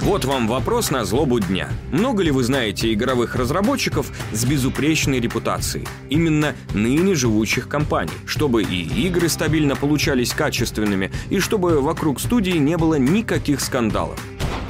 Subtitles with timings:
[0.00, 1.68] Вот вам вопрос на злобу дня.
[1.92, 5.86] Много ли вы знаете игровых разработчиков с безупречной репутацией?
[6.08, 8.12] Именно ныне живущих компаний.
[8.24, 14.18] Чтобы и игры стабильно получались качественными, и чтобы вокруг студии не было никаких скандалов.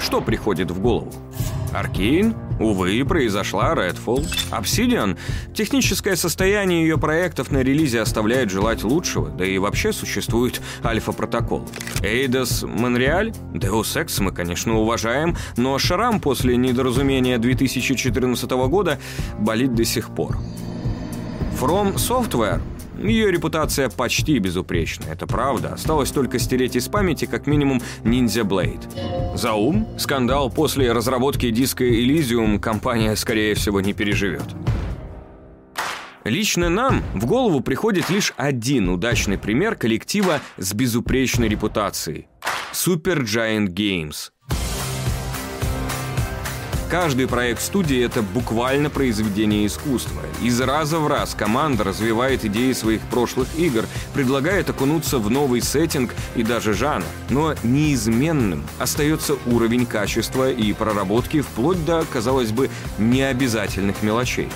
[0.03, 1.13] Что приходит в голову?
[1.73, 2.35] Аркейн?
[2.59, 4.27] Увы, произошла Redfall.
[4.51, 5.17] Obsidian?
[5.55, 11.67] Техническое состояние ее проектов на релизе оставляет желать лучшего, да и вообще существует альфа-протокол.
[12.03, 13.31] Эйдос Монреаль?
[13.55, 18.99] Deus Ex мы, конечно, уважаем, но шрам после недоразумения 2014 года
[19.39, 20.37] болит до сих пор.
[21.59, 22.61] From Software?
[23.01, 25.73] Ее репутация почти безупречна, это правда.
[25.75, 29.37] Осталось только стереть из памяти как минимум Ninja Blade.
[29.37, 29.89] Заум?
[29.99, 34.45] Скандал после разработки диска Elysium компания, скорее всего, не переживет.
[36.25, 42.29] Лично нам в голову приходит лишь один удачный пример коллектива с безупречной репутацией.
[42.73, 44.31] Super Giant Games–
[46.91, 50.23] Каждый проект студии— это буквально произведение искусства.
[50.43, 56.13] Из раза в раз команда развивает идеи своих прошлых игр, предлагает окунуться в новый сеттинг
[56.35, 57.05] и даже жанр.
[57.29, 64.49] Но неизменным остается уровень качества и проработки вплоть до, казалось бы, необязательных мелочей.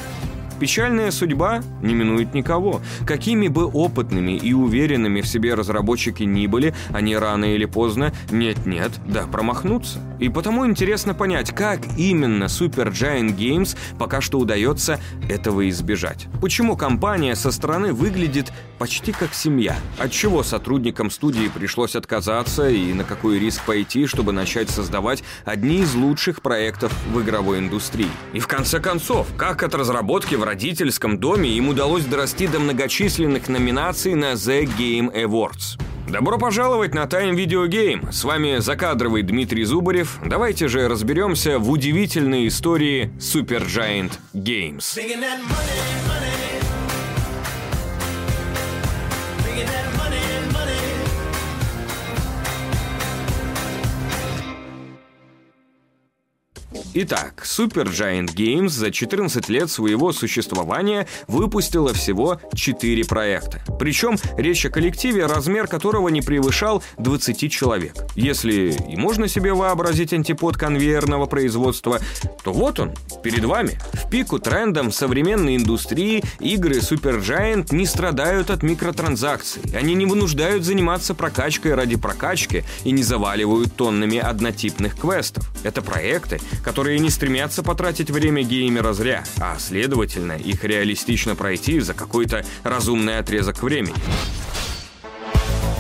[0.65, 2.81] Печальная судьба не минует никого.
[3.07, 8.92] Какими бы опытными и уверенными в себе разработчики ни были, они рано или поздно, нет-нет,
[9.07, 9.98] да промахнутся.
[10.20, 14.98] И потому интересно понять, как именно Super Giant Games пока что удается
[15.29, 16.29] этого избежать.
[16.41, 19.77] Почему компания со стороны выглядит почти как семья?
[19.98, 25.95] Отчего сотрудникам студии пришлось отказаться и на какой риск пойти, чтобы начать создавать одни из
[25.95, 28.09] лучших проектов в игровой индустрии?
[28.33, 33.49] И в конце концов, как от разработки в родительском доме им удалось дорасти до многочисленных
[33.49, 35.81] номинаций на The Game Awards.
[36.09, 38.13] Добро пожаловать на Time Video Game.
[38.13, 40.21] С вами закадровый Дмитрий Зубарев.
[40.25, 44.95] Давайте же разберемся в удивительной истории Super Giant Games.
[56.97, 63.61] Итак, Super Giant Games за 14 лет своего существования выпустила всего 4 проекта.
[63.81, 67.97] Причем речь о коллективе, размер которого не превышал 20 человек.
[68.15, 71.99] Если и можно себе вообразить антипод конвейерного производства,
[72.45, 72.93] то вот он,
[73.25, 73.77] перед вами.
[73.93, 79.63] В пику трендам современной индустрии игры Super Giant не страдают от микротранзакций.
[79.75, 85.51] Они не вынуждают заниматься прокачкой ради прокачки и не заваливают тоннами однотипных квестов.
[85.65, 91.80] Это проекты, которые которые не стремятся потратить время геймера зря, а следовательно их реалистично пройти
[91.80, 93.95] за какой-то разумный отрезок времени.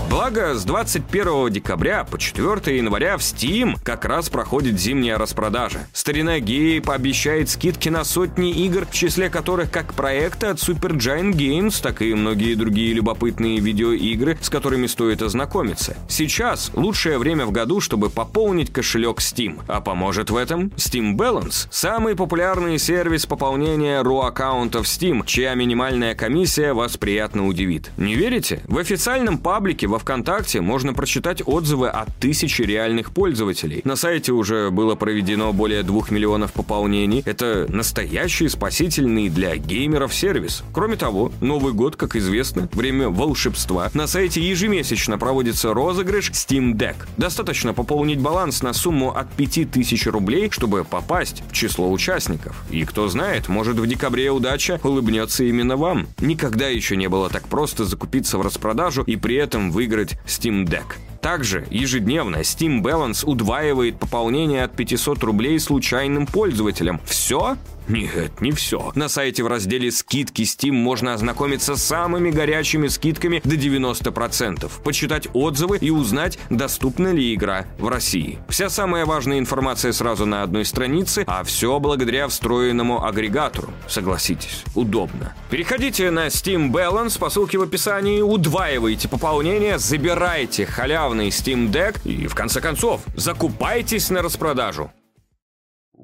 [0.08, 5.86] Благо, с 21 декабря по 4 января в Steam как раз проходит зимняя распродажа.
[5.92, 11.32] Старина Гейб обещает скидки на сотни игр, в числе которых как проекты от Super Giant
[11.32, 15.96] Games, так и многие другие любопытные видеоигры, с которыми стоит ознакомиться.
[16.08, 19.62] Сейчас лучшее время в году, чтобы пополнить кошелек Steam.
[19.68, 26.72] А поможет в этом Steam Balance, самый популярный сервис пополнения RAW-аккаунтов Steam, чья минимальная комиссия
[26.72, 27.90] вас приятно удивит.
[27.96, 28.60] Не верите?
[28.66, 33.80] В официальном паблике во ВКонтакте можно прочитать отзывы от тысячи реальных пользователей.
[33.84, 37.22] На сайте уже было проведено более двух миллионов пополнений.
[37.24, 40.64] Это настоящий спасительный для геймеров сервис.
[40.72, 43.88] Кроме того, Новый год, как известно, время волшебства.
[43.94, 46.96] На сайте ежемесячно проводится розыгрыш Steam Deck.
[47.16, 52.64] Достаточно пополнить баланс на сумму от 5000 рублей, чтобы попасть в число участников.
[52.72, 56.08] И кто знает, может в декабре удача улыбнется именно вам.
[56.18, 60.64] Никогда еще не было так просто закупиться в распродажу и при этом выиграть выиграть Steam
[60.64, 60.96] Deck.
[61.20, 67.00] Также ежедневно Steam Balance удваивает пополнение от 500 рублей случайным пользователям.
[67.04, 67.58] Все?
[67.88, 68.92] Нет, не все.
[68.94, 75.28] На сайте в разделе «Скидки Steam» можно ознакомиться с самыми горячими скидками до 90%, почитать
[75.32, 78.38] отзывы и узнать, доступна ли игра в России.
[78.48, 83.70] Вся самая важная информация сразу на одной странице, а все благодаря встроенному агрегатору.
[83.86, 85.34] Согласитесь, удобно.
[85.50, 92.26] Переходите на Steam Balance по ссылке в описании, удваивайте пополнение, забирайте халявный Steam Deck и,
[92.26, 94.90] в конце концов, закупайтесь на распродажу.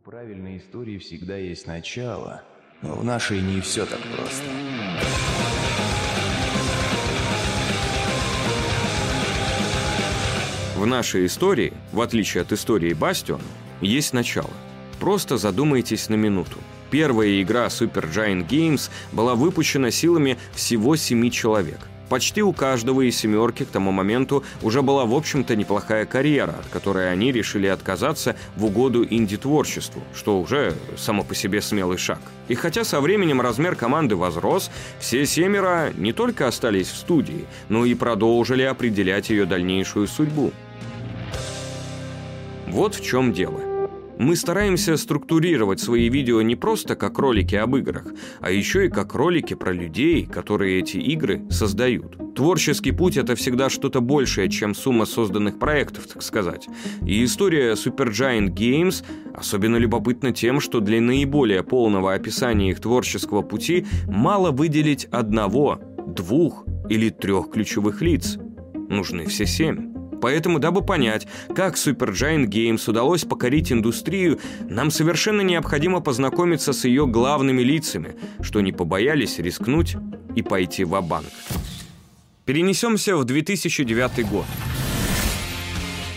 [0.01, 2.43] У правильной истории всегда есть начало,
[2.81, 4.45] но в нашей не все так просто.
[10.75, 13.43] В нашей истории, в отличие от истории Бастион,
[13.83, 14.49] есть начало.
[14.99, 16.57] Просто задумайтесь на минуту.
[16.91, 21.90] Первая игра Super Giant Games была выпущена силами всего семи человек.
[22.11, 26.67] Почти у каждого из семерки к тому моменту уже была, в общем-то, неплохая карьера, от
[26.67, 32.19] которой они решили отказаться в угоду инди-творчеству, что уже само по себе смелый шаг.
[32.49, 37.85] И хотя со временем размер команды возрос, все семеро не только остались в студии, но
[37.85, 40.51] и продолжили определять ее дальнейшую судьбу.
[42.67, 43.70] Вот в чем дело.
[44.21, 48.05] Мы стараемся структурировать свои видео не просто как ролики об играх,
[48.41, 52.35] а еще и как ролики про людей, которые эти игры создают.
[52.35, 56.69] Творческий путь— это всегда что-то большее, чем сумма созданных проектов, так сказать.
[57.01, 59.03] И история Supergiant Games
[59.35, 66.67] особенно любопытна тем, что для наиболее полного описания их творческого пути мало выделить одного, двух
[66.91, 68.37] или трех ключевых лиц.
[68.91, 70.00] Нужны все семь.
[70.21, 74.39] Поэтому, дабы понять, как Supergiant Games удалось покорить индустрию,
[74.69, 79.97] нам совершенно необходимо познакомиться с ее главными лицами, что не побоялись рискнуть
[80.37, 81.29] и пойти в банк
[82.45, 84.47] Перенесемся в 2009 год.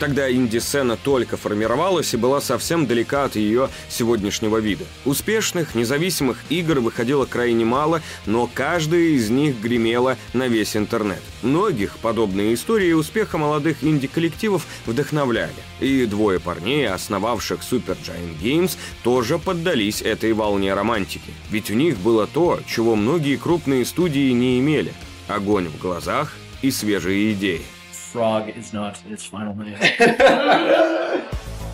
[0.04, 4.84] Тогда инди-сцена только формировалась и была совсем далека от ее сегодняшнего вида.
[5.06, 11.22] Успешных, независимых игр выходило крайне мало, но каждая из них гремела на весь интернет.
[11.42, 15.54] Многих подобные истории успеха молодых инди-коллективов вдохновляли.
[15.80, 21.32] И двое парней, основавших Super Giant Games, тоже поддались этой волне романтики.
[21.50, 24.94] Ведь у них было то, чего многие крупные студии не имели–
[25.30, 27.62] огонь в глазах и свежие идеи.
[28.14, 29.76] Frog is not its final name.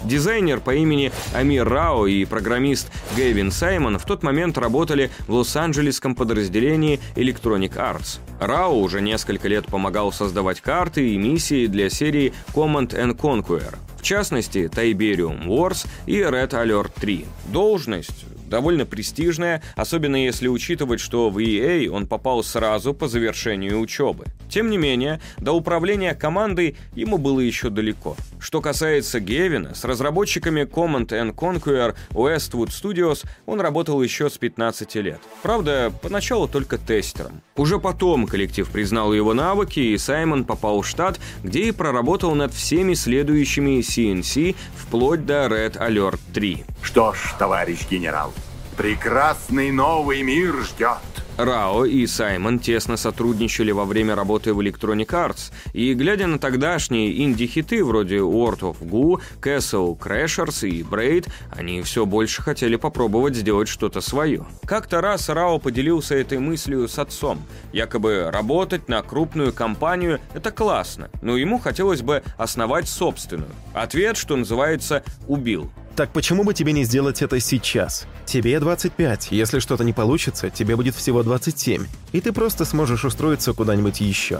[0.06, 6.15] Дизайнер по имени Амир Рао и программист Гэвин Саймон в тот момент работали в Лос-Анджелесском
[6.15, 8.19] подразделении Electronic Arts.
[8.39, 13.75] Рао уже несколько лет помогал создавать карты и миссии для серии Command and Conquer.
[13.97, 17.25] В частности, Tiberium Wars и Red Alert 3.
[17.47, 24.25] Должность довольно престижная, особенно если учитывать, что в EA он попал сразу по завершению учебы.
[24.50, 28.18] Тем не менее, до управления командой ему было еще далеко.
[28.40, 34.96] Что касается Гевина, с разработчиками Command and Conquer Westwood Studios он работал еще с 15
[34.96, 35.22] лет.
[35.44, 37.42] Правда, поначалу только тестером.
[37.59, 42.53] Уже потом коллектив признал его навыки, и Саймон попал в штат, где и проработал над
[42.53, 46.63] всеми следующими CNC вплоть до Red Alert 3.
[46.81, 48.33] Что ж, товарищ генерал,
[48.77, 51.00] прекрасный новый мир ждет.
[51.39, 57.24] Рао и Саймон тесно сотрудничали во время работы в Electronic Arts, и глядя на тогдашние
[57.24, 63.69] инди-хиты вроде World of Goo, Castle Crashers и Braid, они все больше хотели попробовать сделать
[63.69, 64.45] что-то свое.
[64.65, 67.41] Как-то раз Рао поделился этой мыслью с отцом.
[67.71, 73.51] Якобы работать на крупную компанию– это классно, но ему хотелось бы основать собственную.
[73.74, 75.71] Ответ, что называется, убил.
[76.00, 78.07] Так почему бы тебе не сделать это сейчас?
[78.25, 83.51] Тебе 25, если что-то не получится, тебе будет всего 27, и ты просто сможешь устроиться
[83.51, 84.40] куда-нибудь еще.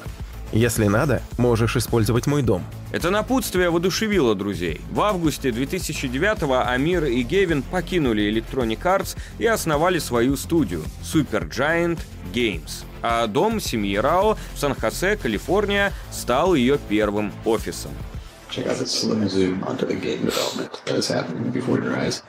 [0.54, 2.64] Если надо, можешь использовать мой дом.
[2.94, 4.80] Это напутствие воодушевило друзей.
[4.90, 12.00] В августе 2009-го Амир и Гевин покинули Electronic Arts и основали свою студию Supergiant
[12.34, 12.86] Games.
[13.02, 17.92] А дом семьи Рао в Сан-Хосе, Калифорния, стал ее первым офисом.
[18.50, 22.24] Check out this slim zoom onto the game development that is happening before your eyes.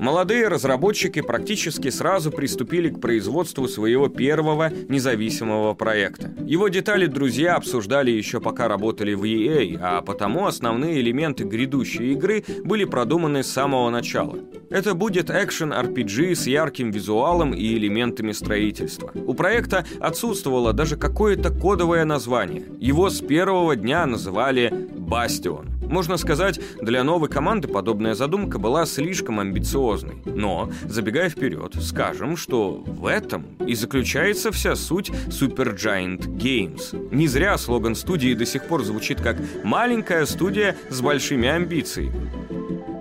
[0.00, 6.32] Молодые разработчики практически сразу приступили к производству своего первого независимого проекта.
[6.46, 12.44] Его детали друзья обсуждали еще пока работали в EA, а потому основные элементы грядущей игры
[12.64, 14.38] были продуманы с самого начала.
[14.70, 19.10] Это будет экшен-RPG с ярким визуалом и элементами строительства.
[19.14, 22.64] У проекта отсутствовало даже какое-то кодовое название.
[22.78, 25.79] Его с первого дня называли «Бастион».
[25.90, 30.22] Можно сказать, для новой команды подобная задумка была слишком амбициозной.
[30.24, 37.12] Но, забегая вперед, скажем, что в этом и заключается вся суть Supergiant Games.
[37.12, 42.30] Не зря слоган студии до сих пор звучит как «маленькая студия с большими амбициями».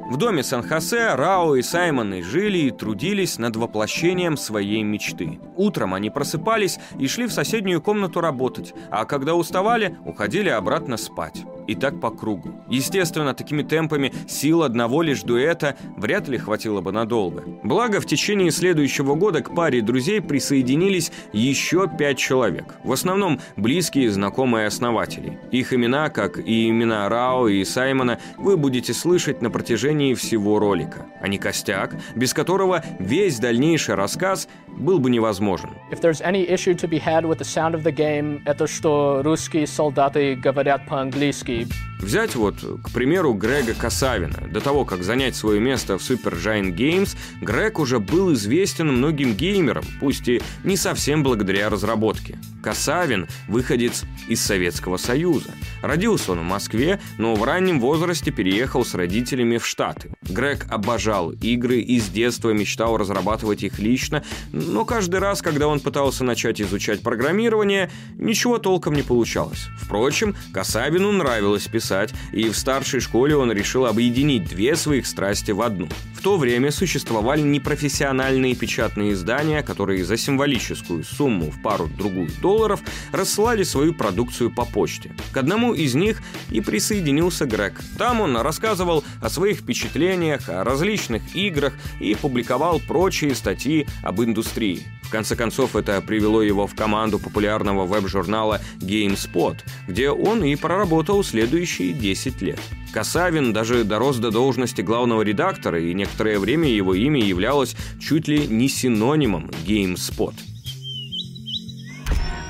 [0.10, 5.39] В доме Сан-Хосе Рао и Саймоны жили и трудились над воплощением своей мечты.
[5.55, 11.46] Утром они просыпались и шли в соседнюю комнату работать, а когда уставали, уходили обратно спать
[11.69, 12.51] и так по кругу.
[12.67, 17.43] Естественно, такими темпами сил одного лишь дуэта вряд ли хватило бы надолго.
[17.63, 22.75] Благо, в течение следующего года к паре друзей присоединились еще пять человек.
[22.83, 25.39] В основном близкие знакомые основатели.
[25.51, 31.05] Их имена, как и имена Рао и Саймона, вы будете слышать на протяжении всего ролика.
[31.21, 35.69] Они костяк, без которого весь дальнейший рассказ был бы невозможен.
[35.91, 41.59] If there's any issue to be had with the это что русские солдаты говорят по-английски,
[41.60, 41.88] Gabe.
[42.00, 44.48] Взять вот, к примеру, Грега Касавина.
[44.50, 49.34] До того, как занять свое место в Super Giant Games, Грег уже был известен многим
[49.34, 52.39] геймерам, пусть и не совсем благодаря разработке.
[52.63, 55.51] Касавин– выходец из Советского Союза.
[55.82, 60.12] Родился он в Москве, но в раннем возрасте переехал с родителями в Штаты.
[60.22, 65.79] Грег обожал игры и с детства мечтал разрабатывать их лично, но каждый раз, когда он
[65.79, 69.68] пытался начать изучать программирование, ничего толком не получалось.
[69.79, 71.88] Впрочем, Касавину нравилось писать,
[72.31, 75.88] и в старшей школе он решил объединить две своих страсти в одну.
[76.13, 82.81] В то время существовали непрофессиональные печатные издания, которые за символическую сумму в пару-другую долларов
[83.13, 85.13] рассылали свою продукцию по почте.
[85.31, 87.79] К одному из них и присоединился Грег.
[87.98, 94.86] Там он рассказывал о своих впечатлениях, о различных играх и публиковал прочие статьи об индустрии.
[95.10, 101.24] В конце концов, это привело его в команду популярного веб-журнала GameSpot, где он и проработал
[101.24, 102.59] следующие 10 лет.
[102.93, 108.48] Касавин даже дорос до должности главного редактора, и некоторое время его имя являлось чуть ли
[108.48, 110.33] не синонимом GameSpot.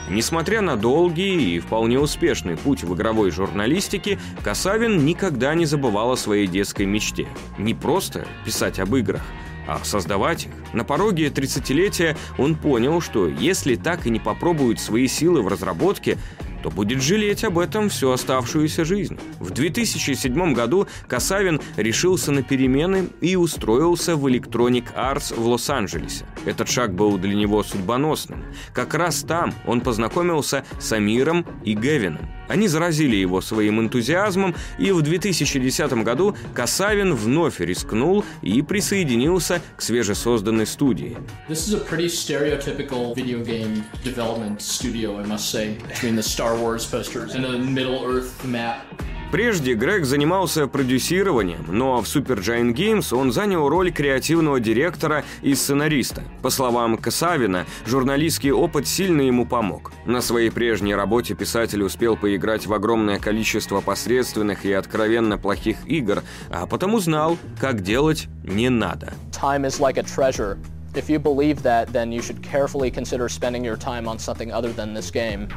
[0.10, 6.18] Несмотря на долгий и вполне успешный путь в игровой журналистике, Касавин никогда не забывал о
[6.18, 7.28] своей детской мечте.
[7.60, 9.22] Не просто писать об играх,
[9.68, 10.52] а создавать их.
[10.74, 16.18] На пороге 30-летия он понял, что если так и не попробуют свои силы в разработке,
[16.64, 19.20] то будет жалеть об этом всю оставшуюся жизнь.
[19.40, 26.26] В 2007 году Касавин решился на перемены и устроился в Electronic Arts в Лос-Анджелесе.
[26.46, 28.44] Этот шаг был для него судьбоносным.
[28.74, 32.39] Как раз там он познакомился с Амиром и Гевином.
[32.50, 39.82] Они заразили его своим энтузиазмом, и в 2010 году Касавин вновь рискнул и присоединился к
[39.82, 41.18] свежесозданной студии.
[41.48, 46.58] This is a pretty stereotypical video game development studio, I must say, between the Star
[46.58, 48.82] Wars posters and the Middle Earth map.
[49.32, 55.54] Прежде Грег занимался продюсированием, но в Super Giant Games он занял роль креативного директора и
[55.54, 56.24] сценариста.
[56.42, 59.92] По словам Касавина, журналистский опыт сильно ему помог.
[60.06, 66.24] На своей прежней работе писатель успел поиграть в огромное количество посредственных и откровенно плохих игр,
[66.50, 69.14] а потому знал, как делать не надо.
[69.32, 70.58] Time is like a treasure.
[70.96, 74.74] If you believe that, then you should carefully consider spending your time on something other
[74.74, 75.48] than this game.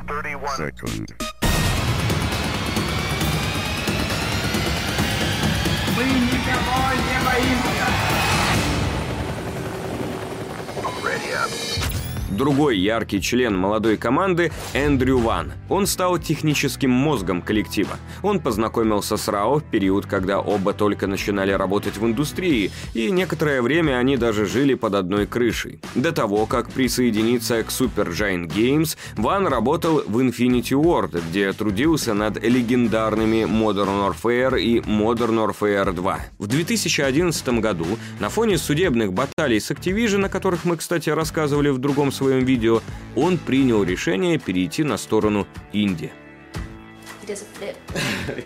[0.58, 1.41] Second.
[5.94, 7.86] Мы никого не боимся.
[11.02, 12.01] Ready up.
[12.32, 15.52] Другой яркий член молодой команды– Эндрю Ван.
[15.68, 17.98] Он стал техническим мозгом коллектива.
[18.22, 23.60] Он познакомился с Рао в период, когда оба только начинали работать в индустрии, и некоторое
[23.60, 25.80] время они даже жили под одной крышей.
[25.94, 32.14] До того, как присоединиться к Super Giant Games, Ван работал в Infinity Ward, где трудился
[32.14, 36.20] над легендарными Modern Warfare и Modern Warfare 2.
[36.38, 37.86] В 2011 году
[38.20, 42.80] на фоне судебных баталий с Activision, о которых мы, кстати, рассказывали в другом своем видео,
[43.16, 46.12] он принял решение перейти на сторону инди.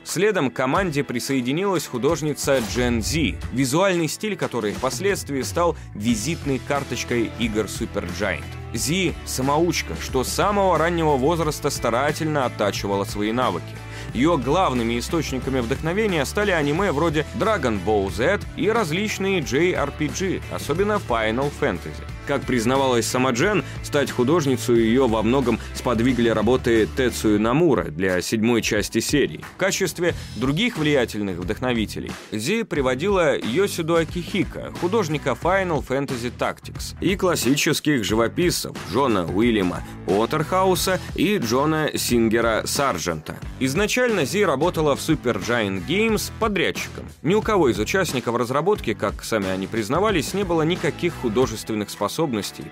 [0.05, 7.65] Следом к команде присоединилась художница Джен Зи, визуальный стиль которой впоследствии стал визитной карточкой игр
[7.65, 8.45] Super Giant.
[8.75, 13.65] Зи– самоучка, что с самого раннего возраста старательно оттачивала свои навыки.
[14.13, 21.51] Ее главными источниками вдохновения стали аниме вроде Dragon Ball Z и различные JRPG, особенно Final
[21.61, 22.05] Fantasy.
[22.27, 28.63] Как признавалась сама Джен, стать художницей ее во многом сподвигли работы Тецию Намура для седьмой
[28.63, 29.45] части серии.
[29.55, 38.03] В качестве других влиятельных вдохновителей Зи приводила Йосиду Акихика, художника Final Fantasy Tactics, и классических
[38.03, 43.37] живописцев Джона Уильяма Уотерхауса и Джона Сингера Сарджента.
[43.61, 47.07] Изначально Зи работала в Super Giant Games подрядчиком.
[47.23, 52.16] Ни у кого из участников разработки, как сами они признавались, не было никаких художественных способностей,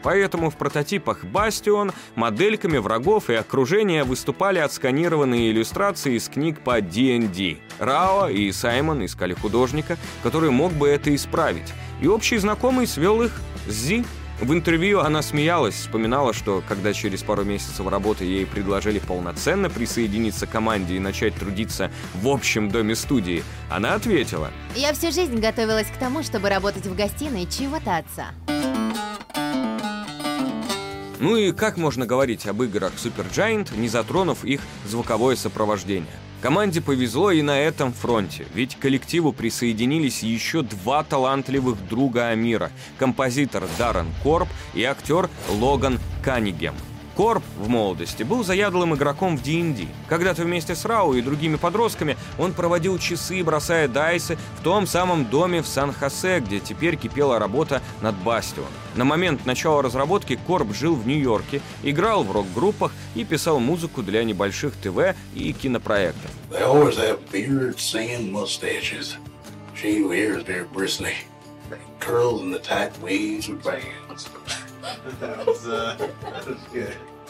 [0.02, 7.58] поэтому в прототипах Бастион модельками врагов и окружения выступали отсканированные иллюстрации из книг по D&D.
[7.78, 13.32] Рао и Саймон искали художника, который мог бы это исправить, и общий знакомый свел их
[13.68, 14.04] с Зи.
[14.40, 20.46] В интервью она смеялась, вспоминала, что когда через пару месяцев работы ей предложили полноценно присоединиться
[20.46, 25.86] к команде и начать трудиться в общем доме студии, она ответила Я всю жизнь готовилась
[25.86, 28.83] к тому, чтобы работать в гостиной чьего-то отца.
[31.20, 36.12] Ну и как можно говорить об играх Super Giant, не затронув их звуковое сопровождение?
[36.42, 42.70] Команде повезло и на этом фронте, ведь к коллективу присоединились еще два талантливых друга Амира–
[42.98, 46.74] композитор Даррен Корп и актер Логан Каннигем.
[47.16, 49.86] Корп в молодости был заядлым игроком в D&D.
[50.08, 55.26] Когда-то вместе с Рау и другими подростками он проводил часы, бросая дайсы в том самом
[55.26, 58.66] доме в Сан-Хосе, где теперь кипела работа над Бастион.
[58.96, 64.24] На момент начала разработки Корп жил в Нью-Йорке, играл в рок-группах и писал музыку для
[64.24, 66.30] небольших ТВ и кинопроектов.
[72.00, 74.28] Curls in the tight weaves of bands.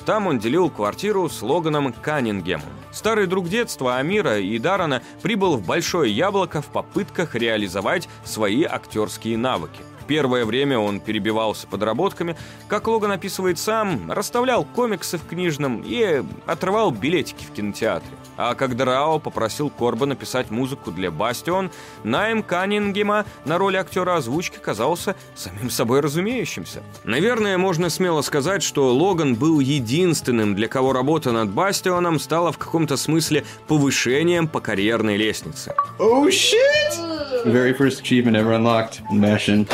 [0.06, 2.68] Там он делил квартиру с Логаном Каннингемом.
[2.92, 9.38] Старый друг детства Амира и Дарана прибыл в Большое Яблоко в попытках реализовать свои актерские
[9.38, 9.80] навыки.
[10.06, 12.36] Первое время он перебивался подработками,
[12.68, 18.12] как Логан описывает сам, расставлял комиксы в книжном и отрывал билетики в кинотеатре.
[18.36, 21.70] А когда Рао попросил Корба написать музыку для «Бастион»,
[22.02, 26.82] найм Каннингема на роль актера озвучки казался самим собой разумеющимся.
[27.04, 32.58] Наверное, можно смело сказать, что Логан был единственным, для кого работа над «Бастионом» стала в
[32.58, 35.74] каком-то смысле повышением по карьерной лестнице.
[35.98, 37.44] Oh shit!
[37.44, 39.02] Very first achievement ever unlocked.
[39.10, 39.68] Mission.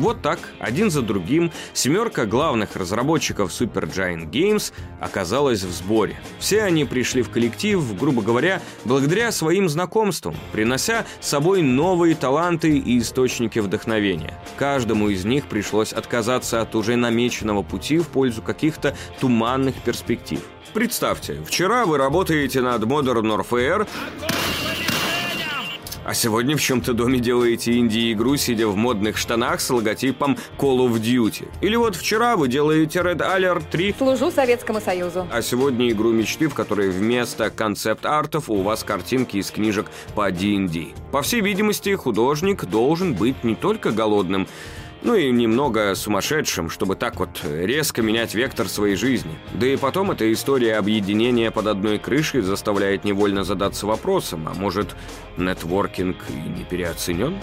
[0.00, 6.18] Вот так, один за другим, семерка главных разработчиков Supergiant Games оказалась в сборе.
[6.38, 12.78] Все они пришли в коллектив, грубо говоря, благодаря своим знакомствам, принося с собой новые таланты
[12.78, 14.32] и источники вдохновения.
[14.56, 20.40] Каждому из них пришлось отказаться от уже намеченного пути в пользу каких-то туманных перспектив.
[20.72, 23.86] Представьте, вчера вы работаете над Modern Warfare,
[26.10, 31.00] а сегодня в чем-то доме делаете инди-игру, сидя в модных штанах с логотипом Call of
[31.00, 31.46] Duty.
[31.60, 35.28] Или вот вчера вы делаете Red Alert 3, Служу Советскому Союзу.
[35.30, 39.86] а сегодня игру мечты, в которой вместо концепт-артов у вас картинки из книжек
[40.16, 40.88] по D&D.
[41.12, 44.48] По всей видимости, художник должен быть не только голодным,
[45.02, 49.38] ну и немного сумасшедшим, чтобы так вот резко менять вектор своей жизни.
[49.54, 54.94] Да и потом эта история объединения под одной крышей заставляет невольно задаться вопросом, а может,
[55.36, 57.36] нетворкинг и не переоценен?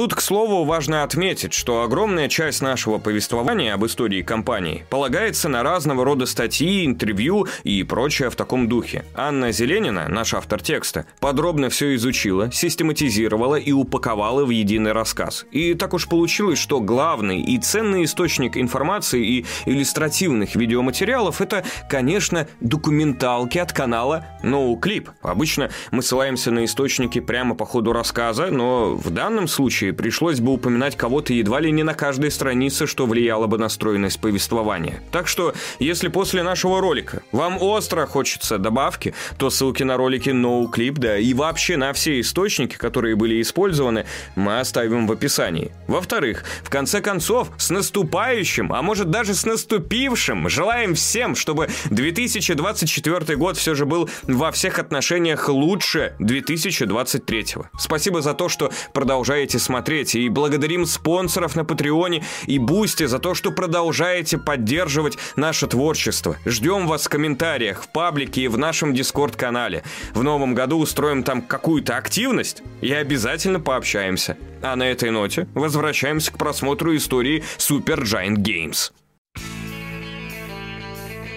[0.00, 5.62] Тут, к слову, важно отметить, что огромная часть нашего повествования об истории компании полагается на
[5.62, 9.04] разного рода статьи, интервью и прочее в таком духе.
[9.14, 15.44] Анна Зеленина, наш автор текста, подробно все изучила, систематизировала и упаковала в единый рассказ.
[15.50, 22.48] И так уж получилось, что главный и ценный источник информации и иллюстративных видеоматериалов это, конечно,
[22.60, 25.10] документалки от канала NoClip.
[25.20, 30.52] Обычно мы ссылаемся на источники прямо по ходу рассказа, но в данном случае пришлось бы
[30.52, 35.02] упоминать кого-то едва ли не на каждой странице, что влияло бы на стройность повествования.
[35.12, 40.94] Так что, если после нашего ролика вам остро хочется добавки, то ссылки на ролики NoClip,
[40.98, 45.72] да и вообще на все источники, которые были использованы, мы оставим в описании.
[45.86, 53.36] Во-вторых, в конце концов, с наступающим, а может даже с наступившим, желаем всем, чтобы 2024
[53.36, 57.46] год все же был во всех отношениях лучше 2023.
[57.78, 59.69] Спасибо за то, что продолжаете смотреть,
[60.18, 66.36] и благодарим спонсоров на Patreon-е и Бусти за то, что продолжаете поддерживать наше творчество.
[66.44, 69.82] Ждем вас в комментариях, в паблике и в нашем Discord-канале.
[70.12, 74.36] В новом году устроим там какую-то активность и обязательно пообщаемся.
[74.62, 78.92] А на этой ноте возвращаемся к просмотру истории Supergiant Games.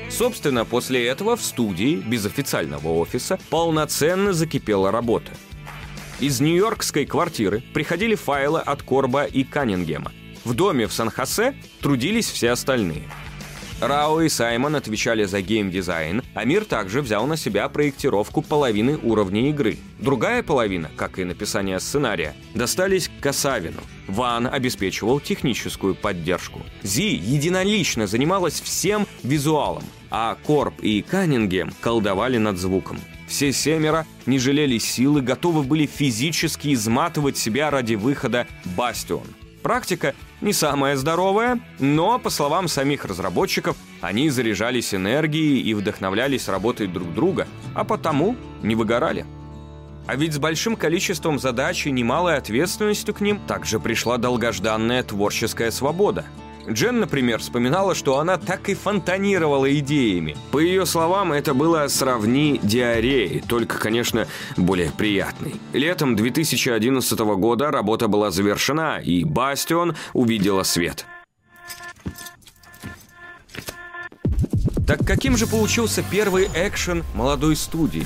[0.10, 5.32] Собственно, после этого в студии, без официального офиса, полноценно закипела работа.
[6.19, 10.12] Из нью-йоркской квартиры приходили файлы от Корба и Каннингема.
[10.45, 13.04] В доме в Сан-Хосе трудились все остальные.
[13.82, 19.49] Рао и Саймон отвечали за геймдизайн, а Мир также взял на себя проектировку половины уровня
[19.49, 19.78] игры.
[19.99, 23.82] Другая половина, как и написание сценария, достались Касавину.
[24.08, 26.62] Ван обеспечивал техническую поддержку.
[26.84, 32.99] Зи единолично занималась всем визуалом, а Корп и Каннингем колдовали над звуком.
[33.34, 38.46] Все семеро не жалели силы, готовы были физически изматывать себя ради выхода
[38.78, 39.26] «Бастион».
[39.63, 46.86] Практика не самая здоровая, но, по словам самих разработчиков, они заряжались энергией и вдохновлялись работой
[46.86, 49.26] друг друга, а потому не выгорали.
[50.06, 55.72] А ведь с большим количеством задач и немалой ответственностью к ним также пришла долгожданная творческая
[55.72, 56.24] свобода–
[56.69, 60.38] Джен, например, вспоминала, что она так и фонтанировала идеями.
[60.52, 65.56] По ее словам, это было сравни диареи, только, конечно, более приятной.
[65.73, 71.06] Летом 2011 года работа была завершена, и «Бастион» увидела свет.
[74.88, 78.06] Так каким же получился первый экшен молодой студии?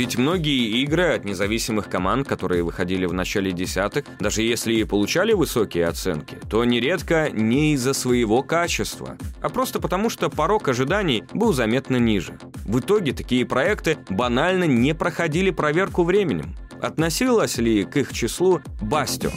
[0.00, 5.34] Ведь многие игры от независимых команд, которые выходили в начале десятых, даже если и получали
[5.34, 11.52] высокие оценки, то нередко не из-за своего качества, а просто потому, что порог ожиданий был
[11.52, 12.38] заметно ниже.
[12.64, 16.56] В итоге такие проекты банально не проходили проверку временем.
[16.80, 19.34] Относилась ли к их числу Бастион?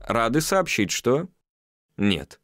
[0.00, 1.28] Рады сообщить, что
[1.96, 2.40] нет.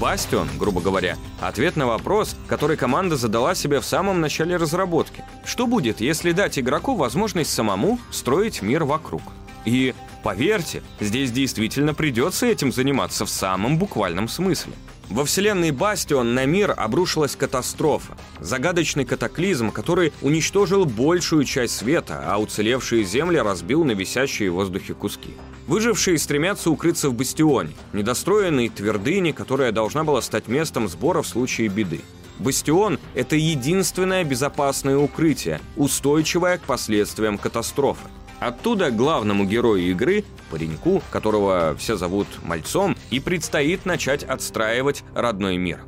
[0.00, 5.22] Бастион, грубо говоря, ответ на вопрос, который команда задала себе в самом начале разработки.
[5.44, 9.20] Что будет, если дать игроку возможность самому строить мир вокруг?
[9.66, 14.72] И поверьте, здесь действительно придется этим заниматься в самом буквальном смысле.
[15.10, 18.16] Во вселенной Бастион на мир обрушилась катастрофа.
[18.38, 24.94] Загадочный катаклизм, который уничтожил большую часть света, а уцелевшие земли разбил на висящие в воздухе
[24.94, 25.34] куски.
[25.70, 31.68] Выжившие стремятся укрыться в Бастионе, недостроенной твердыне, которая должна была стать местом сбора в случае
[31.68, 32.00] беды.
[32.40, 38.08] Бастион— это единственное безопасное укрытие, устойчивое к последствиям катастрофы.
[38.40, 45.78] Оттуда главному герою игры, пареньку, которого все зовут Мальцом, и предстоит начать отстраивать родной мир.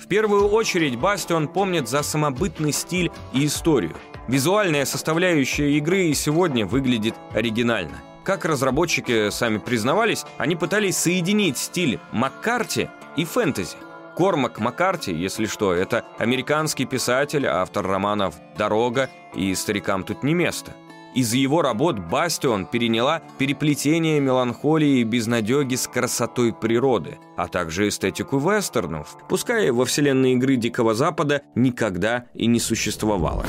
[0.00, 3.94] В первую очередь Бастион помнит за самобытный стиль и историю.
[4.28, 8.02] Визуальная составляющая игры и сегодня выглядит оригинально.
[8.24, 13.76] Как разработчики сами признавались, они пытались соединить стиль Маккарти и фэнтези.
[14.16, 20.72] Кормак Маккарти, если что, это американский писатель, автор романов «Дорога» и «Старикам тут не место».
[21.14, 28.38] Из его работ Бастион переняла переплетение меланхолии и безнадеги с красотой природы, а также эстетику
[28.38, 33.44] вестернов, пускай во вселенной игры Дикого Запада никогда и не существовало.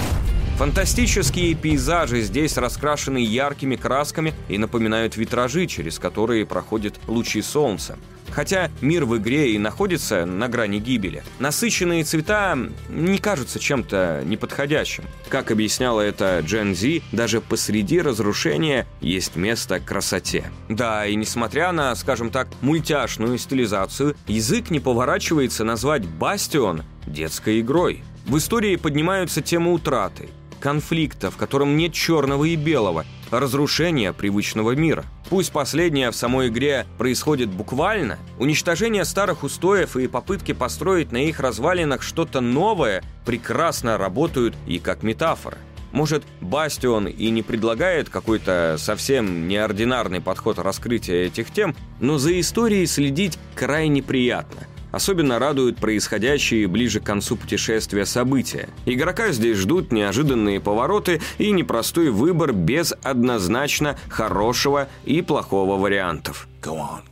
[0.62, 7.98] Фантастические пейзажи здесь раскрашены яркими красками и напоминают витражи, через которые проходят лучи солнца.
[8.30, 12.56] Хотя мир в игре и находится на грани гибели, насыщенные цвета
[12.90, 15.04] не кажутся чем-то неподходящим.
[15.30, 20.52] Как объясняла это Джен Зи, даже посреди разрушения есть место красоте.
[20.70, 28.04] Да, и несмотря на, скажем так, мультяшную стилизацию, язык не поворачивается назвать «Бастион» детской игрой.
[28.28, 30.30] В истории поднимаются темы утраты,
[30.62, 35.04] конфликта, в котором нет черного и белого, разрушения привычного мира.
[35.30, 41.40] Пусть последнее в самой игре происходит буквально, уничтожение старых устоев и попытки построить на их
[41.40, 45.58] развалинах что-то новое прекрасно работают и как метафора.
[45.92, 52.86] Может, Бастион и не предлагает какой-то совсем неординарный подход раскрытия этих тем, но за историей
[52.86, 54.68] следить крайне приятно.
[54.92, 58.70] Особенно радуют происходящие ближе к концу путешествия события.
[58.86, 66.48] Игрока здесь ждут неожиданные повороты и непростой выбор без однозначно хорошего и плохого вариантов.
[66.62, 67.04] On,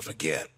[0.00, 0.48] forget.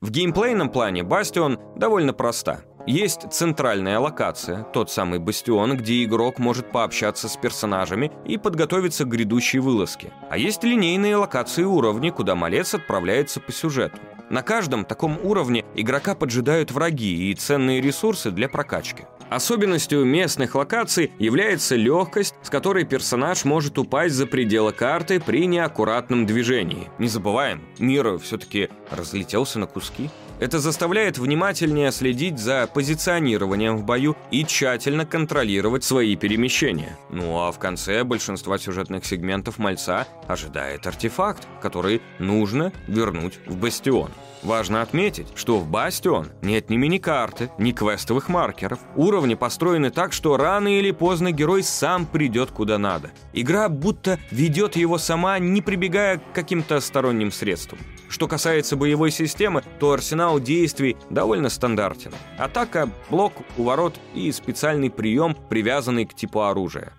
[0.00, 2.64] В геймплейном плане Бастион довольно проста.
[2.86, 9.08] Есть центральная локация, тот самый бастион, где игрок может пообщаться с персонажами и подготовиться к
[9.08, 10.12] грядущей вылазке.
[10.28, 13.96] А есть линейные локации уровней, куда малец отправляется по сюжету.
[14.28, 19.04] На каждом таком уровне игрока поджидают враги и ценные ресурсы для прокачки.
[19.30, 26.26] Особенностью местных локаций является легкость, с которой персонаж может упасть за пределы карты при неаккуратном
[26.26, 26.90] движении.
[26.98, 30.10] Не забываем, мир все-таки разлетелся на куски.
[30.44, 36.98] Это заставляет внимательнее следить за позиционированием в бою и тщательно контролировать свои перемещения.
[37.08, 44.10] Ну а в конце большинства сюжетных сегментов мальца ожидает артефакт, который нужно вернуть в бастион.
[44.44, 48.78] Важно отметить, что в Бастион нет ни миникарты, ни квестовых маркеров.
[48.94, 53.10] Уровни построены так, что рано или поздно герой сам придет куда надо.
[53.32, 57.78] Игра будто ведет его сама, не прибегая к каким-то сторонним средствам.
[58.10, 62.12] Что касается боевой системы, то арсенал действий довольно стандартен.
[62.38, 66.92] Атака, блок у ворот и специальный прием, привязанный к типу оружия.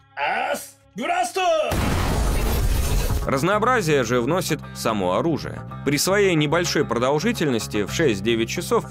[3.26, 5.62] Разнообразие же вносит само оружие.
[5.84, 8.86] При своей небольшой продолжительности в 6-9 часов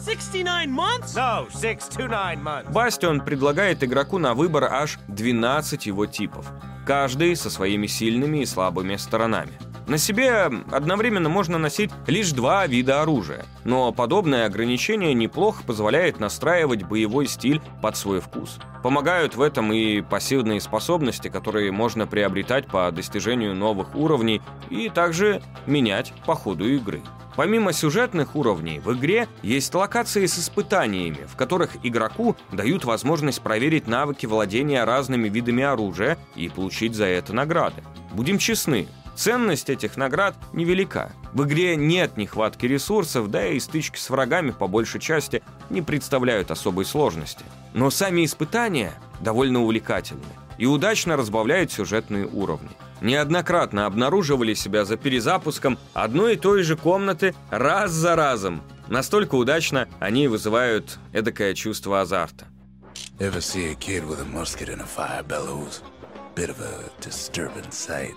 [2.70, 6.46] Бастион предлагает игроку на выбор аж 12 его типов,
[6.84, 9.52] каждый со своими сильными и слабыми сторонами.
[9.86, 16.84] На себе одновременно можно носить лишь два вида оружия, но подобное ограничение неплохо позволяет настраивать
[16.84, 18.58] боевой стиль под свой вкус.
[18.82, 25.42] Помогают в этом и пассивные способности, которые можно приобретать по достижению новых уровней и также
[25.66, 27.02] менять по ходу игры.
[27.36, 33.88] Помимо сюжетных уровней, в игре есть локации с испытаниями, в которых игроку дают возможность проверить
[33.88, 37.82] навыки владения разными видами оружия и получить за это награды.
[38.12, 41.12] Будем честны, Ценность этих наград невелика.
[41.32, 46.50] В игре нет нехватки ресурсов, да и стычки с врагами по большей части не представляют
[46.50, 47.44] особой сложности.
[47.72, 50.22] Но сами испытания довольно увлекательны
[50.58, 52.70] и удачно разбавляют сюжетные уровни.
[53.00, 58.62] Неоднократно обнаруживали себя за перезапуском одной и той же комнаты раз за разом.
[58.88, 62.46] Настолько удачно они вызывают эдакое чувство азарта.
[63.18, 65.82] Ever see a kid with a musket and a fire bellows?
[66.34, 68.14] Bit of a disturbing sight.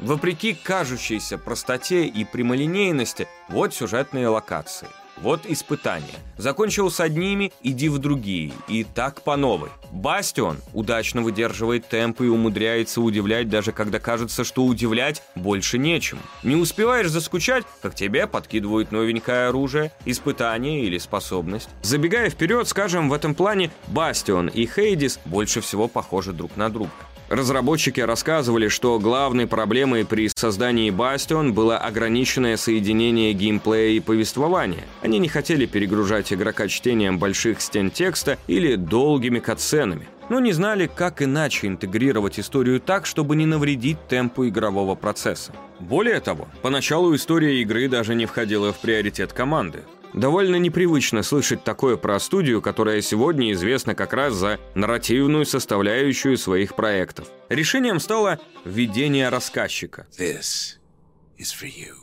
[0.00, 4.88] Вопреки кажущейся простоте и прямолинейности, вот сюжетные локации.
[5.20, 6.06] Вот испытания.
[6.36, 8.52] Закончил с одними, иди в другие.
[8.68, 9.70] И так по новой.
[9.90, 16.20] Бастион удачно выдерживает темп и умудряется удивлять, даже когда кажется, что удивлять больше нечем.
[16.44, 21.70] Не успеваешь заскучать, как тебе подкидывают новенькое оружие, испытание или способность.
[21.82, 26.90] Забегая вперед, скажем, в этом плане Бастион и Хейдис больше всего похожи друг на друга.
[27.28, 34.84] Разработчики рассказывали, что главной проблемой при создании Bastion было ограниченное соединение геймплея и повествования.
[35.02, 40.90] Они не хотели перегружать игрока чтением больших стен текста или долгими катсценами, но не знали,
[40.92, 45.52] как иначе интегрировать историю так, чтобы не навредить темпу игрового процесса.
[45.80, 49.80] Более того, поначалу история игры даже не входила в приоритет команды.
[50.14, 56.74] Довольно непривычно слышать такое про студию, которая сегодня известна как раз за нарративную составляющую своих
[56.74, 57.28] проектов.
[57.48, 60.06] Решением стало введение рассказчика.
[60.18, 61.94] You.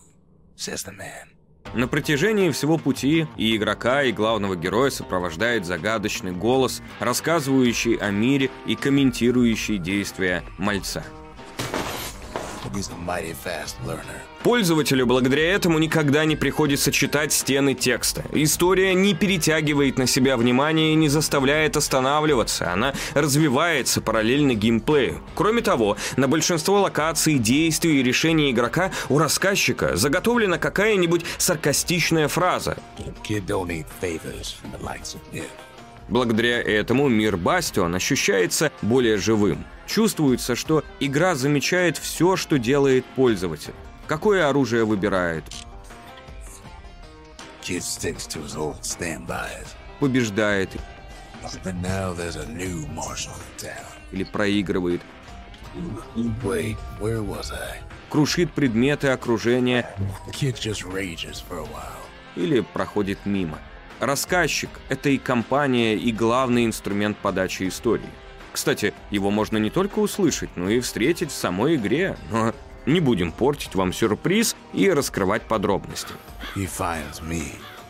[1.73, 8.49] На протяжении всего пути и игрока, и главного героя сопровождает загадочный голос, рассказывающий о мире
[8.65, 11.03] и комментирующий действия мальца.
[12.73, 14.24] He's a mighty fast learner.
[14.45, 18.23] Пользователю благодаря этому никогда не приходится читать стены текста.
[18.31, 22.71] История не перетягивает на себя внимание и не заставляет останавливаться.
[22.71, 25.19] Она развивается параллельно геймплею.
[25.33, 32.77] Кроме того, на большинство локаций, действий и решений игрока у рассказчика заготовлена какая-нибудь саркастичная фраза.
[36.07, 39.65] Благодаря этому мир Бастион ощущается более живым.
[39.87, 43.73] Чувствуется, что игра замечает все, что делает пользователь.
[44.07, 45.43] Какое оружие выбирает,
[49.99, 50.69] побеждает.
[54.11, 55.01] Или проигрывает,
[56.15, 56.77] Wait,
[58.09, 59.89] крушит предметы окружения.
[62.35, 63.59] Или проходит мимо.
[63.99, 68.09] Рассказчик— это и компания, и главный инструмент подачи истории.
[68.53, 72.53] Кстати, его можно не только услышать, но и встретить в самой игре, но
[72.85, 76.13] не будем портить вам сюрприз и раскрывать подробности.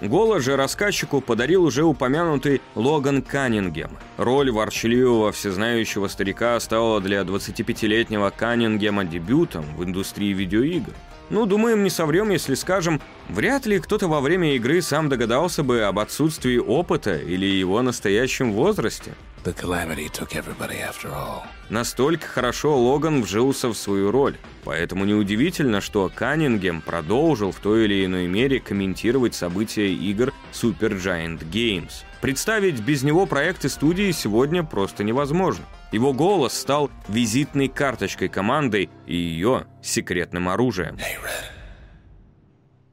[0.02, 3.92] Голос же рассказчику подарил уже упомянутый Логан Каннингем.
[4.18, 10.94] Роль ворчливого всезнающего старика стала для 25-летнего Каннингема дебютом в индустрии видеоигр.
[11.30, 15.82] Ну, думаем, не соврем, если скажем, вряд ли кто-то во время игры сам догадался бы
[15.82, 19.14] об отсутствии опыта или его настоящем возрасте.
[19.44, 21.44] The calamity took everybody after all.
[21.70, 28.06] Настолько хорошо Логан вжился в свою роль, поэтому неудивительно, что Каннингем продолжил в той или
[28.06, 32.04] иной мере комментировать события игр Super Giant Games.
[32.22, 35.66] Представить без него проекты студии сегодня просто невозможно.
[35.92, 40.96] Его голос стал визитной карточкой команды и ее секретным оружием.
[40.96, 41.46] Hey, Red.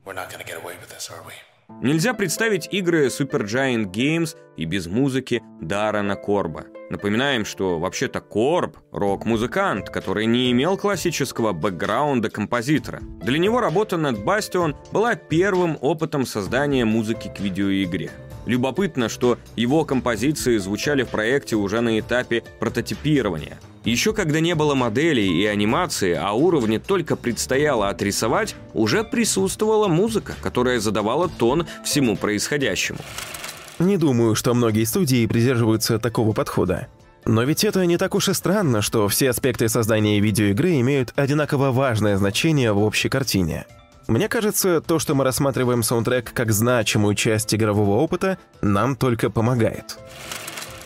[0.04, 1.35] We're not gonna get away with this, are we?
[1.80, 6.64] Нельзя представить игры Supergiant Games и без музыки Даррена Корба.
[6.90, 13.00] Напоминаем, что вообще-то Корб— рок-музыкант, который не имел классического бэкграунда композитора.
[13.22, 18.11] Для него работа над Bastion была первым опытом создания музыки к видеоигре.
[18.44, 23.58] Любопытно, что его композиции звучали в проекте уже на этапе прототипирования.
[23.85, 30.35] Еще когда не было моделей и анимации, а уровни только предстояло отрисовать, уже присутствовала музыка,
[30.40, 33.01] которая задавала тон всему происходящему.
[33.81, 36.87] Не думаю, что многие студии придерживаются такого подхода.
[37.25, 41.71] Но ведь это не так уж и странно, что все аспекты создания видеоигры имеют одинаково
[41.71, 43.66] важное значение в общей картине.
[44.09, 49.99] Мне кажется, то, что мы рассматриваем саундтрек как значимую часть игрового опыта, нам только помогает.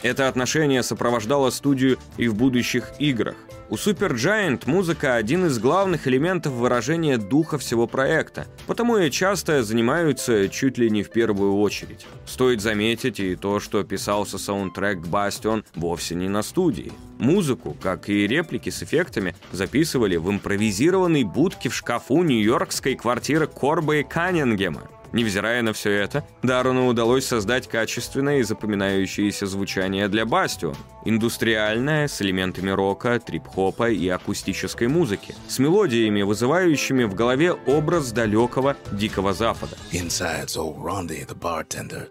[0.07, 3.35] Это отношение сопровождало студию и в будущих играх.
[3.71, 10.49] У Supergiant музыка– один из главных элементов выражения духа всего проекта, потому и часто занимаются
[10.49, 12.07] чуть ли не в первую очередь.
[12.25, 16.93] Стоит заметить и то, что писался саундтрек Bastion вовсе не на студии.
[17.19, 23.97] Музыку, как и реплики с эффектами, записывали в импровизированной будке в шкафу нью-йоркской квартиры Корба
[23.97, 24.83] и Каннингема.
[25.13, 30.77] Невзирая на все это, Даррену удалось создать качественное и запоминающееся звучание для Бастион.
[31.05, 38.77] Индустриальное, с элементами рока, трип-хопа и акустической музыки, с мелодиями, вызывающими в голове образ далекого
[38.93, 39.77] Дикого Запада.
[39.93, 42.09] Inside's old Rondi, the bartender.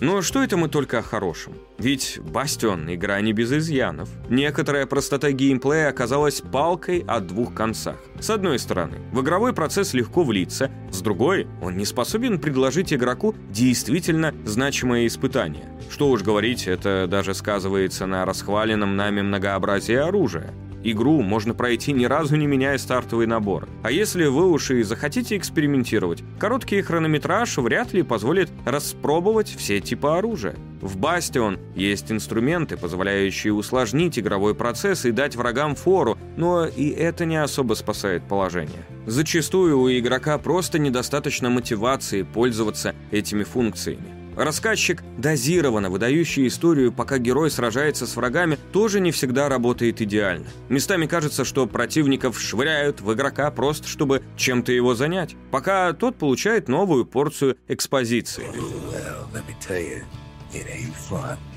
[0.00, 1.54] Но что это мы только о хорошем?
[1.78, 4.08] Ведь Бастион— игра не без изъянов.
[4.30, 7.96] Некоторая простота геймплея оказалась палкой о двух концах.
[8.18, 13.34] С одной стороны, в игровой процесс легко влиться, с другой, он не способен предложить игроку
[13.50, 15.68] действительно значимое испытание.
[15.90, 20.54] Что уж говорить, это даже сказывается на расхваленном нами многообразии оружия.
[20.84, 23.66] Игру можно пройти ни разу не меняя стартовый набор.
[23.82, 30.08] А если вы уж и захотите экспериментировать, короткий хронометраж вряд ли позволит распробовать все типы
[30.08, 30.54] оружия.
[30.82, 37.24] В Бастион есть инструменты, позволяющие усложнить игровой процесс и дать врагам фору, но и это
[37.24, 38.84] не особо спасает положение.
[39.06, 44.23] Зачастую у игрока просто недостаточно мотивации пользоваться этими функциями.
[44.36, 50.46] Рассказчик, дозированно выдающий историю, пока герой сражается с врагами, тоже не всегда работает идеально.
[50.68, 56.68] Местами кажется, что противников швыряют в игрока просто, чтобы чем-то его занять, пока тот получает
[56.68, 58.44] новую порцию экспозиции.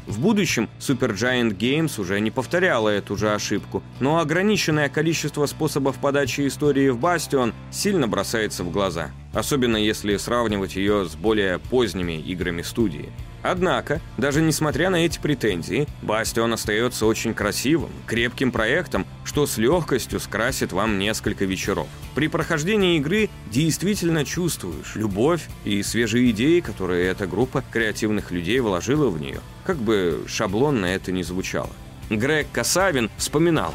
[0.07, 6.47] В будущем Supergiant Games уже не повторяла эту же ошибку, но ограниченное количество способов подачи
[6.47, 12.61] истории в Bastion сильно бросается в глаза, особенно если сравнивать ее с более поздними играми
[12.61, 13.11] студии.
[13.49, 20.19] Однако, даже несмотря на эти претензии, Бастион остается очень красивым, крепким проектом, что с легкостью
[20.19, 21.87] скрасит вам несколько вечеров.
[22.13, 29.09] При прохождении игры действительно чувствуешь любовь и свежие идеи, которые эта группа креативных людей вложила
[29.09, 31.71] в нее, как бы шаблонно это ни звучало.
[32.09, 33.73] Грег Касавин вспоминал.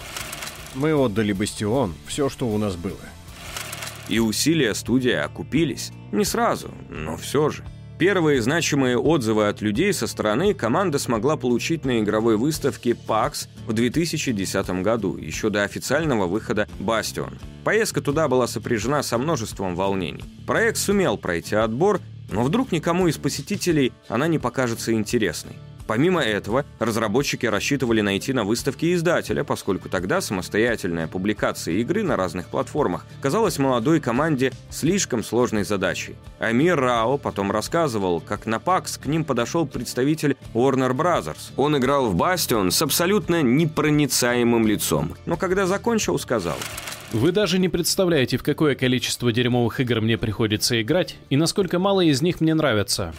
[0.74, 3.00] Мы отдали Бастион все, что у нас было.
[4.08, 5.92] И усилия студии окупились.
[6.12, 7.64] Не сразу, но все же.
[8.02, 13.72] Первые значимые отзывы от людей со стороны команда смогла получить на игровой выставке PAX в
[13.74, 17.32] 2010 году, еще до официального выхода Bastion.
[17.62, 20.24] Поездка туда была сопряжена со множеством волнений.
[20.48, 22.00] Проект сумел пройти отбор,
[22.32, 25.54] но вдруг никому из посетителей она не покажется интересной.
[25.92, 32.48] Помимо этого, разработчики рассчитывали найти на выставке издателя, поскольку тогда самостоятельная публикация игры на разных
[32.48, 36.16] платформах казалась молодой команде слишком сложной задачей.
[36.38, 41.52] Амир Рао потом рассказывал, как на PAX к ним подошел представитель Warner Brothers.
[41.58, 46.56] Он играл в Bastion с абсолютно непроницаемым лицом, но когда закончил, сказал...
[47.12, 52.00] Вы даже не представляете, в какое количество дерьмовых игр мне приходится играть, и насколько мало
[52.00, 53.12] из них мне нравятся.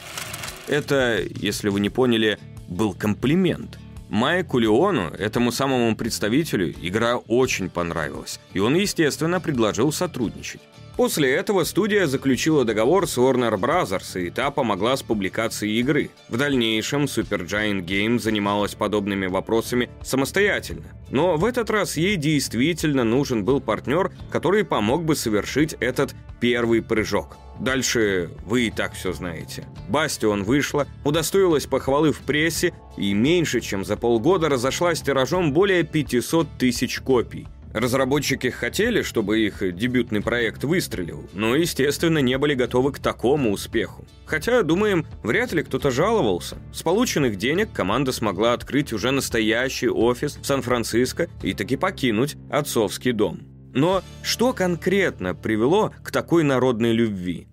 [0.68, 3.80] Это, если вы не поняли, был комплимент.
[4.10, 10.62] Майку Леону, этому самому представителю, игра очень понравилась, и он, естественно, предложил сотрудничать.
[10.96, 14.22] После этого студия заключила договор с Warner Bros.
[14.22, 16.12] и та помогла с публикацией игры.
[16.30, 20.86] В дальнейшем Supergiant Games занималась подобными вопросами самостоятельно.
[21.10, 26.84] Но в этот раз ей действительно нужен был партнер, который помог бы совершить этот первый
[26.84, 27.38] прыжок.
[27.60, 29.66] Дальше вы и так все знаете.
[29.90, 36.48] Бастион вышла, удостоилась похвалы в прессе и меньше чем за полгода разошлась тиражом более 500
[36.58, 37.48] тысяч копий.
[37.74, 44.06] Разработчики хотели, чтобы их дебютный проект выстрелил, но, естественно, не были готовы к такому успеху.
[44.26, 46.58] Хотя, думаем, вряд ли кто-то жаловался.
[46.72, 53.12] С полученных денег команда смогла открыть уже настоящий офис в Сан-Франциско и таки покинуть отцовский
[53.12, 53.40] дом.
[53.74, 57.48] Но что конкретно привело к такой народной любви?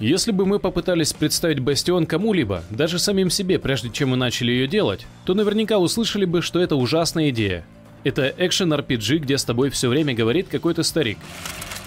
[0.00, 4.66] Если бы мы попытались представить Бастион кому-либо, даже самим себе, прежде чем мы начали ее
[4.66, 7.64] делать, то наверняка услышали бы, что это ужасная идея.
[8.04, 11.18] Это экшен-RPG, где с тобой все время говорит какой-то старик.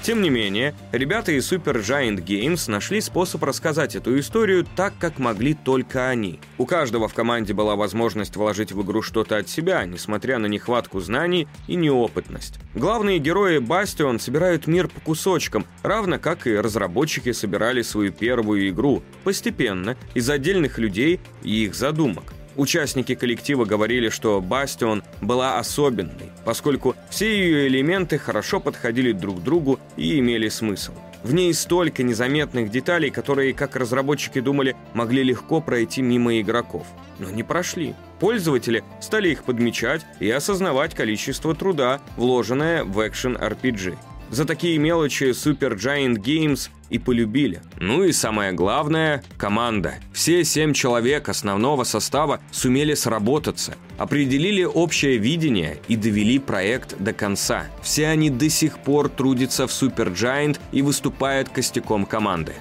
[0.02, 5.20] Тем не менее, ребята из Super Giant Games нашли способ рассказать эту историю так, как
[5.20, 6.40] могли только они.
[6.58, 11.02] У каждого в команде была возможность вложить в игру что-то от себя, несмотря на нехватку
[11.02, 12.60] знаний и неопытность.
[12.76, 19.04] Главные герои Бастион собирают мир по кусочкам, равно как и разработчики собирали свою первую игру,
[19.26, 22.34] постепенно, из отдельных людей и их задумок.
[22.60, 29.44] Участники коллектива говорили, что Бастион была особенной, поскольку все ее элементы хорошо подходили друг к
[29.44, 30.92] другу и имели смысл.
[31.24, 36.86] В ней столько незаметных деталей, которые, как разработчики думали, могли легко пройти мимо игроков.
[37.18, 37.96] Но не прошли.
[38.20, 43.98] Пользователи стали их подмечать и осознавать количество труда, вложенное в экшен RPG.
[44.32, 47.62] За такие мелочи Super Giant Games и полюбили.
[47.80, 49.96] Ну и самое главное– команда.
[50.14, 57.66] Все семь человек основного состава сумели сработаться, определили общее видение и довели проект до конца.
[57.82, 62.54] Все они до сих пор трудятся в Super Giant и выступают костяком команды.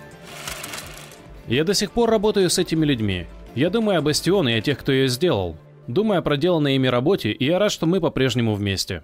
[1.46, 3.26] Я до сих пор работаю с этими людьми.
[3.54, 5.56] Я думаю о Бастионе и о тех, кто ее сделал.
[5.86, 9.02] Думаю о проделанной ими работе, и я рад, что мы по-прежнему вместе.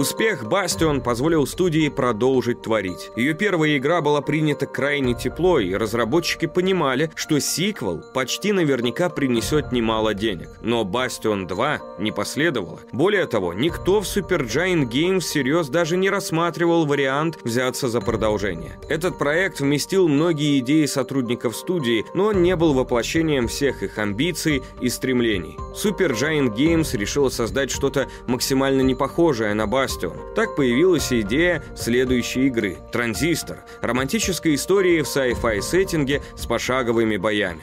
[0.00, 3.10] Успех Бастион позволил студии продолжить творить.
[3.16, 9.72] Ее первая игра была принята крайне тепло, и разработчики понимали, что сиквел почти наверняка принесет
[9.72, 10.48] немало денег.
[10.62, 12.80] Но Бастион 2 не последовало.
[12.92, 18.80] Более того, никто в Supergiant Games всерьез даже не рассматривал вариант взяться за продолжение.
[18.88, 24.62] Этот проект вместил многие идеи сотрудников студии, но он не был воплощением всех их амбиций
[24.80, 25.58] и стремлений.
[25.74, 30.34] Supergiant Games решила создать что-то максимально непохожее на Бастион, Bastion.
[30.34, 37.60] Так появилась идея следующей игры– «Транзистор»– романтической истории в sci-fi сеттинге с пошаговыми боями.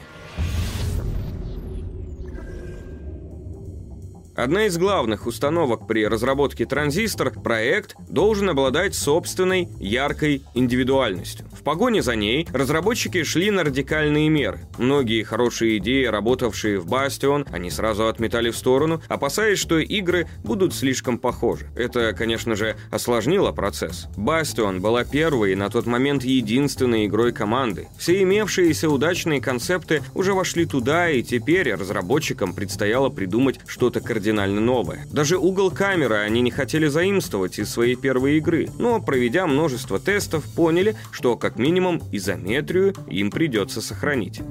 [4.38, 11.44] Одна из главных установок при разработке транзистор– проект должен обладать собственной яркой индивидуальностью.
[11.52, 14.60] В погоне за ней разработчики шли на радикальные меры.
[14.78, 20.72] Многие хорошие идеи, работавшие в Bastion, они сразу отметали в сторону, опасаясь, что игры будут
[20.72, 21.66] слишком похожи.
[21.74, 24.06] Это, конечно же, осложнило процесс.
[24.16, 27.88] Bastion была первой и на тот момент единственной игрой команды.
[27.98, 34.60] Все имевшиеся удачные концепты уже вошли туда, и теперь разработчикам предстояло придумать что-то кардинальное кардинально
[34.60, 35.06] новое.
[35.10, 40.44] Даже угол камеры они не хотели заимствовать из своей первой игры, но, проведя множество тестов,
[40.54, 44.42] поняли, что как минимум изометрию им придется сохранить.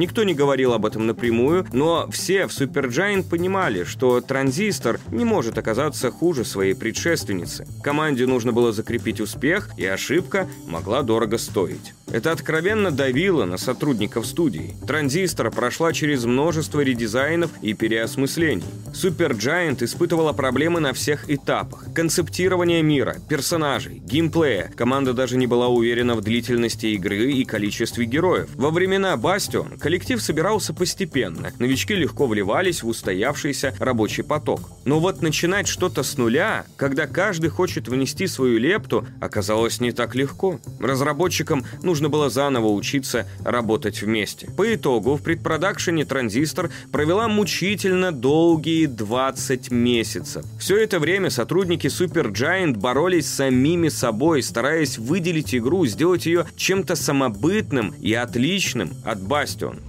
[0.00, 5.58] Никто не говорил об этом напрямую, но все в Supergiant понимали, что транзистор не может
[5.58, 7.66] оказаться хуже своей предшественницы.
[7.82, 11.92] Команде нужно было закрепить успех, и ошибка могла дорого стоить.
[12.10, 14.74] Это откровенно давило на сотрудников студии.
[14.86, 18.64] Транзистор прошла через множество редизайнов и переосмыслений.
[18.92, 21.84] Supergiant испытывала проблемы на всех этапах.
[21.94, 24.72] Концептирование мира, персонажей, геймплея.
[24.74, 28.48] Команда даже не была уверена в длительности игры и количестве героев.
[28.56, 31.52] Во времена Bastion коллектив собирался постепенно.
[31.58, 34.70] Новички легко вливались в устоявшийся рабочий поток.
[34.84, 40.14] Но вот начинать что-то с нуля, когда каждый хочет внести свою лепту, оказалось не так
[40.14, 40.60] легко.
[40.78, 44.48] Разработчикам нужно было заново учиться работать вместе.
[44.56, 50.44] По итогу в предпродакшене «Транзистор» провела мучительно долгие 20 месяцев.
[50.60, 57.92] Все это время сотрудники Supergiant боролись самими собой, стараясь выделить игру, сделать ее чем-то самобытным
[58.00, 59.79] и отличным от Bastion.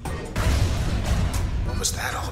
[1.65, 2.30] What was that all?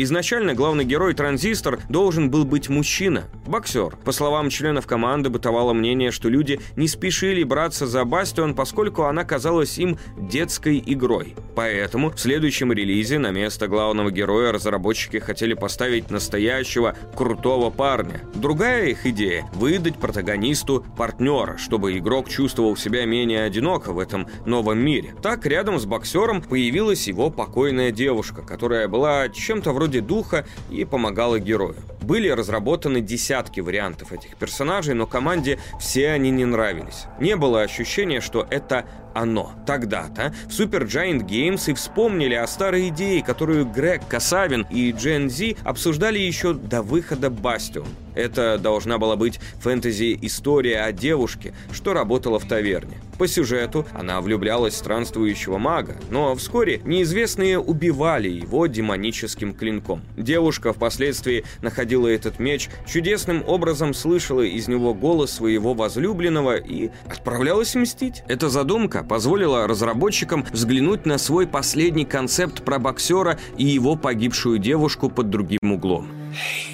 [0.00, 3.96] Изначально главный герой Транзистор должен был быть мужчина, боксер.
[4.04, 9.24] По словам членов команды, бытовало мнение, что люди не спешили браться за Бастион, поскольку она
[9.24, 11.34] казалась им детской игрой.
[11.56, 18.20] Поэтому в следующем релизе на место главного героя разработчики хотели поставить настоящего крутого парня.
[18.36, 24.78] Другая их идея– выдать протагонисту партнера, чтобы игрок чувствовал себя менее одиноко в этом новом
[24.78, 25.16] мире.
[25.24, 30.84] Так рядом с боксером появилась его покойная девушка, которая была чем-то вроде вроде духа и
[30.84, 31.76] помогала герою.
[32.02, 37.06] Были разработаны десятки вариантов этих персонажей, но команде все они не нравились.
[37.20, 38.84] Не было ощущения, что это
[39.18, 39.52] оно.
[39.66, 45.28] Тогда-то в Super Giant Games и вспомнили о старой идее, которую Грег Касавин и Джен
[45.28, 47.88] Зи обсуждали еще до выхода Бастион.
[48.14, 52.98] Это должна была быть фэнтези-история о девушке, что работала в таверне.
[53.16, 60.02] По сюжету она влюблялась в странствующего мага, но вскоре неизвестные убивали его демоническим клинком.
[60.16, 67.74] Девушка впоследствии находила этот меч, чудесным образом слышала из него голос своего возлюбленного и отправлялась
[67.74, 68.22] мстить.
[68.28, 75.08] Эта задумка позволила разработчикам взглянуть на свой последний концепт про боксера и его погибшую девушку
[75.10, 76.08] под другим углом.
[76.32, 76.68] Hey.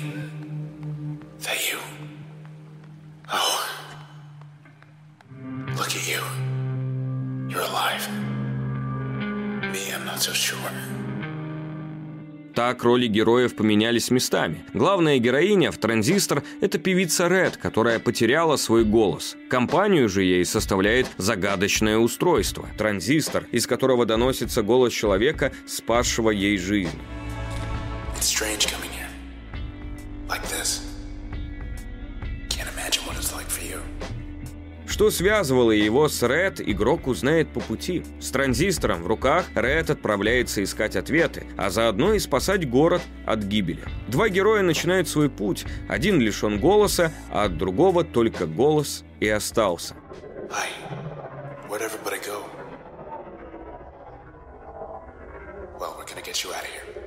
[12.54, 14.64] Так роли героев поменялись местами.
[14.74, 19.36] Главная героиня в «Транзистор»— это певица Ред, которая потеряла свой голос.
[19.50, 26.98] Компанию же ей составляет загадочное устройство— транзистор, из которого доносится голос человека, спасшего ей жизнь.
[34.86, 38.04] Что связывало его с Ред, игрок узнает по пути.
[38.20, 43.82] С транзистором в руках Ред отправляется искать ответы, а заодно и спасать город от гибели.
[44.08, 45.64] Два героя начинают свой путь.
[45.88, 49.94] Один лишен голоса, а от другого только голос и остался.
[50.50, 50.68] Hi.
[51.68, 52.44] Where'd everybody go?
[55.80, 57.03] Well, we're gonna get you out of here.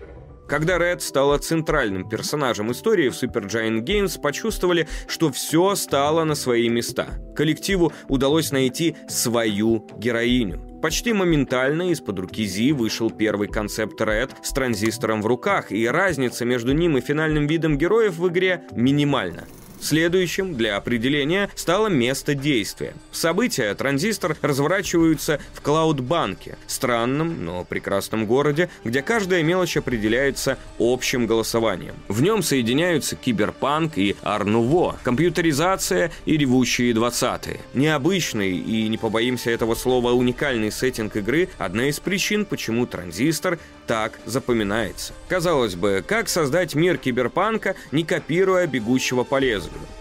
[0.47, 6.69] Когда Ред стала центральным персонажем истории в Supergiant Games, почувствовали, что все стало на свои
[6.69, 7.07] места.
[7.35, 10.61] Коллективу удалось найти свою героиню.
[10.81, 16.45] Почти моментально из-под руки Зи вышел первый концепт Red с транзистором в руках, и разница
[16.45, 19.45] между ним и финальным видом героев в игре минимальна.
[19.79, 22.93] Следующим для определения стало место действия.
[23.11, 31.95] События «Транзистор» разворачиваются в Клаудбанке, странном, но прекрасном городе, где каждая мелочь определяется общим голосованием.
[32.07, 37.59] В нем соединяются киберпанк и арнуво, компьютеризация и ревущие 20-е.
[37.73, 44.19] Необычный и, не побоимся этого слова, уникальный сеттинг игры– одна из причин, почему «Транзистор» так
[44.25, 45.13] запоминается.
[45.29, 49.97] Казалось бы, как создать мир киберпанка, не копируя «Бегущего по лезвию»?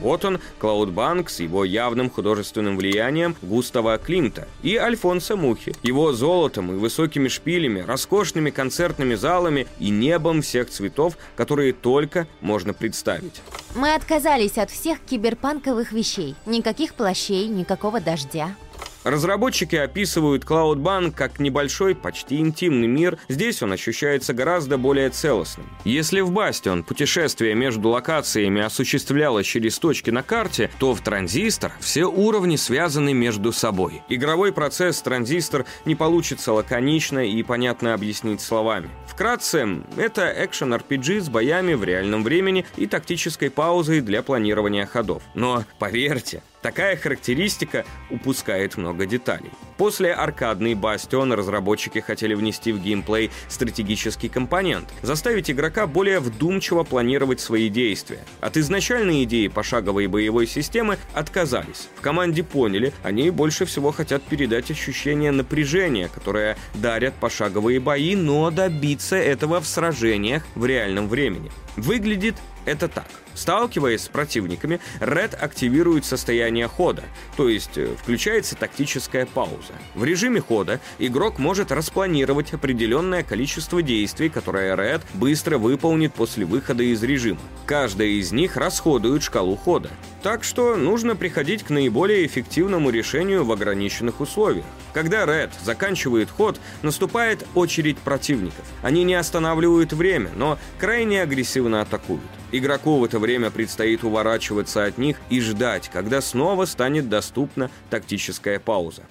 [0.00, 6.72] Вот он, Клаудбанк с его явным художественным влиянием Густава Климта и Альфонса Мухи, его золотом
[6.72, 13.42] и высокими шпилями, роскошными концертными залами и небом всех цветов, которые только можно представить.
[13.74, 16.34] Мы отказались от всех киберпанковых вещей.
[16.46, 18.56] Никаких плащей, никакого дождя.
[19.04, 23.18] Разработчики описывают Cloudbank как небольшой, почти интимный мир.
[23.28, 25.66] Здесь он ощущается гораздо более целостным.
[25.84, 32.04] Если в Bastion путешествие между локациями осуществлялось через точки на карте, то в Транзистор все
[32.04, 34.02] уровни связаны между собой.
[34.08, 38.90] Игровой процесс Транзистор не получится лаконично и понятно объяснить словами.
[39.06, 45.22] Вкратце, это экшен-RPG с боями в реальном времени и тактической паузой для планирования ходов.
[45.34, 49.50] Но поверьте, Такая характеристика упускает много деталей.
[49.78, 57.40] После аркадный Бастион разработчики хотели внести в геймплей стратегический компонент, заставить игрока более вдумчиво планировать
[57.40, 58.20] свои действия.
[58.42, 61.88] От изначальной идеи пошаговой боевой системы отказались.
[61.96, 68.50] В команде поняли, они больше всего хотят передать ощущение напряжения, которое дарят пошаговые бои, но
[68.50, 71.50] добиться этого в сражениях в реальном времени.
[71.76, 72.34] Выглядит
[72.64, 73.06] это так.
[73.34, 77.04] Сталкиваясь с противниками, Red активирует состояние хода,
[77.36, 79.72] то есть э, включается тактическая пауза.
[79.94, 86.82] В режиме хода игрок может распланировать определенное количество действий, которые Red быстро выполнит после выхода
[86.82, 87.40] из режима.
[87.66, 89.90] Каждая из них расходует шкалу хода.
[90.22, 94.66] Так что нужно приходить к наиболее эффективному решению в ограниченных условиях.
[94.92, 98.64] Когда Red заканчивает ход, наступает очередь противников.
[98.82, 102.22] Они не останавливают время, но крайне агрессивно атакуют.
[102.52, 108.58] Игроку в это время предстоит уворачиваться от них и ждать, когда снова станет доступна тактическая
[108.58, 109.04] пауза.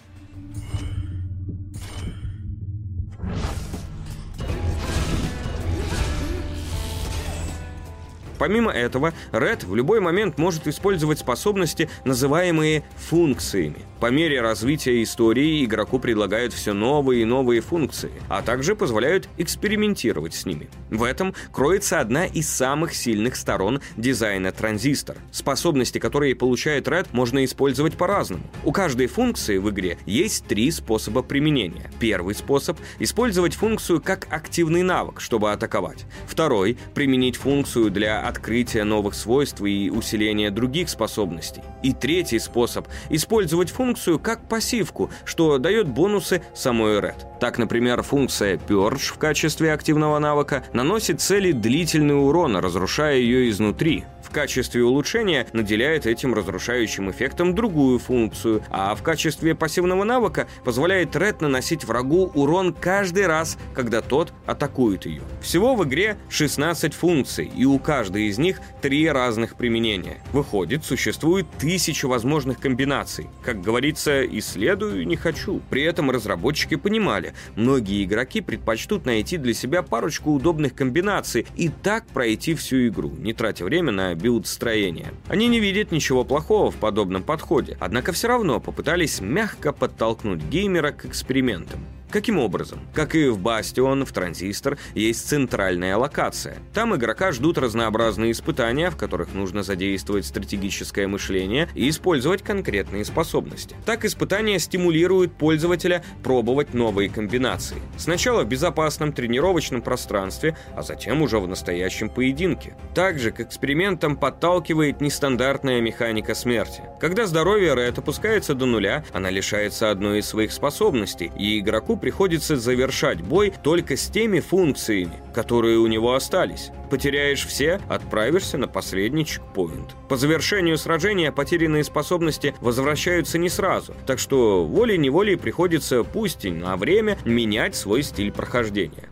[8.39, 13.85] Помимо этого, Red в любой момент может использовать способности, называемые функциями.
[13.99, 20.33] По мере развития истории игроку предлагают все новые и новые функции, а также позволяют экспериментировать
[20.33, 20.69] с ними.
[20.89, 25.17] В этом кроется одна из самых сильных сторон дизайна транзистор.
[25.31, 28.43] Способности, которые получает Red, можно использовать по-разному.
[28.63, 31.91] У каждой функции в игре есть три способа применения.
[31.99, 36.05] Первый способ– использовать функцию как активный навык, чтобы атаковать.
[36.25, 41.61] Второй– применить функцию для открытия новых свойств и усиления других способностей.
[41.83, 47.39] И третий способ– использовать функцию как пассивку, что дает бонусы самой Red.
[47.39, 54.05] Так, например, функция Purge в качестве активного навыка наносит цели длительный урон, разрушая ее изнутри.
[54.29, 61.15] В качестве улучшения наделяет этим разрушающим эффектом другую функцию, а в качестве пассивного навыка позволяет
[61.15, 65.23] Ред наносить врагу урон каждый раз, когда тот атакует ее.
[65.41, 70.21] Всего в игре 16 функций, и у каждой из них три разных применения.
[70.31, 73.29] Выходит, существует тысячи возможных комбинаций.
[73.43, 75.59] Как говорится, исследую не хочу.
[75.71, 82.05] При этом разработчики понимали, многие игроки предпочтут найти для себя парочку удобных комбинаций и так
[82.05, 85.13] пройти всю игру, не тратя время на билд-строения.
[85.27, 90.91] Они не видят ничего плохого в подобном подходе, однако все равно попытались мягко подтолкнуть геймера
[90.91, 91.79] к экспериментам.
[92.11, 92.79] Каким образом?
[92.95, 96.57] Как и в Бастион, в Транзистор есть центральная локация.
[96.73, 103.75] Там игрока ждут разнообразные испытания, в которых нужно задействовать стратегическое мышление и использовать конкретные способности.
[103.85, 107.77] Так испытания стимулируют пользователя пробовать новые комбинации.
[107.97, 112.75] Сначала в безопасном тренировочном пространстве, а затем уже в настоящем поединке.
[112.95, 116.81] Также к экспериментам подталкивает нестандартная механика смерти.
[116.99, 122.57] Когда здоровье Ред опускается до нуля, она лишается одной из своих способностей, и игроку приходится
[122.57, 126.71] завершать бой только с теми функциями, которые у него остались.
[126.89, 129.95] Потеряешь все, отправишься на последний чекпоинт.
[130.07, 136.77] По завершению сражения потерянные способности возвращаются не сразу, так что волей-неволей приходится, пусть и на
[136.77, 139.09] время, менять свой стиль прохождения.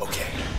[0.00, 0.49] Okay.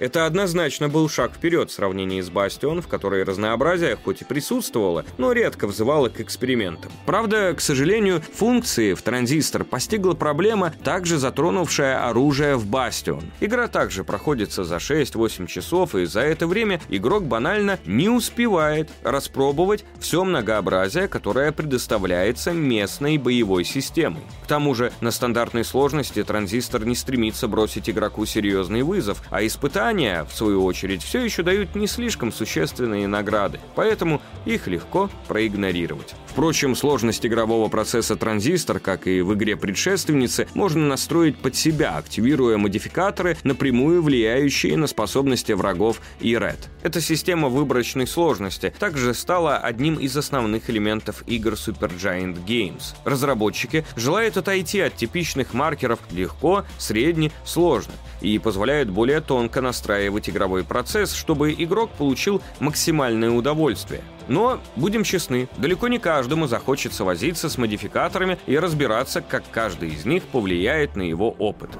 [0.00, 5.04] Это однозначно был шаг вперед в сравнении с Бастион, в которой разнообразие хоть и присутствовало,
[5.18, 6.90] но редко взывало к экспериментам.
[7.04, 13.24] Правда, к сожалению, функции в транзистор постигла проблема, также затронувшая оружие в Бастион.
[13.40, 19.84] Игра также проходится за 6-8 часов, и за это время игрок банально не успевает распробовать
[19.98, 24.22] все многообразие, которое предоставляется местной боевой системой.
[24.44, 29.89] К тому же на стандартной сложности транзистор не стремится бросить игроку серьезный вызов, а испытания
[29.90, 36.14] Испытания, в свою очередь, все еще дают не слишком существенные награды, поэтому их легко проигнорировать.
[36.28, 42.56] Впрочем, сложность игрового процесса транзистор, как и в игре предшественницы, можно настроить под себя, активируя
[42.56, 46.68] модификаторы, напрямую влияющие на способности врагов и Red.
[46.84, 52.94] Эта система выборочной сложности также стала одним из основных элементов игр Supergiant Games.
[53.04, 60.62] Разработчики желают отойти от типичных маркеров легко, средне, сложно и позволяют более тонко настраивать игровой
[60.62, 64.02] процесс, чтобы игрок получил максимальное удовольствие.
[64.28, 70.04] Но, будем честны, далеко не каждому захочется возиться с модификаторами и разбираться, как каждый из
[70.04, 71.70] них повлияет на его опыт.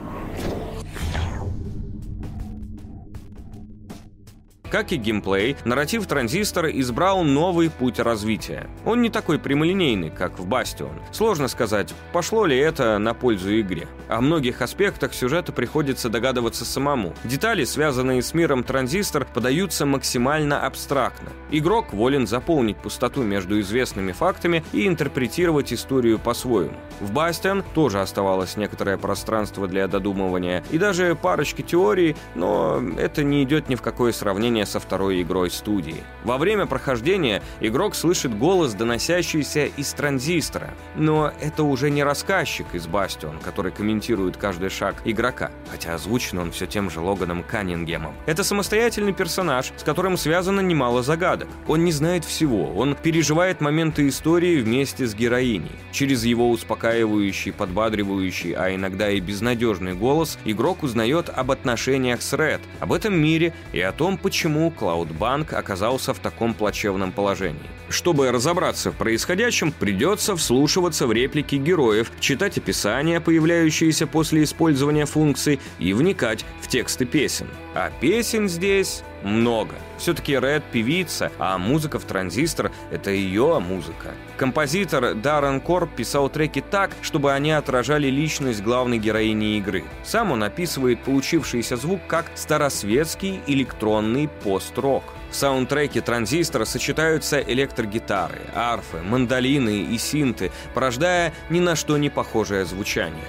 [4.70, 8.68] Как и геймплей, нарратив Транзистора избрал новый путь развития.
[8.84, 10.92] Он не такой прямолинейный, как в Бастион.
[11.10, 13.88] Сложно сказать, пошло ли это на пользу игре.
[14.08, 17.14] О многих аспектах сюжета приходится догадываться самому.
[17.24, 21.30] Детали, связанные с миром Транзистор, подаются максимально абстрактно.
[21.50, 26.76] Игрок волен заполнить пустоту между известными фактами и интерпретировать историю по-своему.
[27.00, 33.42] В Бастион тоже оставалось некоторое пространство для додумывания и даже парочки теорий, но это не
[33.42, 36.02] идет ни в какое сравнение со второй игрой студии.
[36.24, 42.86] Во время прохождения игрок слышит голос, доносящийся из транзистора, но это уже не рассказчик из
[42.86, 48.14] Бастион, который комментирует каждый шаг игрока, хотя озвучен он все тем же Логаном Каннингемом.
[48.26, 51.48] Это самостоятельный персонаж, с которым связано немало загадок.
[51.68, 55.70] Он не знает всего, он переживает моменты истории вместе с героиней.
[55.92, 62.60] Через его успокаивающий, подбадривающий, а иногда и безнадежный голос игрок узнает об отношениях с Ред,
[62.80, 67.60] об этом мире и о том, почему почему Cloudbank оказался в таком плачевном положении.
[67.88, 75.60] Чтобы разобраться в происходящем, придется вслушиваться в реплики героев, читать описания, появляющиеся после использования функций,
[75.78, 77.46] и вникать в тексты песен.
[77.74, 79.74] А песен здесь много.
[79.98, 84.14] Все-таки Red певица, а музыка в транзистор— это ее музыка.
[84.36, 89.84] Композитор Даррен Корп писал треки так, чтобы они отражали личность главной героини игры.
[90.04, 95.04] Сам он описывает получившийся звук как старосветский электронный пост-рок.
[95.30, 102.64] В саундтреке транзистора сочетаются электрогитары, арфы, мандолины и синты, порождая ни на что не похожее
[102.64, 103.24] звучание.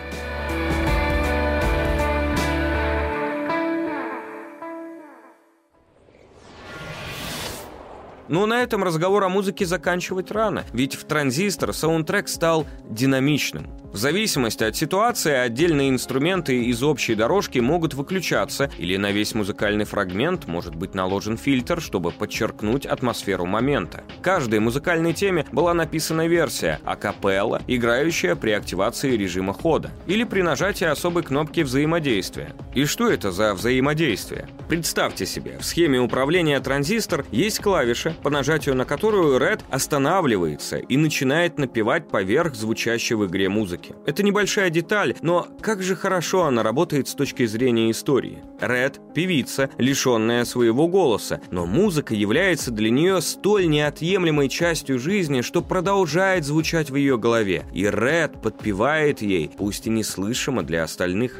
[8.31, 13.80] Но на этом разговор о музыке заканчивать рано, ведь в «Транзистор» саундтрек стал динамичным.
[13.91, 19.83] В зависимости от ситуации отдельные инструменты из общей дорожки могут выключаться, или на весь музыкальный
[19.83, 24.05] фрагмент может быть наложен фильтр, чтобы подчеркнуть атмосферу момента.
[24.21, 30.85] Каждой музыкальной теме была написана версия акапелла, играющая при активации режима хода, или при нажатии
[30.85, 32.53] особой кнопки взаимодействия.
[32.73, 34.47] И что это за взаимодействие?
[34.69, 40.95] Представьте себе, в схеме управления транзистор есть клавиша, по нажатию на которую Red останавливается и
[40.95, 43.95] начинает напевать поверх звучащей в игре музыки музыки.
[44.05, 48.39] Это небольшая деталь, но как же хорошо она работает с точки зрения истории.
[48.59, 55.61] Ред– певица, лишенная своего голоса, но музыка является для нее столь неотъемлемой частью жизни, что
[55.61, 61.37] продолжает звучать в ее голове, и Ред подпевает ей, пусть и неслышимо для остальных.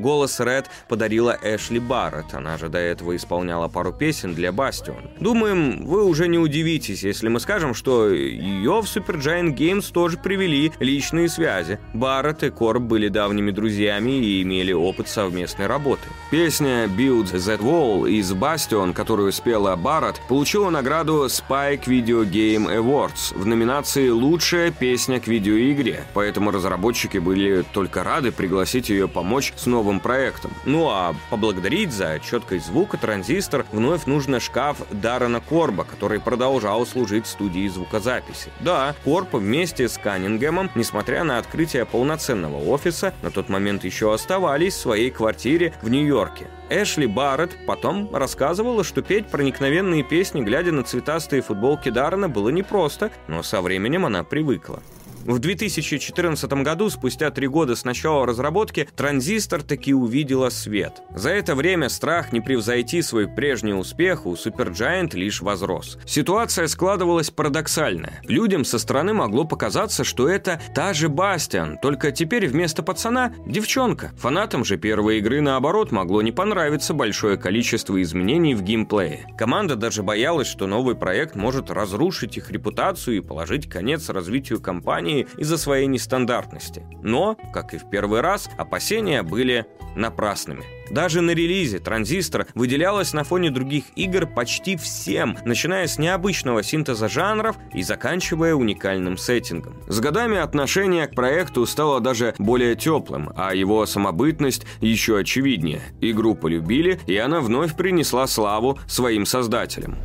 [0.00, 5.10] Голос Ред подарила Эшли Барретт, она же до этого исполняла пару песен для Бастион.
[5.20, 10.72] Думаем, вы уже не удивитесь, если мы скажем, что ее в Supergiant Games тоже привели
[10.80, 11.78] личные связи.
[11.92, 16.02] Барретт и Корб были давними друзьями и имели опыт совместной работы.
[16.30, 23.36] Песня Build That Wall из Bastion, которую спела Барретт, получила награду Spike Video Game Awards
[23.36, 29.66] в номинации «Лучшая песня к видеоигре», поэтому разработчики были только рады пригласить ее помочь с
[29.90, 30.52] новым проектом.
[30.64, 37.26] Ну а поблагодарить за четкость звука транзистор вновь нужно шкаф Даррена Корба, который продолжал служить
[37.26, 38.50] студии звукозаписи.
[38.60, 44.74] Да, Корб вместе с Каннингемом, несмотря на открытие полноценного офиса, на тот момент еще оставались
[44.74, 46.46] в своей квартире в Нью-Йорке.
[46.70, 53.10] Эшли Барретт потом рассказывала, что петь проникновенные песни, глядя на цветастые футболки Даррена, было непросто,
[53.26, 54.80] но со временем она привыкла.
[55.24, 61.02] В 2014 году, спустя три года с начала разработки, транзистор таки увидела свет.
[61.14, 65.98] За это время страх не превзойти свой прежний успех у Supergiant лишь возрос.
[66.06, 68.22] Ситуация складывалась парадоксальная.
[68.24, 74.12] Людям со стороны могло показаться, что это та же Бастиан, только теперь вместо пацана– девчонка.
[74.16, 79.26] Фанатам же первой игры, наоборот, могло не понравиться большое количество изменений в геймплее.
[79.36, 85.09] Команда даже боялась, что новый проект может разрушить их репутацию и положить конец развитию компании
[85.10, 86.82] компании из-за своей нестандартности.
[87.02, 90.64] Но, как и в первый раз, опасения были напрасными.
[90.90, 97.08] Даже на релизе «Транзистор» выделялась на фоне других игр почти всем, начиная с необычного синтеза
[97.08, 99.74] жанров и заканчивая уникальным сеттингом.
[99.88, 105.80] С годами отношение к проекту стало даже более теплым, а его самобытность еще очевиднее.
[106.00, 109.96] Игру полюбили, и она вновь принесла славу своим создателям.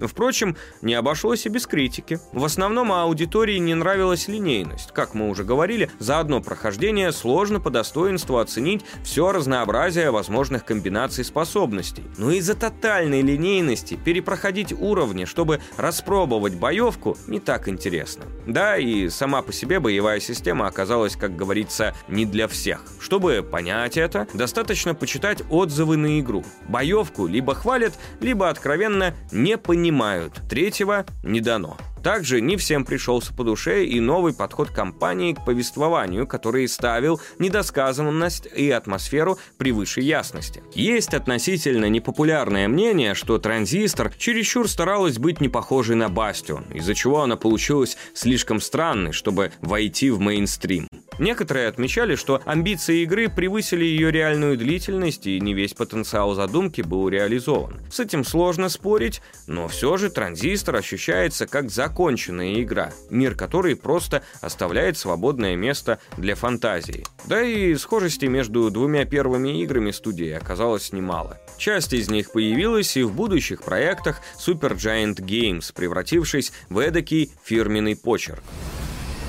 [0.00, 2.18] Впрочем, не обошлось и без критики.
[2.32, 4.92] В основном аудитории не нравилась линейность.
[4.92, 11.24] Как мы уже говорили, за одно прохождение сложно по достоинству оценить все разнообразие возможных комбинаций
[11.24, 12.04] способностей.
[12.18, 18.24] Но из-за тотальной линейности перепроходить уровни, чтобы распробовать боевку, не так интересно.
[18.46, 22.82] Да, и сама по себе боевая система оказалась, как говорится, не для всех.
[23.00, 26.44] Чтобы понять это, достаточно почитать отзывы на игру.
[26.68, 31.76] Боевку либо хвалят, либо откровенно не понимают понимают, третьего не дано.
[32.02, 38.46] Также не всем пришелся по душе и новый подход компании к повествованию, который ставил недосказанность
[38.46, 40.62] и атмосферу превыше ясности.
[40.74, 47.22] Есть относительно непопулярное мнение, что транзистор чересчур старалась быть не похожей на Бастион, из-за чего
[47.22, 50.88] она получилась слишком странной, чтобы войти в мейнстрим.
[51.18, 57.08] Некоторые отмечали, что амбиции игры превысили ее реальную длительность и не весь потенциал задумки был
[57.08, 57.80] реализован.
[57.90, 64.22] С этим сложно спорить, но все же транзистор ощущается как законченная игра, мир которой просто
[64.40, 67.04] оставляет свободное место для фантазии.
[67.26, 71.38] Да и схожести между двумя первыми играми студии оказалось немало.
[71.56, 77.96] Часть из них появилась и в будущих проектах Super Giant Games, превратившись в эдакий фирменный
[77.96, 78.42] почерк.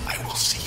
[0.08, 0.65] I will see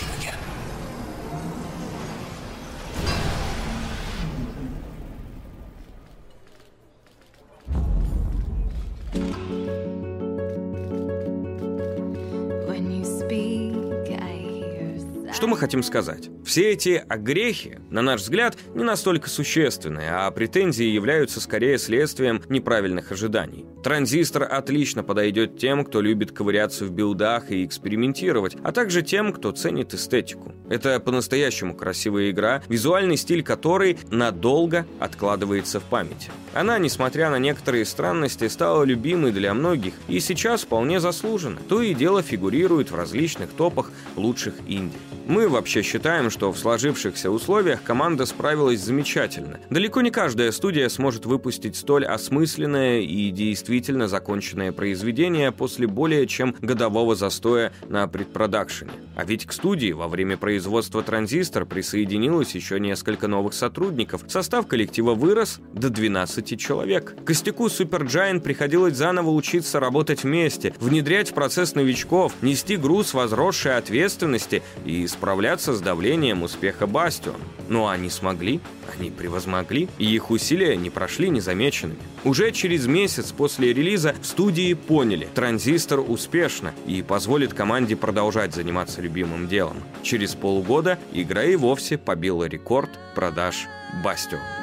[15.39, 16.30] Что мы хотим сказать?
[16.45, 23.12] Все эти огрехи, на наш взгляд, не настолько существенные, а претензии являются скорее следствием неправильных
[23.12, 23.64] ожиданий.
[23.84, 29.53] Транзистор отлично подойдет тем, кто любит ковыряться в билдах и экспериментировать, а также тем, кто
[29.53, 30.53] ценит эстетику.
[30.68, 36.32] Это по-настоящему красивая игра, визуальный стиль которой надолго откладывается в памяти.
[36.53, 41.61] Она, несмотря на некоторые странности, стала любимой для многих и сейчас вполне заслуженно.
[41.68, 44.97] То и дело фигурирует в различных топах лучших инди.
[45.29, 49.61] Мы вообще считаем, что в сложившихся условиях команда справилась замечательно.
[49.68, 56.57] Далеко не каждая студия сможет выпустить столь осмысленное и действительно законченное произведение после более чем
[56.62, 58.91] годового застоя на предпродакшене.
[59.16, 64.22] А ведь к студии во время производства «Транзистор» присоединилось еще несколько новых сотрудников.
[64.29, 67.14] Состав коллектива вырос до 12 человек.
[67.26, 74.62] Костяку Supergiant приходилось заново учиться работать вместе, внедрять в процесс новичков, нести груз возросшей ответственности
[74.87, 77.41] и справляться с давлением успеха Бастион.
[77.69, 78.61] Но они смогли,
[78.97, 81.99] они превозмогли, и их усилия не прошли незамеченными.
[82.25, 89.49] Уже через месяц после релиза студии поняли, транзистор успешно и позволит команде продолжать заниматься любимым
[89.49, 89.79] делом.
[90.05, 93.66] Через полгода игра и вовсе побила рекорд продаж
[94.05, 94.58] Бастион.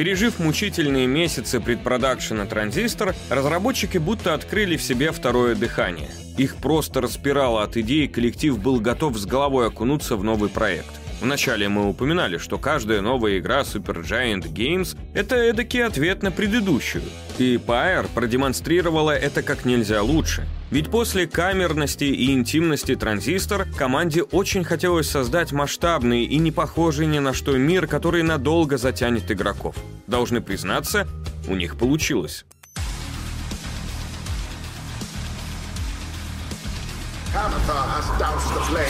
[0.00, 6.08] Пережив мучительные месяцы предпродакшена «Транзистор», разработчики будто открыли в себе второе дыхание.
[6.38, 10.99] Их просто распирало от идеи, коллектив был готов с головой окунуться в новый проект.
[11.20, 17.04] Вначале мы упоминали, что каждая новая игра Super Giant Games— это эдакий ответ на предыдущую.
[17.38, 20.46] И Pyre продемонстрировала это как нельзя лучше.
[20.70, 27.18] Ведь после камерности и интимности транзистор команде очень хотелось создать масштабный и не похожий ни
[27.18, 29.76] на что мир, который надолго затянет игроков.
[30.06, 31.06] Должны признаться,
[31.48, 32.46] у них получилось.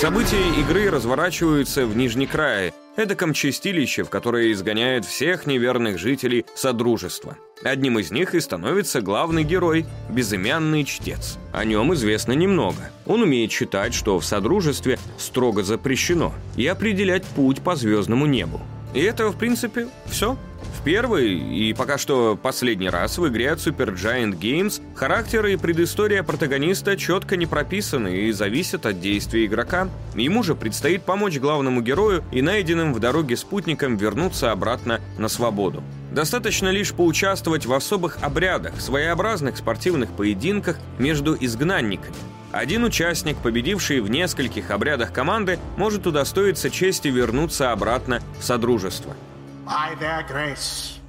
[0.01, 7.37] События игры разворачиваются в Нижнекрае, эдаком чистилище, в которое изгоняют всех неверных жителей Содружества.
[7.63, 11.39] Одним из них и становится главный герой, безымянный чтец.
[11.53, 12.91] О нем известно немного.
[13.07, 18.61] Он умеет читать, что в Содружестве строго запрещено, и определять путь по звездному небу.
[18.95, 20.37] И это, в принципе, все.
[20.81, 25.57] В первый и пока что последний раз в игре от Super Giant Games характер и
[25.57, 29.89] предыстория протагониста четко не прописаны и зависят от действия игрока.
[30.15, 35.83] Ему же предстоит помочь главному герою и найденным в дороге спутникам вернуться обратно на свободу.
[36.13, 42.17] Достаточно лишь поучаствовать в особых обрядах, своеобразных спортивных поединках между изгнанниками.
[42.53, 49.15] Один участник, победивший в нескольких обрядах команды, может удостоиться чести вернуться обратно в Содружество.
[49.71, 51.00] By their grace,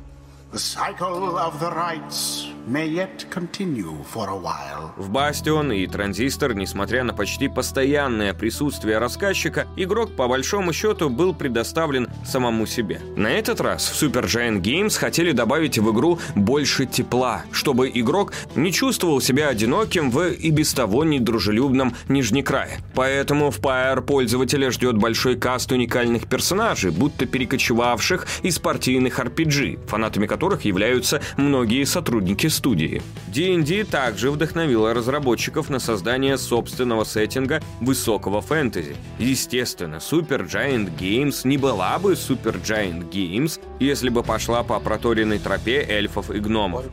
[4.98, 11.34] В Бастион и Транзистор, несмотря на почти постоянное присутствие рассказчика, игрок по большому счету был
[11.34, 13.00] предоставлен самому себе.
[13.16, 18.34] На этот раз в Super Giant Games хотели добавить в игру больше тепла, чтобы игрок
[18.56, 22.80] не чувствовал себя одиноким в и без того недружелюбном Нижнекрае.
[22.94, 30.28] Поэтому в Pyre пользователя ждет большой каст уникальных персонажей, будто перекочевавших из партийных RPG, фанатами
[30.28, 33.02] которых являются многие сотрудники студии.
[33.28, 38.96] D&D также вдохновила разработчиков на создание собственного сеттинга высокого фэнтези.
[39.20, 45.40] Естественно, Super Giant Games не была бы Super Giant Games, если бы пошла по проторенной
[45.40, 46.86] тропе эльфов и гномов.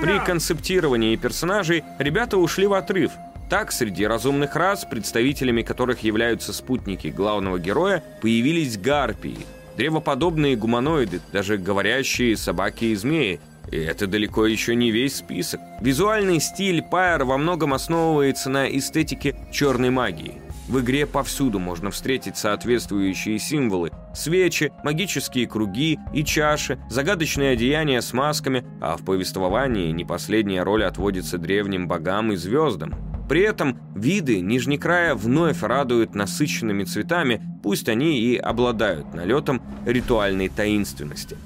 [0.00, 3.12] При концептировании персонажей ребята ушли в отрыв.
[3.52, 9.44] Так, среди разумных рас, представителями которых являются спутники главного героя, появились гарпии,
[9.76, 13.40] древоподобные гуманоиды, даже говорящие собаки и змеи.
[13.70, 15.60] И это далеко еще не весь список.
[15.82, 20.40] Визуальный стиль Пайер во многом основывается на эстетике черной магии.
[20.66, 23.90] В игре повсюду можно встретить соответствующие символы.
[24.14, 30.84] Свечи, магические круги и чаши, загадочные одеяния с масками, а в повествовании не последняя роль
[30.84, 33.11] отводится древним богам и звездам.
[33.32, 41.38] При этом виды Нижнекрая вновь радуют насыщенными цветами, пусть они и обладают налетом ритуальной таинственности.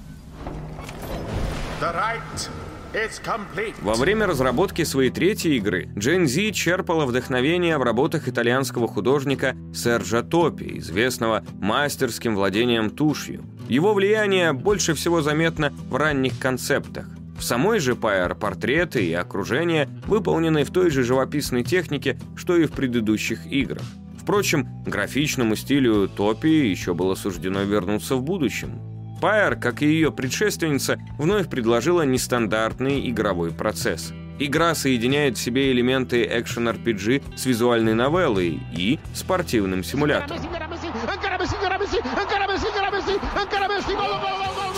[3.82, 10.24] Во время разработки своей третьей игры Gen Z черпала вдохновение в работах итальянского художника Серджа
[10.24, 13.44] Топи, известного мастерским владением тушью.
[13.68, 17.06] Его влияние больше всего заметно в ранних концептах.
[17.38, 22.66] В самой же Пайер портреты и окружение выполнены в той же живописной технике, что и
[22.66, 23.82] в предыдущих играх.
[24.18, 28.80] Впрочем, графичному стилю Топи еще было суждено вернуться в будущем.
[29.20, 34.12] Пайер, как и ее предшественница, вновь предложила нестандартный игровой процесс.
[34.38, 40.38] Игра соединяет в себе элементы экшен-RPG с визуальной новеллой и спортивным симулятором.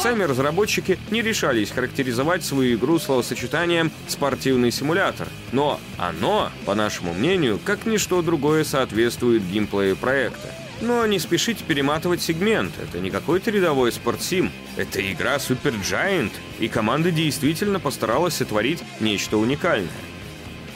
[0.02, 7.58] Сами разработчики не решались характеризовать свою игру словосочетанием «спортивный симулятор», но оно, по нашему мнению,
[7.64, 10.54] как ничто другое соответствует геймплею проекта.
[10.80, 16.68] Но не спешите перематывать сегмент, это не какой-то рядовой спортсим, это игра Super Giant, и
[16.68, 19.90] команда действительно постаралась сотворить нечто уникальное.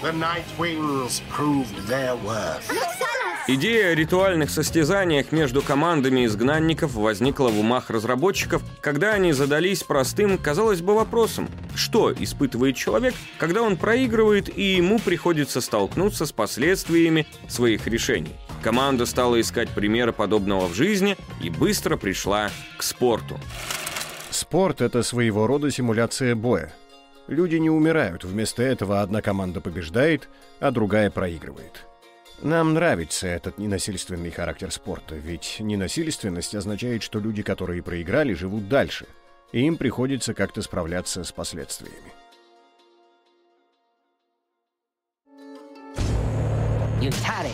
[0.03, 3.12] The Night Wings proved their worth.
[3.49, 10.39] Идея о ритуальных состязаниях между командами изгнанников возникла в умах разработчиков, когда они задались простым,
[10.39, 17.27] казалось бы, вопросом, что испытывает человек, когда он проигрывает и ему приходится столкнуться с последствиями
[17.49, 18.37] своих решений.
[18.63, 23.41] Команда стала искать примеры подобного в жизни и быстро пришла к спорту.
[24.31, 26.73] Спорт— это своего рода симуляция боя.
[27.27, 30.29] Люди не умирают, вместо этого одна команда побеждает,
[30.61, 31.87] а другая проигрывает.
[32.43, 39.07] Нам нравится этот ненасильственный характер спорта, ведь ненасильственность означает, что люди, которые проиграли, живут дальше,
[39.53, 42.13] и им приходится как-то справляться с последствиями.
[47.01, 47.51] Aiutare,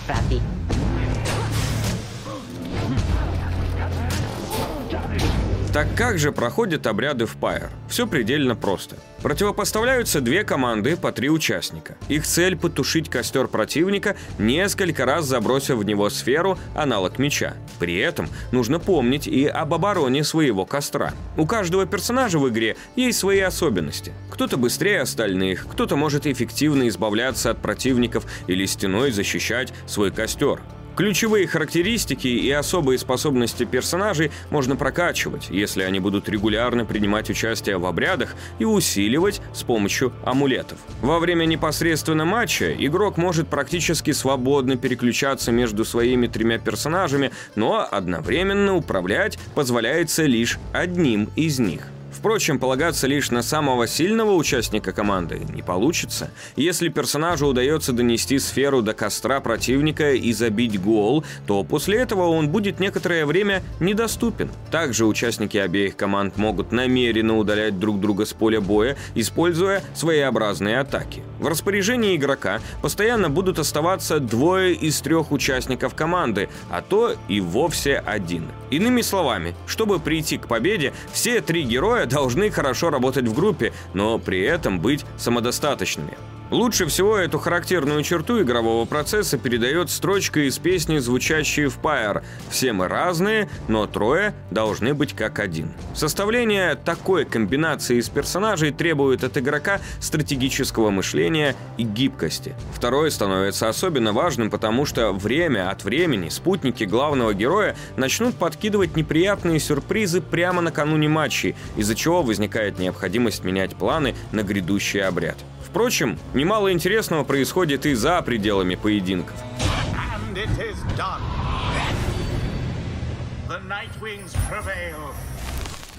[5.73, 7.69] Так как же проходят обряды в Pyre?
[7.91, 8.97] Все предельно просто.
[9.23, 11.97] Противопоставляются две команды по три участника.
[12.09, 17.55] Их цель– потушить костер противника, несколько раз забросив в него сферу, аналог меча.
[17.79, 21.12] При этом нужно помнить и об обороне своего костра.
[21.37, 24.12] У каждого персонажа в игре есть свои особенности.
[24.31, 30.61] Кто-то быстрее остальных, кто-то может эффективно избавляться от противников или стеной защищать свой костер.
[30.99, 37.87] Ключевые характеристики и особые способности персонажей можно прокачивать, если они будут регулярно принимать участие в
[37.87, 40.79] обрядах и усиливать с помощью амулетов.
[41.01, 48.75] Во время непосредственно матча игрок может практически свободно переключаться между своими тремя персонажами, но одновременно
[48.75, 51.93] управлять позволяется лишь одним из них.
[52.19, 56.33] Впрочем, полагаться лишь на самого сильного участника команды не получится.
[56.57, 62.49] Если персонажу удается донести сферу до костра противника и забить гол, то после этого он
[62.49, 64.51] будет некоторое время недоступен.
[64.73, 71.23] Также участники обеих команд могут намеренно удалять друг друга с поля боя, используя своеобразные атаки.
[71.39, 78.03] В распоряжении игрока постоянно будут оставаться двое из трех участников команды, а то и вовсе
[78.05, 78.49] один.
[78.71, 84.19] Иными словами, чтобы прийти к победе, все три героя должны хорошо работать в группе, но
[84.19, 86.16] при этом быть самодостаточными.
[86.51, 92.73] Лучше всего эту характерную черту игрового процесса передает строчка из песни, звучащей в Pyre «Все
[92.73, 95.75] мы разные, но трое должны быть как один».
[95.95, 102.55] Составление такой комбинации из персонажей требует от игрока стратегического мышления и гибкости.
[102.73, 109.61] Второе становится особенно важным, потому что время от времени спутники главного героя начнут подкидывать неприятные
[109.61, 115.37] сюрпризы прямо накануне матчей, из-за чего возникает необходимость менять планы на грядущий обряд.
[115.69, 119.37] Впрочем, немало интересного происходит и за пределами поединков.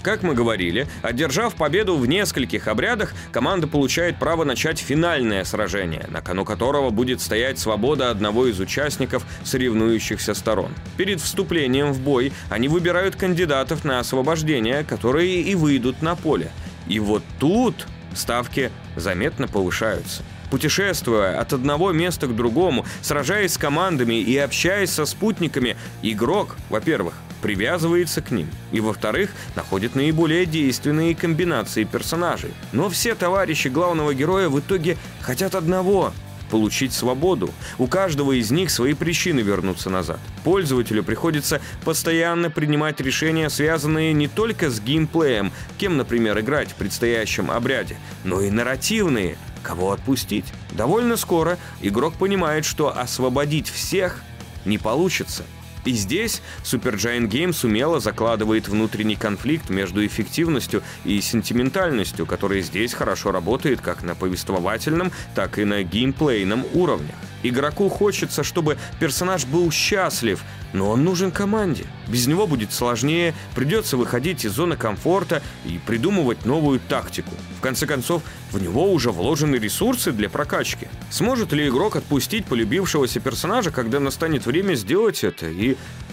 [0.02, 6.20] Как мы говорили, одержав победу в нескольких обрядах, команда получает право начать финальное сражение, на
[6.20, 10.72] кону которого будет стоять свобода одного из участников соревнующихся сторон.
[10.96, 16.50] Перед вступлением в бой они выбирают кандидатов на освобождение, которые и выйдут на поле.
[16.88, 20.22] И вот тут ставки заметно повышаются.
[20.50, 27.14] Путешествуя от одного места к другому, сражаясь с командами и общаясь со спутниками, игрок, во-первых,
[27.40, 32.52] привязывается к ним, и, во-вторых, находит наиболее действенные комбинации персонажей.
[32.72, 36.12] Но все товарищи главного героя в итоге хотят одного
[36.50, 37.50] получить свободу.
[37.78, 40.18] У каждого из них свои причины вернуться назад.
[40.44, 47.50] Пользователю приходится постоянно принимать решения, связанные не только с геймплеем, кем, например, играть в предстоящем
[47.50, 50.46] обряде, но и нарративные, кого отпустить.
[50.72, 54.22] Довольно скоро игрок понимает, что освободить всех
[54.64, 55.44] не получится.
[55.84, 63.32] И здесь Supergiant Games умело закладывает внутренний конфликт между эффективностью и сентиментальностью, который здесь хорошо
[63.32, 67.16] работает как на повествовательном, так и на геймплейном уровнях.
[67.42, 71.86] Игроку хочется, чтобы персонаж был счастлив, но он нужен команде.
[72.06, 77.30] Без него будет сложнее, придется выходить из зоны комфорта и придумывать новую тактику.
[77.58, 78.22] В конце концов,
[78.52, 80.88] в него уже вложены ресурсы для прокачки.
[81.10, 85.69] Сможет ли игрок отпустить полюбившегося персонажа, когда настанет время сделать это, и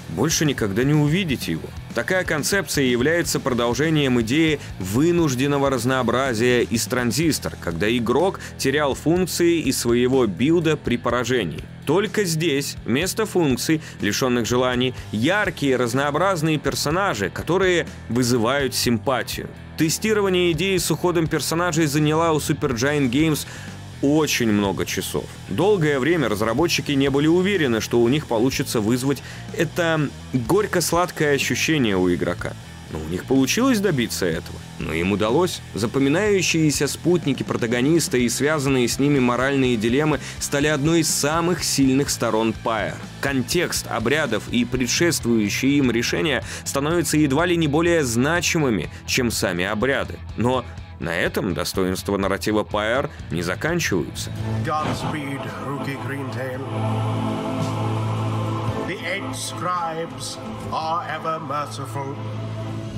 [0.09, 1.67] больше никогда не увидеть его?
[1.93, 10.27] Такая концепция является продолжением идеи вынужденного разнообразия из транзистор, когда игрок терял функции из своего
[10.27, 11.63] билда при поражении.
[11.85, 19.49] Только здесь, вместо функций, лишенных желаний, яркие разнообразные персонажи, которые вызывают симпатию.
[19.77, 23.45] Тестирование идеи с уходом персонажей заняла у Supergiant Games
[24.01, 25.25] очень много часов.
[25.49, 29.23] Долгое время разработчики не были уверены, что у них получится вызвать
[29.55, 32.53] это горько-сладкое ощущение у игрока.
[32.91, 34.57] Но у них получилось добиться этого.
[34.79, 35.61] Но им удалось.
[35.73, 42.53] Запоминающиеся спутники протагониста и связанные с ними моральные дилеммы стали одной из самых сильных сторон
[42.63, 42.95] Pyre.
[43.19, 50.17] Контекст обрядов и предшествующие им решения становятся едва ли не более значимыми, чем сами обряды.
[50.37, 50.63] Но
[50.99, 54.31] на этом достоинства нарратива Pyre не заканчиваются.
[54.65, 56.61] Godspeed, Rookie Greentail.
[58.87, 60.37] The eight scribes
[60.71, 62.15] are ever merciful.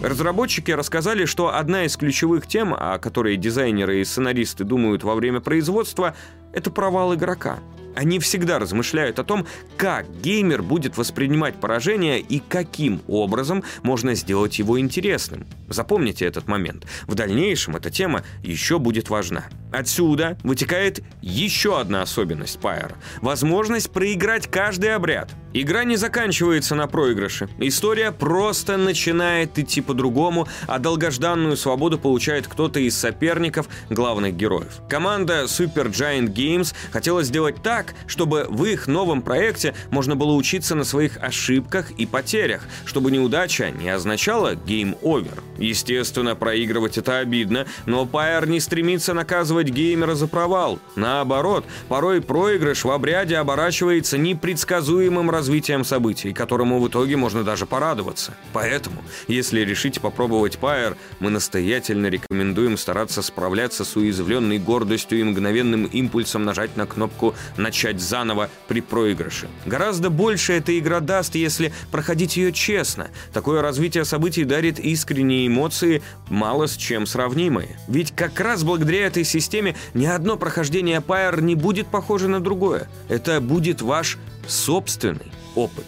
[0.02, 5.42] Разработчики рассказали, что одна из ключевых тем, о которой дизайнеры и сценаристы думают во время
[5.42, 6.16] производства,
[6.54, 7.60] это провал игрока.
[7.96, 9.46] Они всегда размышляют о том,
[9.76, 15.46] как геймер будет воспринимать поражение и каким образом можно сделать его интересным.
[15.70, 16.86] Запомните этот момент.
[17.08, 19.46] В дальнейшем эта тема еще будет важна.
[19.72, 25.30] Отсюда вытекает еще одна особенность Pyre– возможность проиграть каждый обряд.
[25.54, 27.50] Игра не заканчивается на проигрыше.
[27.60, 34.82] История просто начинает идти по-другому, а долгожданную свободу получает кто-то из соперников главных героев.
[34.90, 40.76] Команда Super Giant Games хотела сделать так, чтобы в их новом проекте можно было учиться
[40.76, 45.40] на своих ошибках и потерях, чтобы неудача не означала game over.
[45.60, 50.80] Естественно, проигрывать это обидно, но Pyre не стремится наказывать геймера за провал.
[50.96, 58.34] Наоборот, порой проигрыш в обряде оборачивается непредсказуемым развитием событий, которому в итоге можно даже порадоваться.
[58.54, 65.86] Поэтому, если решите попробовать Pyre, мы настоятельно рекомендуем стараться справляться с уязвленной гордостью и мгновенным
[65.86, 69.48] импульсом нажать на кнопку «Начать заново» при проигрыше.
[69.66, 73.10] Гораздо больше эта игра даст, если проходить ее честно.
[73.34, 77.78] Такое развитие событий дарит искренние эмоции, мало с чем сравнимые.
[77.90, 82.88] Ведь как раз благодаря этой системе ни одно прохождение Pyre не будет похоже на другое.
[83.10, 85.86] Это будет ваш собственный опыт.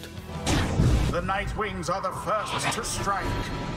[1.10, 3.71] The Nightwings are the first to strike.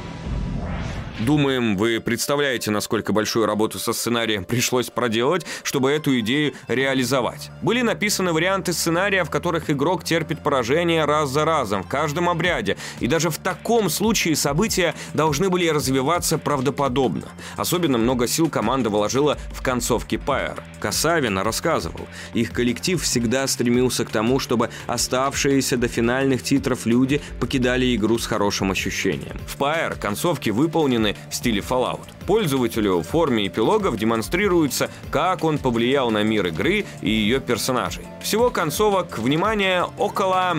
[1.19, 7.51] Думаем, вы представляете, насколько большую работу со сценарием пришлось проделать, чтобы эту идею реализовать.
[7.61, 12.75] Были написаны варианты сценария, в которых игрок терпит поражение раз за разом в каждом обряде,
[12.99, 17.29] и даже в таком случае события должны были развиваться правдоподобно.
[17.55, 20.61] Особенно много сил команда вложила в концовки Пайер.
[20.81, 27.95] Касавин рассказывал, их коллектив всегда стремился к тому, чтобы оставшиеся до финальных титров люди покидали
[27.95, 29.39] игру с хорошим ощущением.
[29.47, 32.01] В Пайер концовки выполнены в стиле Fallout.
[32.25, 38.05] Пользователю в форме эпилогов демонстрируется, как он повлиял на мир игры и ее персонажей.
[38.21, 40.55] Всего концовок, внимание, около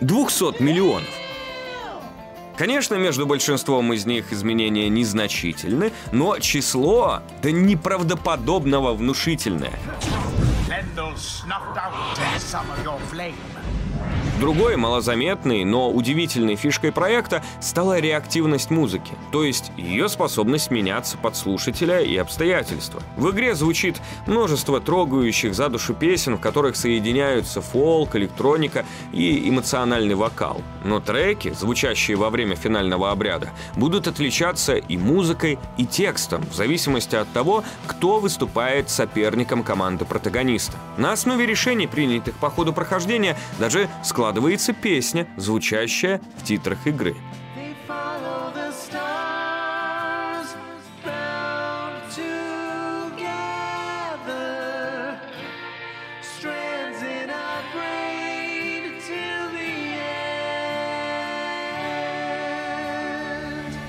[0.00, 1.08] 200 миллионов.
[2.56, 9.78] Конечно, между большинством из них изменения незначительны, но число до неправдоподобного внушительное.
[14.40, 21.36] Другой малозаметной, но удивительной фишкой проекта стала реактивность музыки, то есть ее способность меняться под
[21.36, 23.00] слушателя и обстоятельства.
[23.16, 30.16] В игре звучит множество трогающих за душу песен, в которых соединяются фолк, электроника и эмоциональный
[30.16, 30.62] вокал.
[30.82, 37.14] Но треки, звучащие во время финального обряда, будут отличаться и музыкой, и текстом, в зависимости
[37.14, 40.76] от того, кто выступает соперником команды протагониста.
[40.96, 44.23] На основе решений, принятых по ходу прохождения, даже складывается
[44.72, 47.14] песня, звучащая в титрах игры.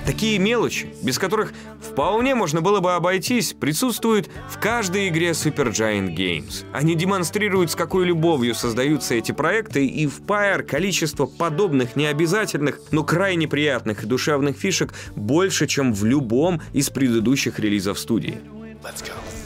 [0.06, 6.64] Такие мелочи, без которых вполне можно было бы обойтись, присутствуют в каждой игре Supergiant Games.
[6.72, 13.02] Они демонстрируют, с какой любовью создаются эти проекты, и в Pyre количество подобных необязательных, но
[13.02, 18.38] крайне приятных и душевных фишек больше, чем в любом из предыдущих релизов студии.
[18.84, 19.45] Let's go.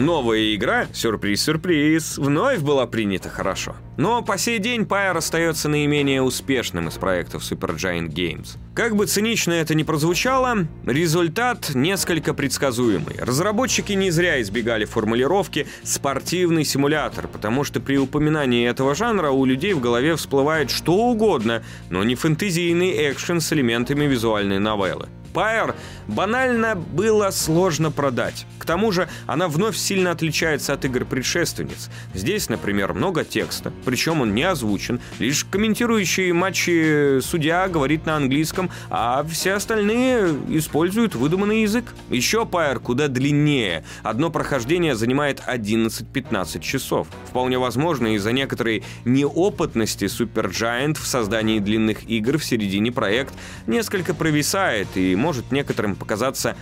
[0.00, 3.76] Новая игра, сюрприз-сюрприз, вновь была принята хорошо.
[3.98, 8.56] Но по сей день Pyre остается наименее успешным из проектов Supergiant Games.
[8.74, 13.16] Как бы цинично это ни прозвучало, результат несколько предсказуемый.
[13.20, 19.74] Разработчики не зря избегали формулировки «спортивный симулятор», потому что при упоминании этого жанра у людей
[19.74, 25.10] в голове всплывает что угодно, но не фэнтезийный экшен с элементами визуальной новеллы.
[25.32, 25.74] Pyre
[26.06, 28.46] банально было сложно продать.
[28.58, 31.90] К тому же она вновь сильно отличается от игр предшественниц.
[32.14, 38.70] Здесь, например, много текста, причем он не озвучен, лишь комментирующий матчи судья говорит на английском,
[38.90, 41.86] а все остальные используют выдуманный язык.
[42.10, 43.84] Еще Pyre куда длиннее.
[44.02, 47.08] Одно прохождение занимает 11-15 часов.
[47.28, 53.34] Вполне возможно, из-за некоторой неопытности Supergiant в создании длинных игр в середине проект
[53.66, 56.56] несколько провисает и может некоторым показаться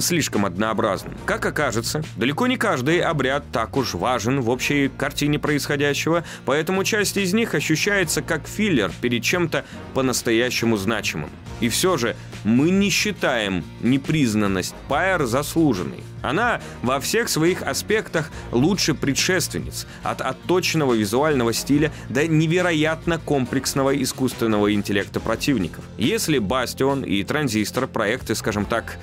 [0.00, 1.16] слишком однообразным.
[1.26, 7.16] Как окажется, далеко не каждый обряд так уж важен в общей картине происходящего, поэтому часть
[7.16, 9.64] из них ощущается как филлер перед чем-то
[9.94, 11.30] по-настоящему значимым.
[11.60, 16.02] И все же мы не считаем непризнанность Пайер заслуженной.
[16.22, 24.72] Она во всех своих аспектах лучше предшественниц, от отточенного визуального стиля до невероятно комплексного искусственного
[24.72, 25.84] интеллекта противников.
[25.98, 28.98] Если Бастион и Транзистор проекты, скажем так,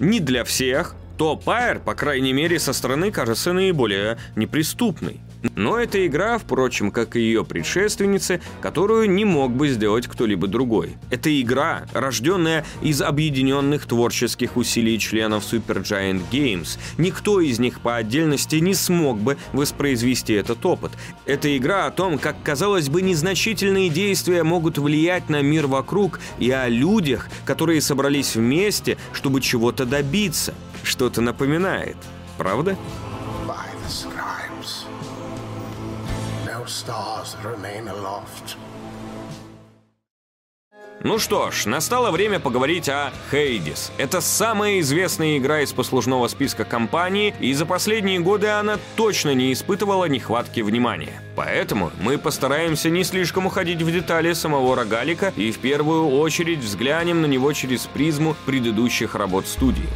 [0.00, 5.20] не для всех, то Пайер, по крайней мере, со стороны кажется наиболее неприступной.
[5.56, 10.96] Но это игра, впрочем, как и ее предшественницы, которую не мог бы сделать кто-либо другой.
[11.10, 16.78] Это игра, рожденная из объединенных творческих усилий членов Supergiant Games.
[16.96, 20.92] Никто из них по отдельности не смог бы воспроизвести этот опыт.
[21.26, 26.50] Это игра о том, как, казалось бы, незначительные действия могут влиять на мир вокруг и
[26.50, 30.54] о людях, которые собрались вместе, чтобы чего-то добиться.
[30.82, 31.96] Что-то напоминает.
[32.38, 32.76] Правда?
[33.46, 34.43] By the scribes.
[36.64, 38.56] No stars remain aloft.
[41.02, 43.90] Ну что ж, настало время поговорить о Hades.
[43.98, 49.52] Это самая известная игра из послужного списка компании, и за последние годы она точно не
[49.52, 51.20] испытывала нехватки внимания.
[51.36, 57.20] Поэтому мы постараемся не слишком уходить в детали самого рогалика и в первую очередь взглянем
[57.20, 59.90] на него через призму предыдущих работ студии.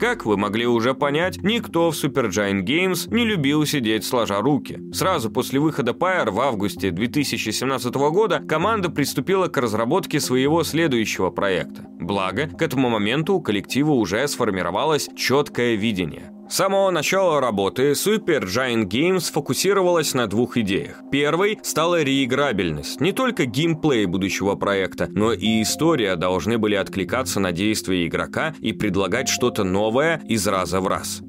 [0.00, 4.80] Как вы могли уже понять, никто в Supergiant Games не любил сидеть сложа руки.
[4.94, 11.84] Сразу после выхода Pyre в августе 2017 года команда приступила к разработке своего следующего проекта.
[12.00, 16.32] Благо, к этому моменту у коллектива уже сформировалось четкое видение.
[16.50, 21.00] С самого начала работы Super Giant Games фокусировалась на двух идеях.
[21.12, 23.00] Первой стала реиграбельность.
[23.00, 28.72] Не только геймплей будущего проекта, но и история должны были откликаться на действия игрока и
[28.72, 31.22] предлагать что-то новое из раза в раз.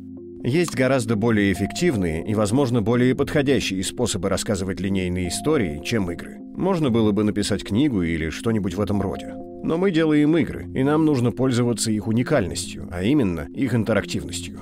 [0.43, 6.39] Есть гораздо более эффективные и, возможно, более подходящие способы рассказывать линейные истории, чем игры.
[6.57, 9.35] Можно было бы написать книгу или что-нибудь в этом роде.
[9.61, 14.59] Но мы делаем игры, и нам нужно пользоваться их уникальностью, а именно их интерактивностью.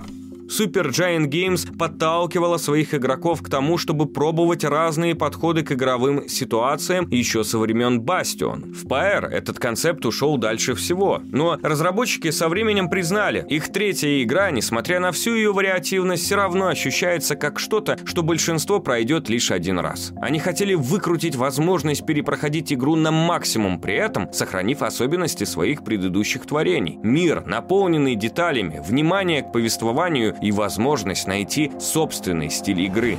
[0.49, 7.43] Supergiant Games подталкивала своих игроков к тому, чтобы пробовать разные подходы к игровым ситуациям еще
[7.43, 8.73] со времен Bastion.
[8.73, 14.49] В Pyre этот концепт ушел дальше всего, но разработчики со временем признали, их третья игра,
[14.49, 19.77] несмотря на всю ее вариативность, все равно ощущается как что-то, что большинство пройдет лишь один
[19.77, 20.13] раз.
[20.19, 26.97] Они хотели выкрутить возможность перепроходить игру на максимум, при этом сохранив особенности своих предыдущих творений.
[27.03, 33.17] Мир, наполненный деталями, внимание к повествованию и возможность найти собственный стиль игры.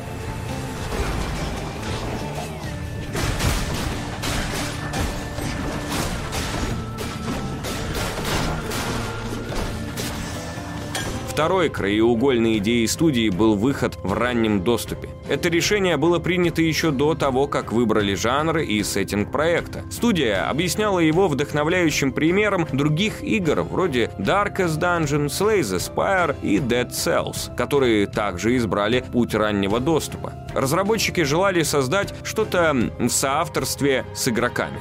[11.41, 15.09] Второй краеугольной идеей студии был выход в раннем доступе.
[15.27, 19.83] Это решение было принято еще до того, как выбрали жанр и сеттинг проекта.
[19.91, 26.91] Студия объясняла его вдохновляющим примером других игр, вроде Darkest Dungeon, Slay the Spire и Dead
[26.91, 30.35] Cells, которые также избрали путь раннего доступа.
[30.55, 34.79] Разработчики желали создать что-то в соавторстве с игроками.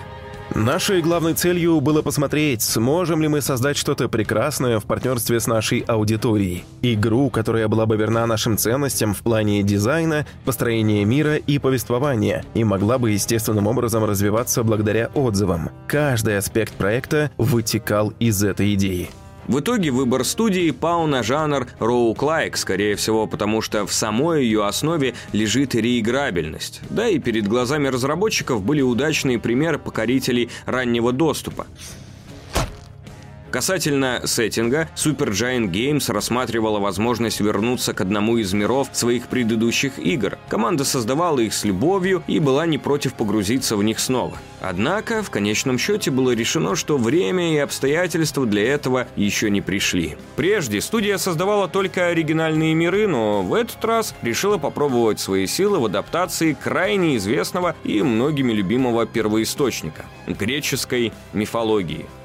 [0.55, 5.79] Нашей главной целью было посмотреть, сможем ли мы создать что-то прекрасное в партнерстве с нашей
[5.81, 6.65] аудиторией.
[6.81, 12.63] Игру, которая была бы верна нашим ценностям в плане дизайна, построения мира и повествования, и
[12.63, 15.69] могла бы естественным образом развиваться благодаря отзывам.
[15.87, 19.09] Каждый аспект проекта вытекал из этой идеи.
[19.49, 24.63] В итоге выбор студии пал на жанр роуклайк, скорее всего, потому что в самой ее
[24.63, 26.81] основе лежит реиграбельность.
[26.91, 31.65] Да и перед глазами разработчиков были удачные примеры покорителей раннего доступа.
[33.51, 40.37] Касательно сеттинга, Supergiant Games рассматривала возможность вернуться к одному из миров своих предыдущих игр.
[40.49, 44.37] Команда создавала их с любовью и была не против погрузиться в них снова.
[44.61, 50.15] Однако, в конечном счете было решено, что время и обстоятельства для этого еще не пришли.
[50.35, 55.85] Прежде студия создавала только оригинальные миры, но в этот раз решила попробовать свои силы в
[55.85, 62.05] адаптации крайне известного и многими любимого первоисточника– греческой мифологии–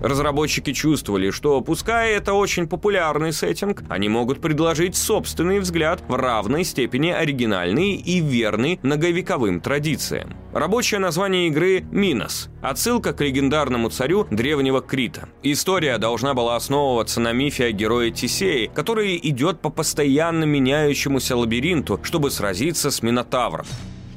[0.00, 6.64] Разработчики чувствовали, что, пускай это очень популярный сеттинг, они могут предложить собственный взгляд в равной
[6.64, 10.34] степени оригинальный и верный многовековым традициям.
[10.52, 15.28] Рабочее название игры «Минос»— отсылка к легендарному царю древнего Крита.
[15.42, 22.00] История должна была основываться на мифе о герое Тисеи, который идет по постоянно меняющемуся лабиринту,
[22.02, 23.66] чтобы сразиться с Минотавром.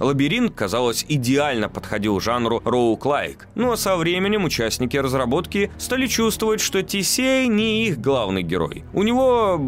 [0.03, 7.47] Лабиринт, казалось, идеально подходил жанру роуклайк, но со временем участники разработки стали чувствовать, что Тисей
[7.47, 8.83] не их главный герой.
[8.93, 9.61] У него,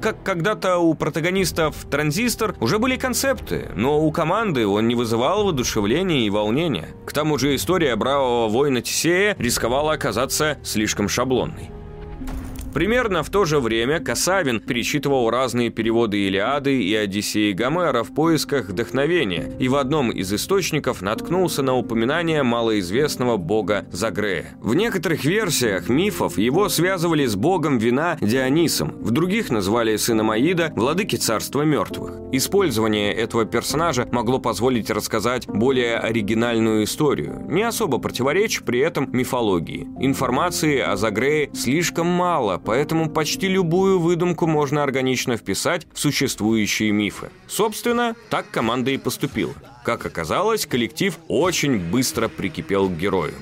[0.00, 6.26] как когда-то у протагонистов Транзистор, уже были концепты, но у команды он не вызывал воодушевления
[6.26, 6.88] и волнения.
[7.06, 11.70] К тому же история бравого воина Тисея рисковала оказаться слишком шаблонной.
[12.72, 18.68] Примерно в то же время Касавин перечитывал разные переводы Илиады и Одиссеи Гомера в поисках
[18.68, 24.56] вдохновения и в одном из источников наткнулся на упоминание малоизвестного бога Загрея.
[24.60, 30.72] В некоторых версиях мифов его связывали с богом вина Дионисом, в других назвали сыном Аида
[30.76, 32.20] владыки царства мертвых.
[32.32, 39.88] Использование этого персонажа могло позволить рассказать более оригинальную историю, не особо противоречь при этом мифологии.
[39.98, 47.30] Информации о Загрее слишком мало, поэтому почти любую выдумку можно органично вписать в существующие мифы.
[47.46, 49.54] Собственно, так команда и поступила.
[49.84, 53.34] Как оказалось, коллектив очень быстро прикипел к герою.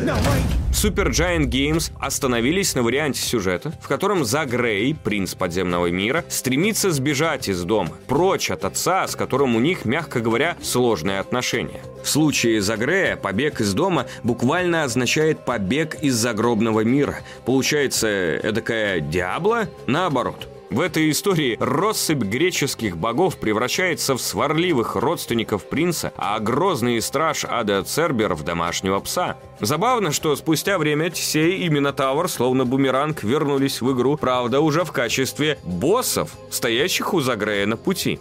[0.00, 7.48] Super Giant Games остановились на варианте сюжета, в котором Загрей, принц подземного мира, стремится сбежать
[7.50, 11.82] из дома, прочь от отца, с которым у них, мягко говоря, сложные отношения.
[12.02, 17.18] В случае Загрея побег из дома буквально означает побег из загробного мира.
[17.44, 20.48] Получается, эдакая Диабло наоборот.
[20.70, 27.82] В этой истории россыпь греческих богов превращается в сварливых родственников принца, а грозный страж Ада
[27.82, 29.36] Цербер в домашнего пса.
[29.58, 34.92] Забавно, что спустя время Тесей и Минотавр, словно бумеранг, вернулись в игру, правда, уже в
[34.92, 38.20] качестве боссов, стоящих у Загрея на пути.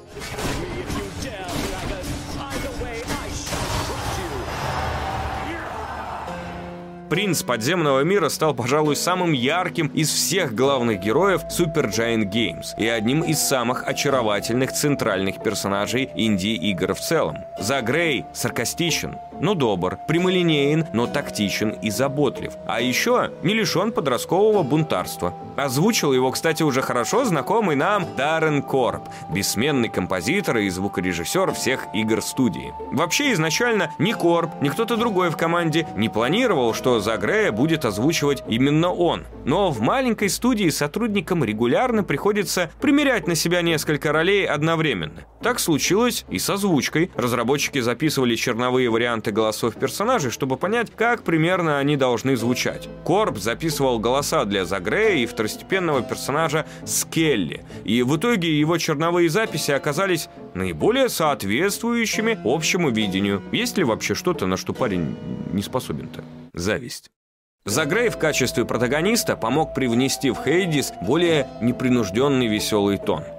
[7.09, 12.87] Принц подземного мира стал, пожалуй, самым ярким из всех главных героев Super Giant Games и
[12.87, 17.37] одним из самых очаровательных центральных персонажей инди-игр в целом.
[17.59, 22.53] За Грей саркастичен, но добр, прямолинеен, но тактичен и заботлив.
[22.67, 25.33] А еще не лишен подросткового бунтарства.
[25.55, 29.03] Озвучил его, кстати, уже хорошо знакомый нам Даррен Корп,
[29.33, 32.73] бессменный композитор и звукорежиссер всех игр студии.
[32.91, 37.85] Вообще, изначально ни Корп, ни кто-то другой в команде не планировал, что за Грея будет
[37.85, 39.25] озвучивать именно он.
[39.45, 45.25] Но в маленькой студии сотрудникам регулярно приходится примерять на себя несколько ролей одновременно.
[45.41, 47.11] Так случилось и с озвучкой.
[47.15, 52.87] Разработчики записывали черновые варианты голосов персонажей, чтобы понять, как примерно они должны звучать.
[53.03, 57.63] Корп записывал голоса для Загрея и второстепенного персонажа Скелли.
[57.83, 63.41] И в итоге его черновые записи оказались наиболее соответствующими общему видению.
[63.51, 65.15] Есть ли вообще что-то, на что парень
[65.53, 66.23] не способен-то?
[66.53, 67.09] Зависть.
[67.65, 73.23] Загрей в качестве протагониста помог привнести в Хейдис более непринужденный веселый тон–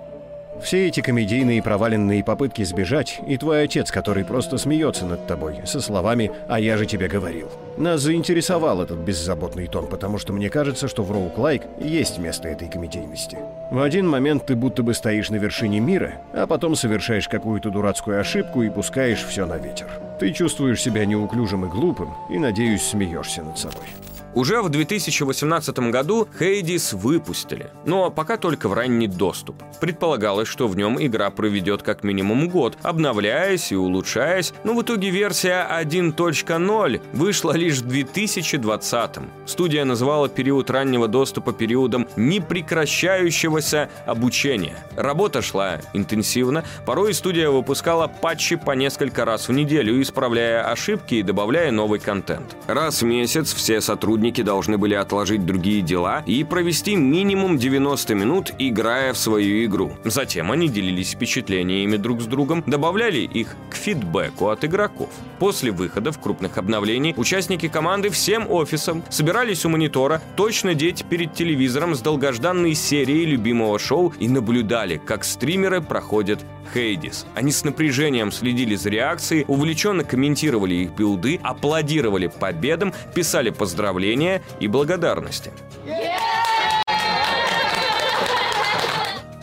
[0.62, 5.80] все эти комедийные проваленные попытки сбежать, и твой отец, который просто смеется над тобой, со
[5.80, 7.48] словами «А я же тебе говорил».
[7.76, 12.68] Нас заинтересовал этот беззаботный тон, потому что мне кажется, что в Роук-лайк есть место этой
[12.68, 13.38] комедийности.
[13.70, 18.20] В один момент ты будто бы стоишь на вершине мира, а потом совершаешь какую-то дурацкую
[18.20, 19.88] ошибку и пускаешь все на ветер.
[20.18, 23.86] Ты чувствуешь себя неуклюжим и глупым, и, надеюсь, смеешься над собой.
[24.34, 29.56] Уже в 2018 году Хейдис выпустили, но пока только в ранний доступ.
[29.80, 35.10] Предполагалось, что в нем игра проведет как минимум год, обновляясь и улучшаясь, но в итоге
[35.10, 39.10] версия 1.0 вышла лишь в 2020.
[39.46, 44.76] Студия называла период раннего доступа периодом непрекращающегося обучения.
[44.96, 51.22] Работа шла интенсивно, порой студия выпускала патчи по несколько раз в неделю, исправляя ошибки и
[51.22, 52.56] добавляя новый контент.
[52.68, 58.14] Раз в месяц все сотрудники сотрудники должны были отложить другие дела и провести минимум 90
[58.14, 59.92] минут, играя в свою игру.
[60.04, 65.08] Затем они делились впечатлениями друг с другом, добавляли их к фидбэку от игроков.
[65.38, 71.32] После выхода в крупных обновлений участники команды всем офисом собирались у монитора, точно деть перед
[71.32, 76.40] телевизором с долгожданной серией любимого шоу и наблюдали, как стримеры проходят
[76.72, 77.26] Хейдис.
[77.34, 84.68] Они с напряжением следили за реакцией, увлеченно комментировали их билды, аплодировали победам, писали поздравления и
[84.68, 85.52] благодарности.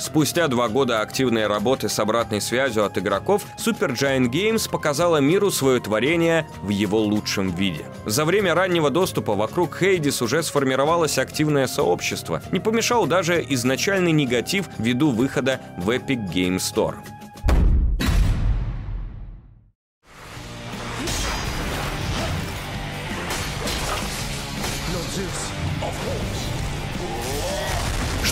[0.08, 5.52] Спустя два года активной работы с обратной связью от игроков, Super Giant Games показала миру
[5.52, 7.86] свое творение в его лучшем виде.
[8.06, 12.41] За время раннего доступа вокруг Хейдис уже сформировалось активное сообщество.
[12.52, 16.95] Не помешал даже изначальный негатив ввиду выхода в Epic Game Store.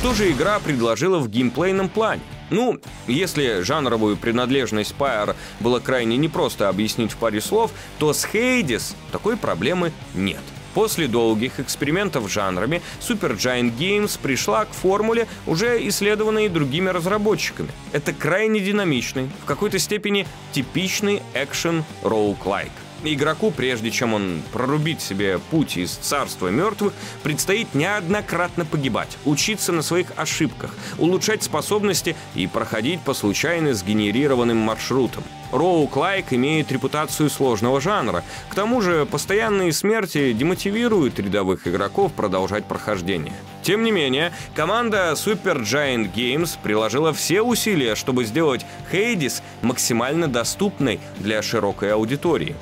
[0.06, 2.22] Что же игра предложила в геймплейном плане?
[2.52, 8.94] Ну, если жанровую принадлежность Spire было крайне непросто объяснить в паре слов, то с Hades
[9.12, 10.42] такой проблемы нет.
[10.76, 17.72] После долгих экспериментов с жанрами Super Giant Games пришла к формуле, уже исследованной другими разработчиками.
[17.92, 22.70] Это крайне динамичный, в какой-то степени типичный экшен роук-лайк.
[23.04, 26.94] Игроку, прежде чем он прорубит себе путь из царства мертвых,
[27.24, 35.24] предстоит неоднократно погибать, учиться на своих ошибках, улучшать способности и проходить по случайно сгенерированным маршрутам.
[35.52, 38.24] Роук-лайк имеет репутацию сложного жанра.
[38.50, 43.34] К тому же постоянные смерти демотивируют рядовых игроков продолжать прохождение.
[43.62, 51.00] Тем не менее, команда Super Giant Games приложила все усилия, чтобы сделать Hades максимально доступной
[51.20, 52.56] для широкой аудитории.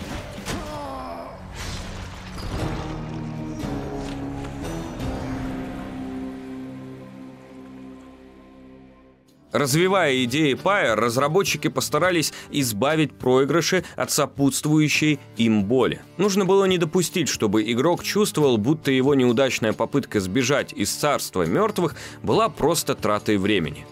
[9.53, 16.01] Развивая идеи Pyre, разработчики постарались избавить проигрыши от сопутствующей им боли.
[16.17, 21.95] Нужно было не допустить, чтобы игрок чувствовал, будто его неудачная попытка сбежать из царства мертвых
[22.23, 23.85] была просто тратой времени.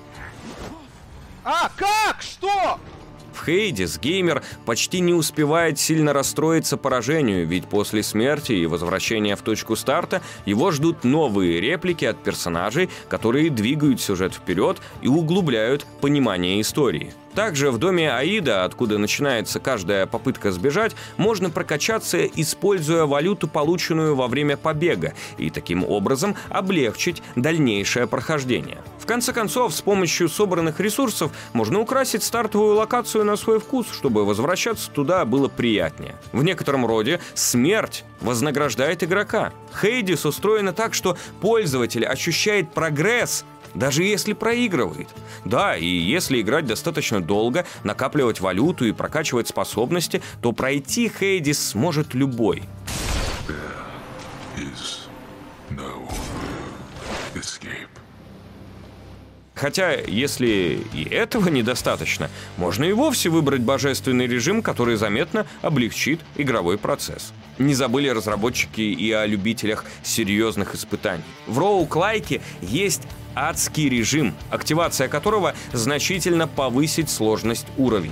[1.44, 2.22] А, как?
[2.22, 2.80] Что?
[3.42, 9.42] В Хейдис геймер почти не успевает сильно расстроиться поражению, ведь после смерти и возвращения в
[9.42, 16.62] точку старта его ждут новые реплики от персонажей, которые двигают сюжет вперед и углубляют понимание
[16.62, 17.14] истории.
[17.36, 24.28] Также в доме Аида, откуда начинается каждая попытка сбежать, можно прокачаться, используя валюту, полученную во
[24.28, 28.80] время побега, и таким образом облегчить дальнейшее прохождение.
[29.00, 34.26] В конце концов, с помощью собранных ресурсов можно украсить стартовую локацию на свой вкус, чтобы
[34.26, 36.16] возвращаться туда было приятнее.
[36.34, 39.54] В некотором роде смерть вознаграждает игрока.
[39.82, 45.08] Хейдис устроена так, что пользователь ощущает прогресс, даже если проигрывает.
[45.46, 52.14] Да, и если играть достаточно долго, накапливать валюту и прокачивать способности, то пройти Хейдис сможет
[52.14, 52.64] любой.
[59.62, 66.80] Хотя, если и этого недостаточно, можно и вовсе выбрать божественный режим, который заметно облегчит игровой
[66.80, 67.32] процесс.
[67.60, 71.22] Не забыли разработчики и о любителях серьезных испытаний.
[71.46, 73.04] В роуклайке есть
[73.36, 78.12] адский режим, активация которого значительно повысит сложность уровней.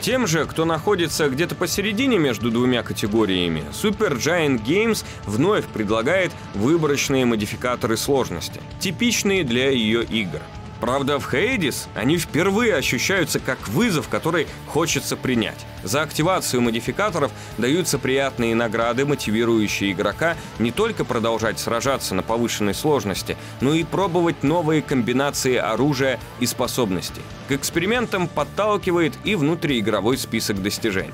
[0.00, 7.24] Тем же, кто находится где-то посередине между двумя категориями, Super Giant Games вновь предлагает выборочные
[7.24, 10.40] модификаторы сложности, типичные для ее игр–
[10.80, 15.66] Правда, в Хейдис они впервые ощущаются как вызов, который хочется принять.
[15.82, 23.36] За активацию модификаторов даются приятные награды, мотивирующие игрока не только продолжать сражаться на повышенной сложности,
[23.60, 27.22] но и пробовать новые комбинации оружия и способностей.
[27.48, 31.12] К экспериментам подталкивает и внутриигровой список достижений.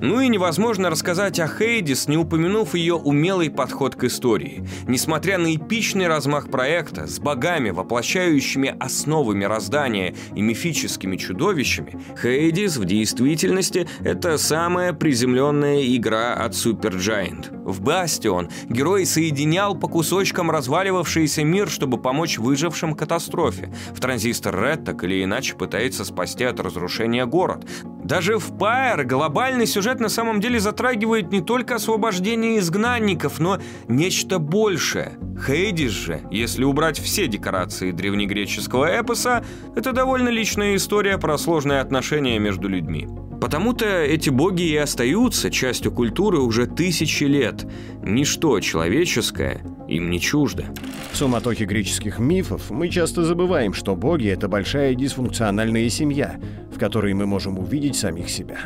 [0.00, 4.66] Ну и невозможно рассказать о Хейдис, не упомянув ее умелый подход к истории.
[4.86, 12.84] Несмотря на эпичный размах проекта с богами, воплощающими основы мироздания и мифическими чудовищами, Хейдис в
[12.84, 17.64] действительности это самая приземленная игра от Supergiant.
[17.64, 23.72] В Бастион герой соединял по кусочкам разваливавшийся мир, чтобы помочь выжившим катастрофе.
[23.94, 27.66] В Транзистор Ред так или иначе пытается спасти от разрушения город.
[28.06, 33.58] Даже в Пайер глобальный сюжет на самом деле затрагивает не только освобождение изгнанников, но
[33.88, 35.18] нечто большее.
[35.44, 42.38] Хейдис же, если убрать все декорации древнегреческого эпоса, это довольно личная история про сложные отношения
[42.38, 43.08] между людьми.
[43.40, 47.66] Потому-то эти боги и остаются частью культуры уже тысячи лет.
[48.04, 50.64] Ничто человеческое им не чуждо.
[51.12, 56.36] В суматохе греческих мифов мы часто забываем, что боги— это большая дисфункциональная семья,
[56.74, 58.58] в которой мы можем увидеть самих себя.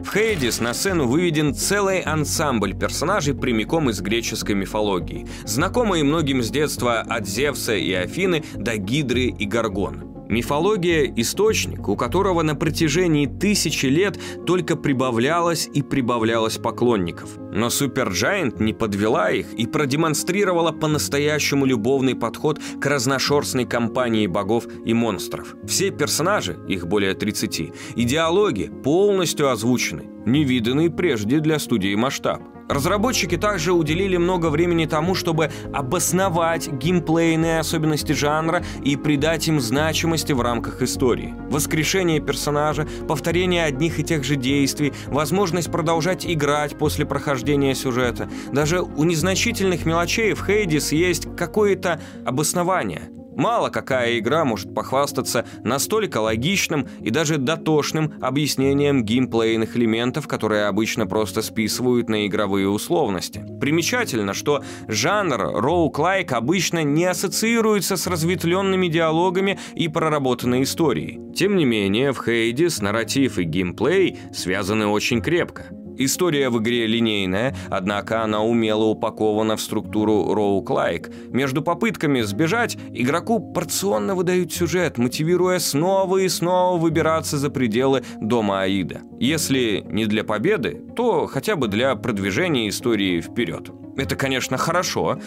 [0.00, 6.50] В Хейдис на сцену выведен целый ансамбль персонажей прямиком из греческой мифологии, знакомые многим с
[6.50, 10.04] детства от Зевса и Афины до Гидры и Гаргона.
[10.28, 17.30] Мифология– источник, у которого на протяжении тысячи лет только прибавлялось и прибавлялось поклонников.
[17.52, 24.94] Но Суперджайант не подвела их и продемонстрировала по-настоящему любовный подход к разношерстной компании богов и
[24.94, 25.56] монстров.
[25.66, 32.42] Все персонажи, их более 30, и диалоги полностью озвучены, невиданный прежде для студии масштаб.
[32.68, 40.32] Разработчики также уделили много времени тому, чтобы обосновать геймплейные особенности жанра и придать им значимости
[40.32, 41.34] в рамках истории.
[41.48, 47.37] Воскрешение персонажа, повторение одних и тех же действий, возможность продолжать играть после прохождения
[47.74, 48.28] сюжета.
[48.52, 53.10] Даже у незначительных мелочей в Хейдис есть какое-то обоснование.
[53.38, 61.06] Мало какая игра может похвастаться настолько логичным и даже дотошным объяснением геймплейных элементов, которые обычно
[61.06, 63.46] просто списывают на игровые условности.
[63.60, 71.20] Примечательно, что жанр роук-лайк обычно не ассоциируется с разветвленными диалогами и проработанной историей.
[71.32, 75.66] Тем не менее, в Хейдис нарратив и геймплей связаны очень крепко.
[75.98, 81.10] История в игре линейная, однако она умело упакована в структуру роук-лайк.
[81.30, 88.62] Между попытками сбежать игроку порционно выдают сюжет, мотивируя снова и снова выбираться за пределы дома
[88.62, 89.00] Аида.
[89.18, 93.70] Если не для победы, то хотя бы для продвижения истории вперед.
[93.96, 95.18] Это, конечно, хорошо,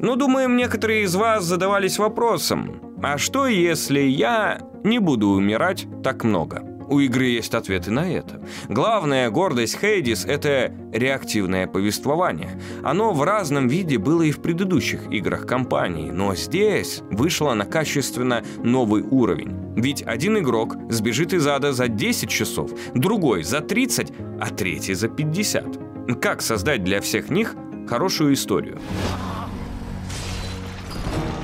[0.00, 6.24] но, думаем, некоторые из вас задавались вопросом, а что если я не буду умирать так
[6.24, 6.75] много?
[6.88, 8.40] У игры есть ответы на это.
[8.68, 12.60] Главная гордость Хейдис— это реактивное повествование.
[12.84, 18.44] Оно в разном виде было и в предыдущих играх компании, но здесь вышло на качественно
[18.62, 19.52] новый уровень.
[19.76, 25.08] Ведь один игрок сбежит из ада за 10 часов, другой за 30, а третий за
[25.08, 26.20] 50.
[26.20, 27.56] Как создать для всех них
[27.88, 28.80] хорошую историю?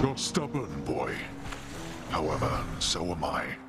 [0.02, 1.12] You're stubborn, boy.
[2.10, 2.51] However,
[2.81, 3.61] so am I.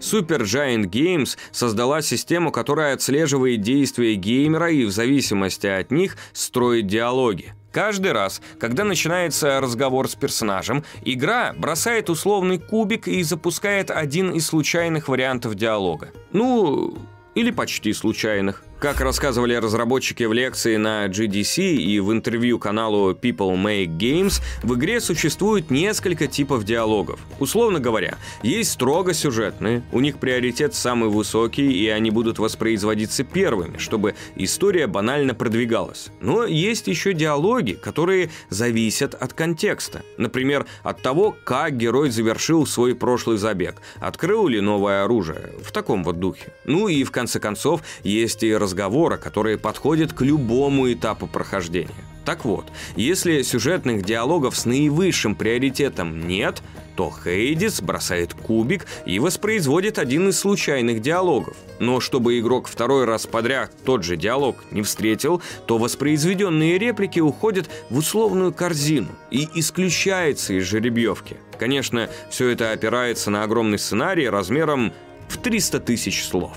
[0.00, 7.54] Super Games создала систему, которая отслеживает действия геймера и в зависимости от них строит диалоги.
[7.72, 14.46] Каждый раз, когда начинается разговор с персонажем, игра бросает условный кубик и запускает один из
[14.46, 16.10] случайных вариантов диалога.
[16.32, 16.98] Ну,
[17.36, 18.64] или почти случайных.
[18.80, 24.74] Как рассказывали разработчики в лекции на GDC и в интервью каналу People Make Games, в
[24.74, 27.20] игре существует несколько типов диалогов.
[27.38, 33.76] Условно говоря, есть строго сюжетные, у них приоритет самый высокий, и они будут воспроизводиться первыми,
[33.76, 36.08] чтобы история банально продвигалась.
[36.22, 40.00] Но есть еще диалоги, которые зависят от контекста.
[40.16, 46.02] Например, от того, как герой завершил свой прошлый забег, открыл ли новое оружие, в таком
[46.02, 46.54] вот духе.
[46.64, 51.90] Ну и в конце концов, есть и разговора, которые подходят к любому этапу прохождения.
[52.24, 56.62] Так вот, если сюжетных диалогов с наивысшим приоритетом нет,
[56.94, 61.56] то Хейдис бросает кубик и воспроизводит один из случайных диалогов.
[61.80, 67.68] Но чтобы игрок второй раз подряд тот же диалог не встретил, то воспроизведенные реплики уходят
[67.88, 71.38] в условную корзину и исключается из жеребьевки.
[71.58, 74.92] Конечно, все это опирается на огромный сценарий размером
[75.28, 76.56] в 300 тысяч слов.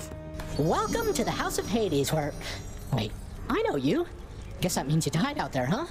[0.58, 2.32] Welcome to the House of Hades, where.
[2.92, 3.10] Wait,
[3.48, 4.06] I know you.
[4.60, 5.86] Guess that means you died out there, huh?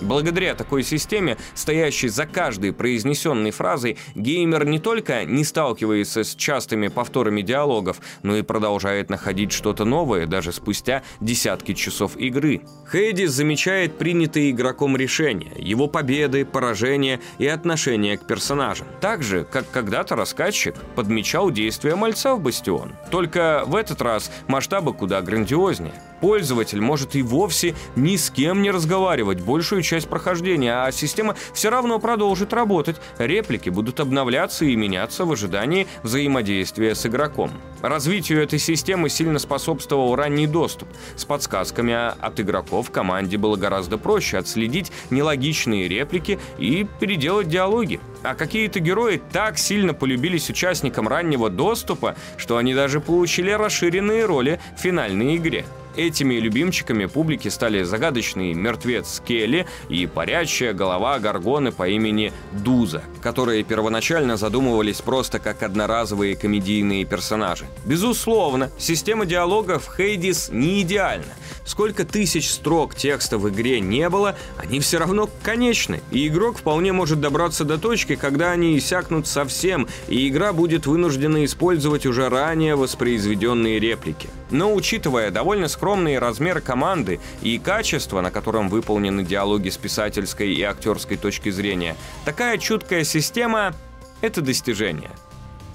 [0.00, 6.88] Благодаря такой системе, стоящей за каждой произнесенной фразой, геймер не только не сталкивается с частыми
[6.88, 12.62] повторами диалогов, но и продолжает находить что-то новое даже спустя десятки часов игры.
[12.90, 18.86] Хейдис замечает принятые игроком решения, его победы, поражения и отношения к персонажам.
[19.00, 22.92] Так же, как когда-то рассказчик подмечал действия мальца в Бастион.
[23.10, 25.94] Только в этот раз масштабы куда грандиознее.
[26.20, 31.68] Пользователь может и вовсе ни с кем не разговаривать большую часть прохождения, а система все
[31.68, 32.96] равно продолжит работать.
[33.18, 37.50] Реплики будут обновляться и меняться в ожидании взаимодействия с игроком.
[37.82, 40.88] Развитию этой системы сильно способствовал ранний доступ.
[41.16, 47.98] С подсказками от игроков команде было гораздо проще отследить нелогичные реплики и переделать диалоги.
[48.22, 54.60] А какие-то герои так сильно полюбились участникам раннего доступа, что они даже получили расширенные роли
[54.76, 55.64] в финальной игре.
[55.96, 63.64] Этими любимчиками публики стали загадочный мертвец Келли и парящая голова Гаргоны по имени Дуза, которые
[63.64, 67.66] первоначально задумывались просто как одноразовые комедийные персонажи.
[67.84, 71.34] Безусловно, система диалогов Хейдис не идеальна.
[71.64, 76.92] Сколько тысяч строк текста в игре не было, они все равно конечны, и игрок вполне
[76.92, 82.76] может добраться до точки, когда они иссякнут совсем, и игра будет вынуждена использовать уже ранее
[82.76, 84.28] воспроизведенные реплики.
[84.50, 90.62] Но учитывая довольно скромные размеры команды и качество, на котором выполнены диалоги с писательской и
[90.62, 93.74] актерской точки зрения, такая чуткая система—
[94.20, 95.10] это достижение.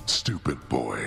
[0.06, 1.00] Stupid boy.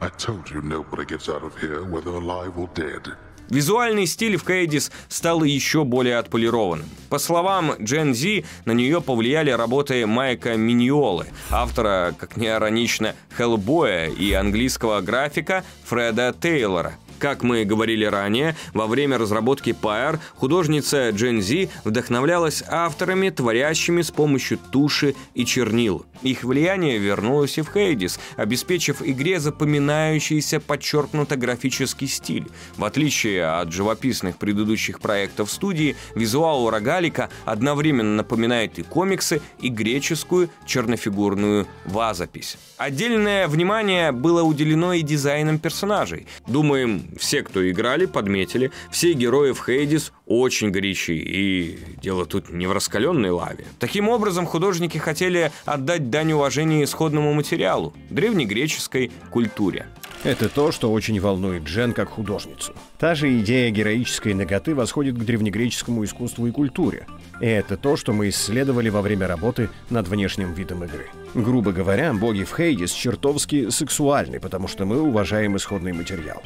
[0.00, 3.14] I told you nobody gets out of here, whether alive or dead.
[3.50, 6.88] Визуальный стиль в Кейдис стал еще более отполированным.
[7.08, 14.06] По словам Джен Зи, на нее повлияли работы Майка Миньолы, автора, как ни иронично, Хеллбоя
[14.06, 16.94] и английского графика Фреда Тейлора.
[17.20, 24.10] Как мы говорили ранее, во время разработки Pyre художница Джен Зи вдохновлялась авторами, творящими с
[24.10, 26.06] помощью туши и чернил.
[26.22, 32.48] Их влияние вернулось и в Хейдис, обеспечив игре запоминающийся подчеркнуто графический стиль.
[32.78, 39.68] В отличие от живописных предыдущих проектов студии, визуал у Рогалика одновременно напоминает и комиксы, и
[39.68, 42.56] греческую чернофигурную вазопись.
[42.78, 46.26] Отдельное внимание было уделено и дизайнам персонажей.
[46.46, 52.66] Думаем, все, кто играли, подметили, все герои в Хейдис очень горячие, и дело тут не
[52.66, 53.64] в раскаленной лаве.
[53.78, 59.86] Таким образом, художники хотели отдать дань уважения исходному материалу– древнегреческой культуре.
[60.22, 62.74] Это то, что очень волнует Джен как художницу.
[62.98, 67.06] Та же идея героической ноготы восходит к древнегреческому искусству и культуре.
[67.40, 71.08] И это то, что мы исследовали во время работы над внешним видом игры.
[71.34, 76.42] Грубо говоря, боги в Хейдис чертовски сексуальны, потому что мы уважаем исходный материал.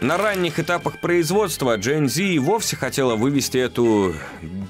[0.00, 4.14] На ранних этапах производства Джен Зи вовсе хотела вывести эту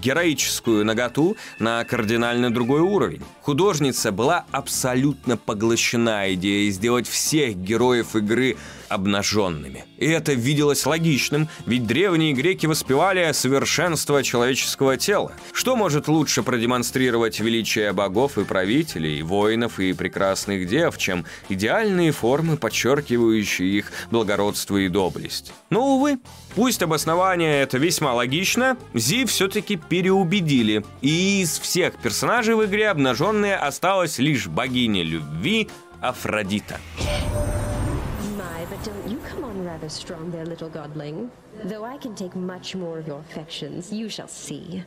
[0.03, 3.23] героическую наготу на кардинально другой уровень.
[3.41, 8.57] Художница была абсолютно поглощена идеей сделать всех героев игры
[8.95, 9.85] обнаженными.
[9.99, 15.33] И это виделось логичным, ведь древние греки воспевали совершенство человеческого тела.
[15.53, 22.57] Что может лучше продемонстрировать величие богов и правителей, воинов и прекрасных дев, чем идеальные формы,
[22.57, 25.53] подчеркивающие их благородство и доблесть?
[25.71, 26.19] Но, увы,
[26.55, 30.85] пусть обоснование это весьма логично, Зи все-таки переубедили.
[31.03, 35.69] И из всех персонажей в игре обнаженная осталась лишь богиня любви
[36.01, 36.79] Афродита.
[39.85, 41.31] Rather strong there, little godling.
[41.65, 44.82] Though I can take much more of your affections, you shall see.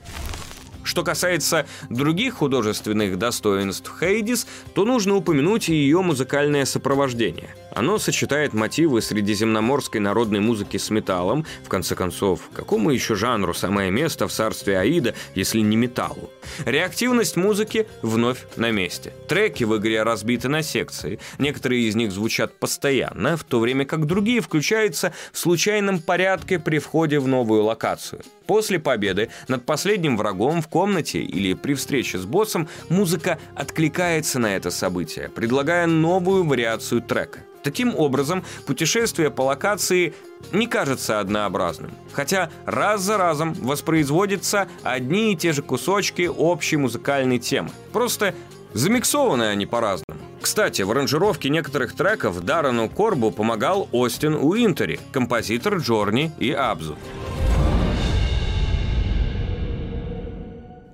[0.83, 7.49] Что касается других художественных достоинств Хейдис, то нужно упомянуть ее музыкальное сопровождение.
[7.77, 11.45] Оно сочетает мотивы средиземноморской народной музыки с металлом.
[11.63, 16.31] В конце концов, какому еще жанру самое место в царстве Аида, если не металлу?
[16.65, 19.13] Реактивность музыки вновь на месте.
[19.27, 21.19] Треки в игре разбиты на секции.
[21.37, 26.79] Некоторые из них звучат постоянно, в то время как другие включаются в случайном порядке при
[26.79, 28.23] входе в новую локацию.
[28.47, 34.55] После победы над последним врагом в комнате или при встрече с боссом музыка откликается на
[34.55, 37.41] это событие, предлагая новую вариацию трека.
[37.67, 40.13] Таким образом, путешествие по локации
[40.53, 47.39] не кажется однообразным, хотя раз за разом воспроизводятся одни и те же кусочки общей музыкальной
[47.39, 47.71] темы.
[47.91, 48.33] Просто
[48.71, 50.17] замиксованы они по-разному.
[50.41, 56.95] Кстати, в аранжировке некоторых треков Даррену Корбу помогал Остин Уинтери, композитор Джорни и Абзу.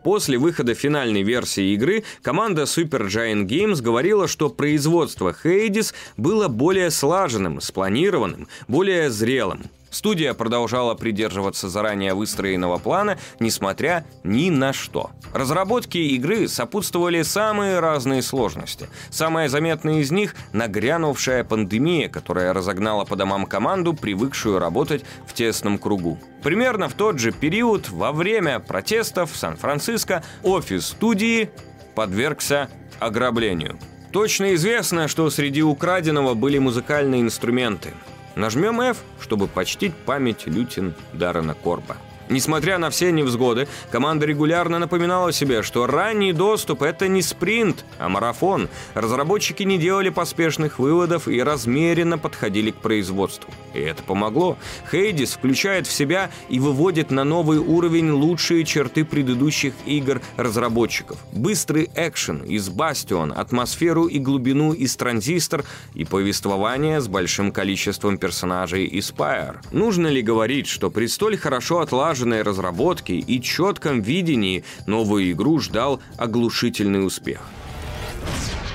[0.03, 6.91] После выхода финальной версии игры команда Super Giant Games говорила, что производство Hades было более
[6.91, 9.63] слаженным, спланированным, более зрелым.
[9.93, 15.11] Студия продолжала придерживаться заранее выстроенного плана, несмотря ни на что.
[15.33, 18.89] Разработке игры сопутствовали самые разные сложности.
[19.11, 25.77] Самая заметная из них– нагрянувшая пандемия, которая разогнала по домам команду, привыкшую работать в тесном
[25.77, 26.17] кругу.
[26.41, 31.51] Примерно в тот же период, во время протестов в Сан-Франциско, офис студии
[31.93, 32.67] подвергся
[32.99, 33.77] ограблению.
[34.11, 37.93] Точно известно, что среди украденного были музыкальные инструменты.
[38.35, 41.97] Нажмем F, чтобы почтить память Лютин Даррена Корпа.
[42.33, 48.09] Несмотря на все невзгоды, команда регулярно напоминала себе, что ранний доступ– это не спринт, а
[48.09, 48.69] марафон.
[48.95, 53.53] Разработчики не делали поспешных выводов и размеренно подходили к производству.
[53.75, 54.57] И это помогло.
[54.89, 61.19] Хейдис включает в себя и выводит на новый уровень лучшие черты предыдущих игр разработчиков.
[61.33, 68.85] Быстрый экшен из Бастион, атмосферу и глубину из Транзистор и повествование с большим количеством персонажей
[68.85, 69.57] из Spire.
[69.71, 75.59] Нужно ли говорить, что при столь хорошо отлаженном слаженной разработке и четком видении новую игру
[75.59, 77.41] ждал оглушительный успех.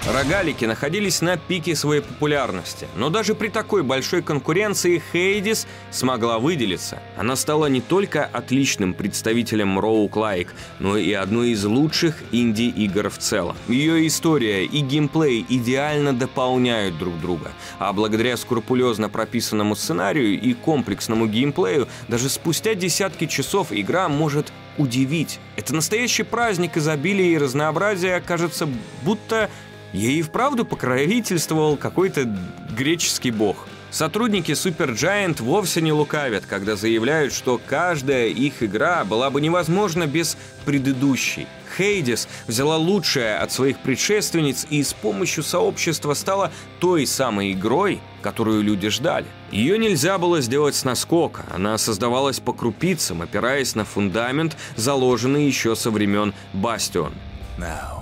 [0.06, 7.02] Рогалики находились на пике своей популярности, но даже при такой большой конкуренции Хейдис смогла выделиться.
[7.16, 13.56] Она стала не только отличным представителем роук-лайк, но и одной из лучших инди-игр в целом.
[13.68, 21.26] Ее история и геймплей идеально дополняют друг друга, а благодаря скрупулезно прописанному сценарию и комплексному
[21.26, 25.40] геймплею, даже спустя десятки часов игра может удивить.
[25.56, 28.68] Это настоящий праздник изобилия и разнообразия, кажется,
[29.02, 29.50] будто
[29.92, 32.28] Ей и вправду покровительствовал какой-то
[32.76, 33.66] греческий бог.
[33.90, 40.36] Сотрудники Supergiant вовсе не лукавят, когда заявляют, что каждая их игра была бы невозможна без
[40.66, 41.46] предыдущей.
[41.76, 48.62] Хейдис взяла лучшее от своих предшественниц и с помощью сообщества стала той самой игрой, которую
[48.62, 49.26] люди ждали.
[49.52, 55.74] Ее нельзя было сделать с наскока, она создавалась по крупицам, опираясь на фундамент, заложенный еще
[55.76, 57.14] со времен Бастион.
[57.58, 57.97] Now,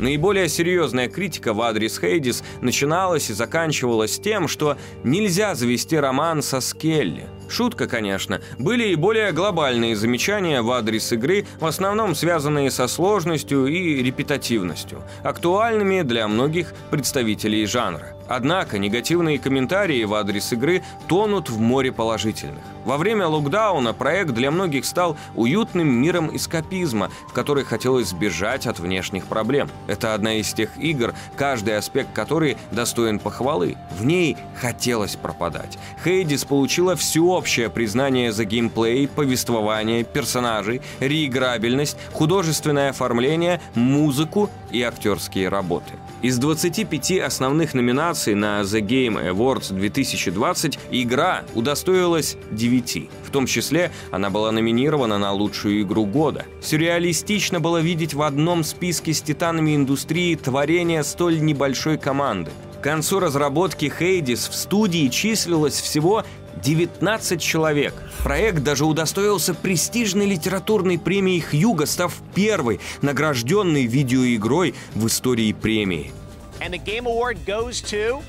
[0.00, 6.60] Наиболее серьезная критика в адрес Хейдис начиналась и заканчивалась тем, что нельзя завести роман со
[6.60, 7.28] Скелли.
[7.50, 8.40] Шутка, конечно.
[8.58, 15.02] Были и более глобальные замечания в адрес игры, в основном связанные со сложностью и репетативностью,
[15.22, 18.16] актуальными для многих представителей жанра.
[18.30, 22.62] Однако негативные комментарии в адрес игры тонут в море положительных.
[22.84, 28.78] Во время локдауна проект для многих стал уютным миром эскапизма, в который хотелось сбежать от
[28.78, 29.68] внешних проблем.
[29.88, 33.76] Это одна из тех игр, каждый аспект которой достоин похвалы.
[33.98, 35.76] В ней хотелось пропадать.
[36.04, 45.94] Хейдис получила всеобщее признание за геймплей, повествование, персонажей, реиграбельность, художественное оформление, музыку и актерские работы.
[46.22, 53.08] Из 25 основных номинаций на The Game Awards 2020 игра удостоилась 9.
[53.24, 56.44] В том числе она была номинирована на лучшую игру года.
[56.60, 62.50] Сюрреалистично было видеть в одном списке с титанами индустрии творение столь небольшой команды.
[62.80, 66.24] К концу разработки Хейдис в студии числилось всего
[66.62, 67.94] 19 человек.
[68.22, 76.12] Проект даже удостоился престижной литературной премии Хьюга, став первой награжденной видеоигрой в истории премии.
[76.60, 78.22] And the Game Award goes to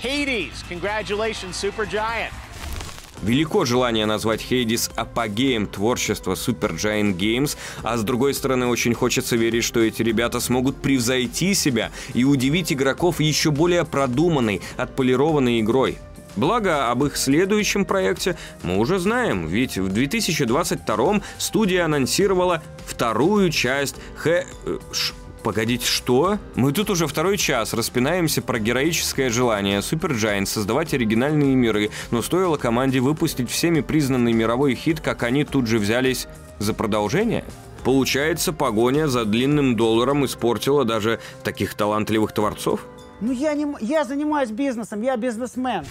[0.00, 0.62] Hades.
[0.68, 2.32] Congratulations, Supergiant.
[3.22, 9.64] Велико желание назвать Хейдис апогеем творчества Supergiant Games, а с другой стороны очень хочется верить,
[9.64, 15.98] что эти ребята смогут превзойти себя и удивить игроков еще более продуманной, отполированной игрой.
[16.36, 23.96] Благо, об их следующем проекте мы уже знаем, ведь в 2022 студия анонсировала вторую часть
[24.16, 24.30] Х...
[24.30, 24.44] Э,
[24.92, 25.14] ш...
[25.42, 26.38] Погодите, что?
[26.54, 32.56] Мы тут уже второй час распинаемся про героическое желание Supergiant создавать оригинальные миры, но стоило
[32.56, 36.26] команде выпустить всеми признанный мировой хит, как они тут же взялись
[36.58, 37.44] за продолжение?
[37.84, 42.84] Получается, погоня за длинным долларом испортила даже таких талантливых творцов?
[43.20, 43.66] Ну я не...
[43.80, 45.84] Я занимаюсь бизнесом, я бизнесмен.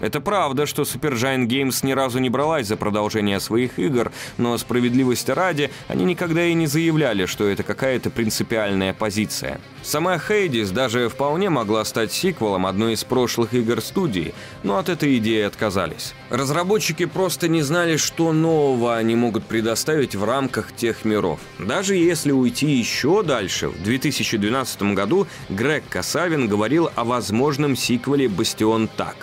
[0.00, 5.32] Это правда, что Supergiant Games ни разу не бралась за продолжение своих игр, но справедливости
[5.32, 9.60] ради, они никогда и не заявляли, что это какая-то принципиальная позиция.
[9.82, 15.18] Сама Хейдис даже вполне могла стать сиквелом одной из прошлых игр студии, но от этой
[15.18, 16.14] идеи отказались.
[16.30, 21.40] Разработчики просто не знали, что нового они могут предоставить в рамках тех миров.
[21.58, 28.88] Даже если уйти еще дальше, в 2012 году Грег Касавин говорил о возможном сиквеле «Бастион
[28.88, 29.16] так».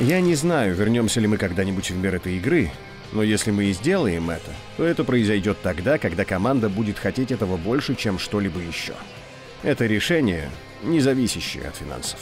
[0.00, 2.70] Я не знаю, вернемся ли мы когда-нибудь в мир этой игры,
[3.10, 7.56] но если мы и сделаем это, то это произойдет тогда, когда команда будет хотеть этого
[7.56, 8.94] больше, чем что-либо еще.
[9.64, 10.50] Это решение,
[10.84, 12.20] не зависящее от финансов.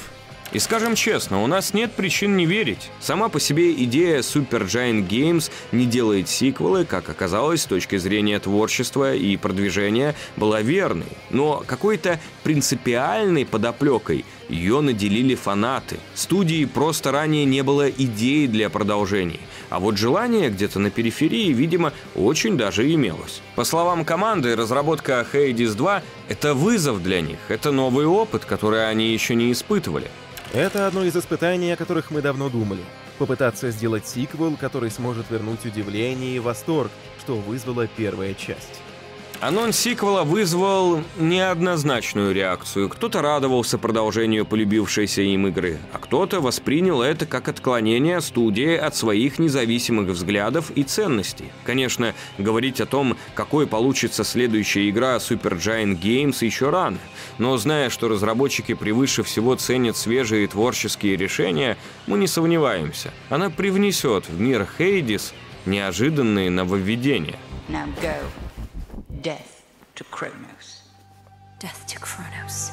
[0.53, 2.91] И скажем честно, у нас нет причин не верить.
[3.01, 9.13] Сама по себе идея Supergiant Games не делает сиквелы, как оказалось, с точки зрения творчества
[9.15, 11.09] и продвижения, была верной.
[11.29, 15.99] Но какой-то принципиальной подоплекой ее наделили фанаты.
[16.15, 19.41] Студии просто ранее не было идеи для продолжений.
[19.71, 23.41] А вот желание где-то на периферии, видимо, очень даже имелось.
[23.55, 29.13] По словам команды, разработка Hades 2— это вызов для них, это новый опыт, который они
[29.13, 30.09] еще не испытывали.
[30.53, 32.81] Это одно из испытаний, о которых мы давно думали.
[33.19, 38.81] Попытаться сделать сиквел, который сможет вернуть удивление и восторг, что вызвала первая часть.
[39.41, 42.89] Анонс сиквела вызвал неоднозначную реакцию.
[42.89, 49.39] Кто-то радовался продолжению полюбившейся им игры, а кто-то воспринял это как отклонение студии от своих
[49.39, 51.53] независимых взглядов и ценностей.
[51.65, 56.99] Конечно, говорить о том, какой получится следующая игра Supergiant Games еще рано,
[57.37, 61.77] но зная, что разработчики превыше всего ценят свежие творческие решения,
[62.07, 63.13] мы не сомневаемся.
[63.29, 65.35] Она привнесет в мир Хейдис
[65.67, 67.37] неожиданные нововведения.
[67.69, 68.46] Now go.
[69.27, 69.65] Death
[69.97, 70.85] to Kronos.
[71.61, 72.71] Death to Kronos.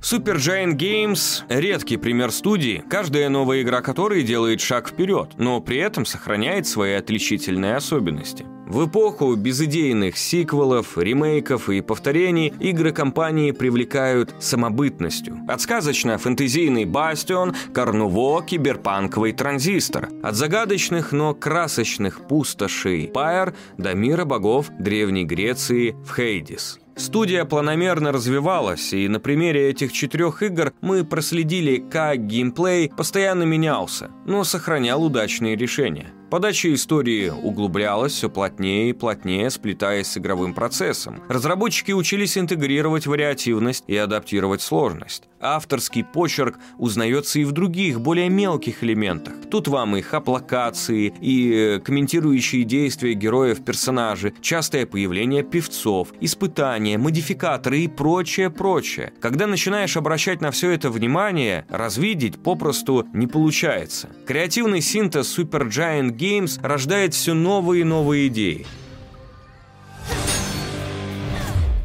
[0.00, 6.06] Supergiant Games— редкий пример студии, каждая новая игра которой делает шаг вперед, но при этом
[6.06, 8.46] сохраняет свои отличительные особенности.
[8.66, 15.38] В эпоху безыдейных сиквелов, ремейков и повторений игры компании привлекают самобытностью.
[15.46, 20.08] От сказочно-фэнтезийный Бастион, Карнуво, киберпанковый Транзистор.
[20.20, 26.80] От загадочных, но красочных пустошей Пайр до мира богов Древней Греции в Хейдис.
[26.96, 34.10] Студия планомерно развивалась, и на примере этих четырех игр мы проследили, как геймплей постоянно менялся,
[34.24, 36.06] но сохранял удачные решения.
[36.30, 41.22] Подача истории углублялась все плотнее и плотнее, сплетаясь с игровым процессом.
[41.28, 45.28] Разработчики учились интегрировать вариативность и адаптировать сложность.
[45.38, 49.34] Авторский почерк узнается и в других, более мелких элементах.
[49.50, 57.88] Тут вам и хаплокации, и э, комментирующие действия героев-персонажи, частое появление певцов, испытания, модификаторы и
[57.88, 59.12] прочее-прочее.
[59.20, 64.08] Когда начинаешь обращать на все это внимание, развидеть попросту не получается.
[64.26, 68.66] Креативный синтез Supergiant Games рождает все новые и новые идеи.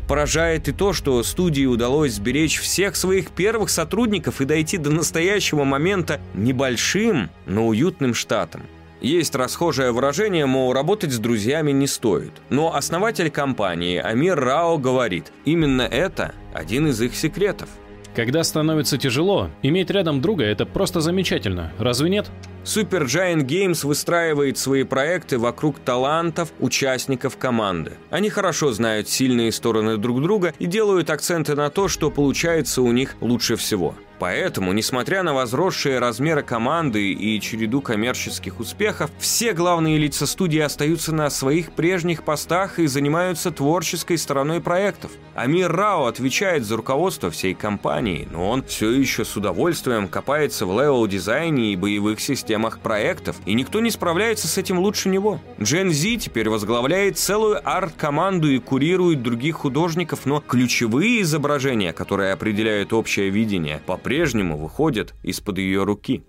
[0.08, 5.64] Поражает и то, что студии удалось сберечь всех своих первых сотрудников и дойти до настоящего
[5.64, 8.64] момента небольшим, но уютным штатом.
[9.00, 12.34] Есть расхожее выражение, мол, работать с друзьями не стоит.
[12.50, 17.70] Но основатель компании Амир Рао говорит, именно это один из их секретов.
[18.14, 22.30] Когда становится тяжело, иметь рядом друга– это просто замечательно, разве нет?
[22.64, 27.94] Supergiant Games выстраивает свои проекты вокруг талантов участников команды.
[28.12, 32.92] Они хорошо знают сильные стороны друг друга и делают акценты на то, что получается у
[32.92, 33.96] них лучше всего.
[34.20, 41.12] Поэтому, несмотря на возросшие размеры команды и череду коммерческих успехов, все главные лица студии остаются
[41.12, 45.10] на своих прежних постах и занимаются творческой стороной проектов.
[45.34, 50.80] Амир Рао отвечает за руководство всей компании, но он все еще с удовольствием копается в
[50.80, 55.40] левел-дизайне и боевых системах проектов, и никто не справляется с этим лучше него.
[55.62, 62.92] Джен Зи теперь возглавляет целую арт-команду и курирует других художников, но ключевые изображения, которые определяют
[62.92, 66.24] общее видение, по по-прежнему выходят из-под ее руки.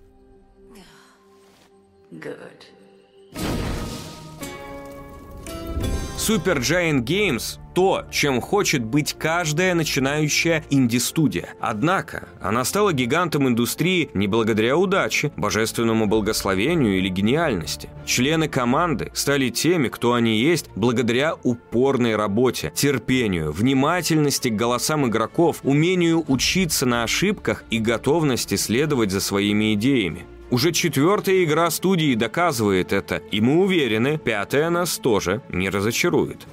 [2.10, 2.38] Good.
[6.18, 11.54] Super Giant Games– то, чем хочет быть каждая начинающая инди-студия.
[11.60, 17.88] Однако, она стала гигантом индустрии не благодаря удаче, божественному благословению или гениальности.
[18.04, 25.60] Члены команды стали теми, кто они есть, благодаря упорной работе, терпению, внимательности к голосам игроков,
[25.62, 30.26] умению учиться на ошибках и готовности следовать за своими идеями.
[30.50, 36.46] Уже четвертая игра студии доказывает это, и мы уверены, пятая нас тоже не разочарует.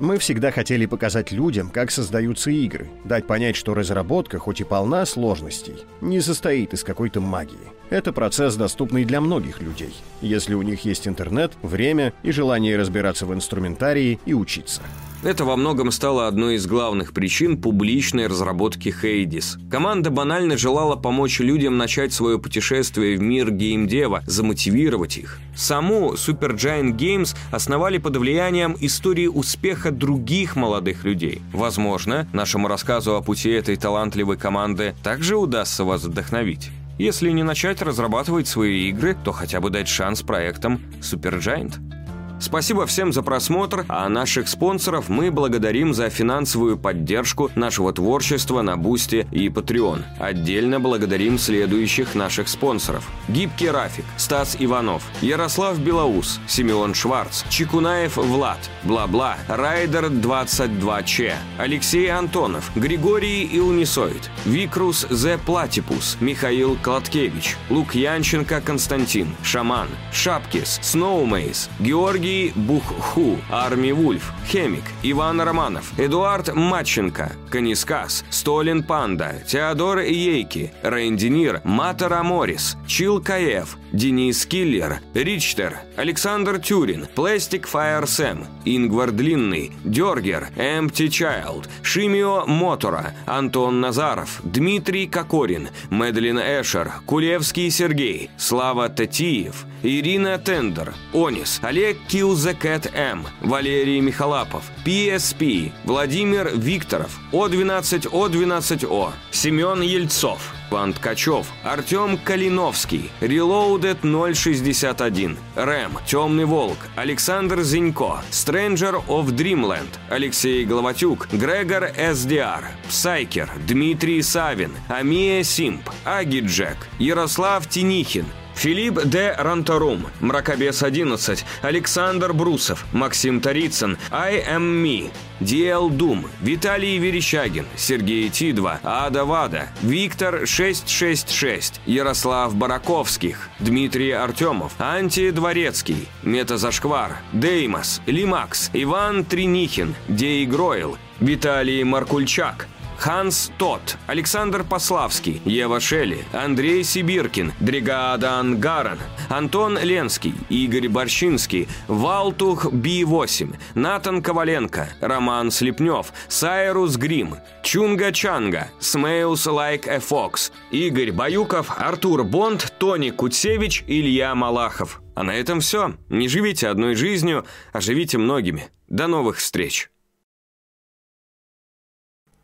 [0.00, 5.06] Мы всегда хотели показать людям, как создаются игры, дать понять, что разработка, хоть и полна
[5.06, 7.56] сложностей, не состоит из какой-то магии.
[7.90, 13.24] Это процесс, доступный для многих людей, если у них есть интернет, время и желание разбираться
[13.24, 14.82] в инструментарии и учиться.
[15.24, 19.56] Это во многом стало одной из главных причин публичной разработки Хейдис.
[19.70, 25.38] Команда банально желала помочь людям начать свое путешествие в мир геймдева, замотивировать их.
[25.56, 31.40] Саму Supergiant Games основали под влиянием истории успеха других молодых людей.
[31.54, 36.70] Возможно, нашему рассказу о пути этой талантливой команды также удастся вас вдохновить.
[36.98, 41.93] Если не начать разрабатывать свои игры, то хотя бы дать шанс проектам Supergiant.
[42.40, 48.76] Спасибо всем за просмотр, а наших спонсоров мы благодарим за финансовую поддержку нашего творчества на
[48.76, 50.02] Бусти и Patreon.
[50.18, 53.08] Отдельно благодарим следующих наших спонсоров.
[53.28, 62.70] Гибкий Рафик, Стас Иванов, Ярослав Белоус, Семен Шварц, Чекунаев Влад, Бла-Бла, Райдер 22Ч, Алексей Антонов,
[62.74, 73.36] Григорий Илнисоид, Викрус Зе Платипус, Михаил Кладкевич, Лукьянченко Константин, Шаман, Шапкис, Сноумейс, Георгий Георгий Бухху,
[73.50, 82.78] Арми Вульф, Хемик, Иван Романов, Эдуард Матченко, Канискас, Столин Панда, Теодор Ейки, Рейндинир, Матара Морис,
[82.86, 91.68] Чил Каев, Денис Киллер, Ричтер, Александр Тюрин, Пластик Фаер Сэм, Ингвар Длинный, Дергер, Эмпти Чайлд,
[91.82, 101.60] Шимио Мотора, Антон Назаров, Дмитрий Кокорин, Медлин Эшер, Кулевский Сергей, Слава Татиев, Ирина Тендер, Онис,
[101.62, 113.98] Олег М, Валерий Михалапов, PSP, Владимир Викторов, О12О12О, Семен Ельцов, Иван Ткачев, Артем Калиновский, Reloaded
[114.02, 124.22] 061, Рэм, Темный Волк, Александр Зинько, Stranger of Dreamland, Алексей Главатюк, Грегор СДР, Псайкер, Дмитрий
[124.22, 129.34] Савин, Амия Симп, Аги Джек, Ярослав Тинихин, Филипп Д.
[129.38, 135.10] Ранторум, Мракобес 11, Александр Брусов, Максим Тарицын, I Am Me,
[135.40, 145.30] DL Doom, Виталий Верещагин, Сергей Тидва, Ада Вада, Виктор 666, Ярослав Бараковских, Дмитрий Артемов, Анти
[145.30, 152.68] Дворецкий, Метазашквар, Деймос, Лимакс, Иван Тринихин, Дей Гройл, Виталий Маркульчак,
[152.98, 158.98] Ханс Тот, Александр Пославский, Ева Шелли, Андрей Сибиркин, Дригада Ангаран,
[159.28, 169.46] Антон Ленский, Игорь Борщинский, Валтух Би-8, Натан Коваленко, Роман Слепнев, Сайрус Грим, Чунга Чанга, Смейлс
[169.46, 175.00] Лайк a Fox, Игорь Баюков, Артур Бонд, Тони Куцевич, Илья Малахов.
[175.14, 175.94] А на этом все.
[176.08, 178.68] Не живите одной жизнью, а живите многими.
[178.88, 179.90] До новых встреч.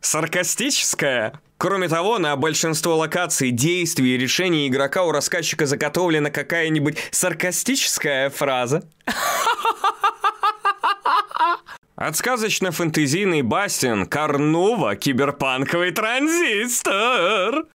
[0.01, 1.39] Саркастическая?
[1.57, 8.83] Кроме того, на большинство локаций, действий и решений игрока у рассказчика заготовлена какая-нибудь саркастическая фраза.
[11.95, 17.67] От сказочно-фэнтезийный Бастиан Карнува киберпанковый транзистор.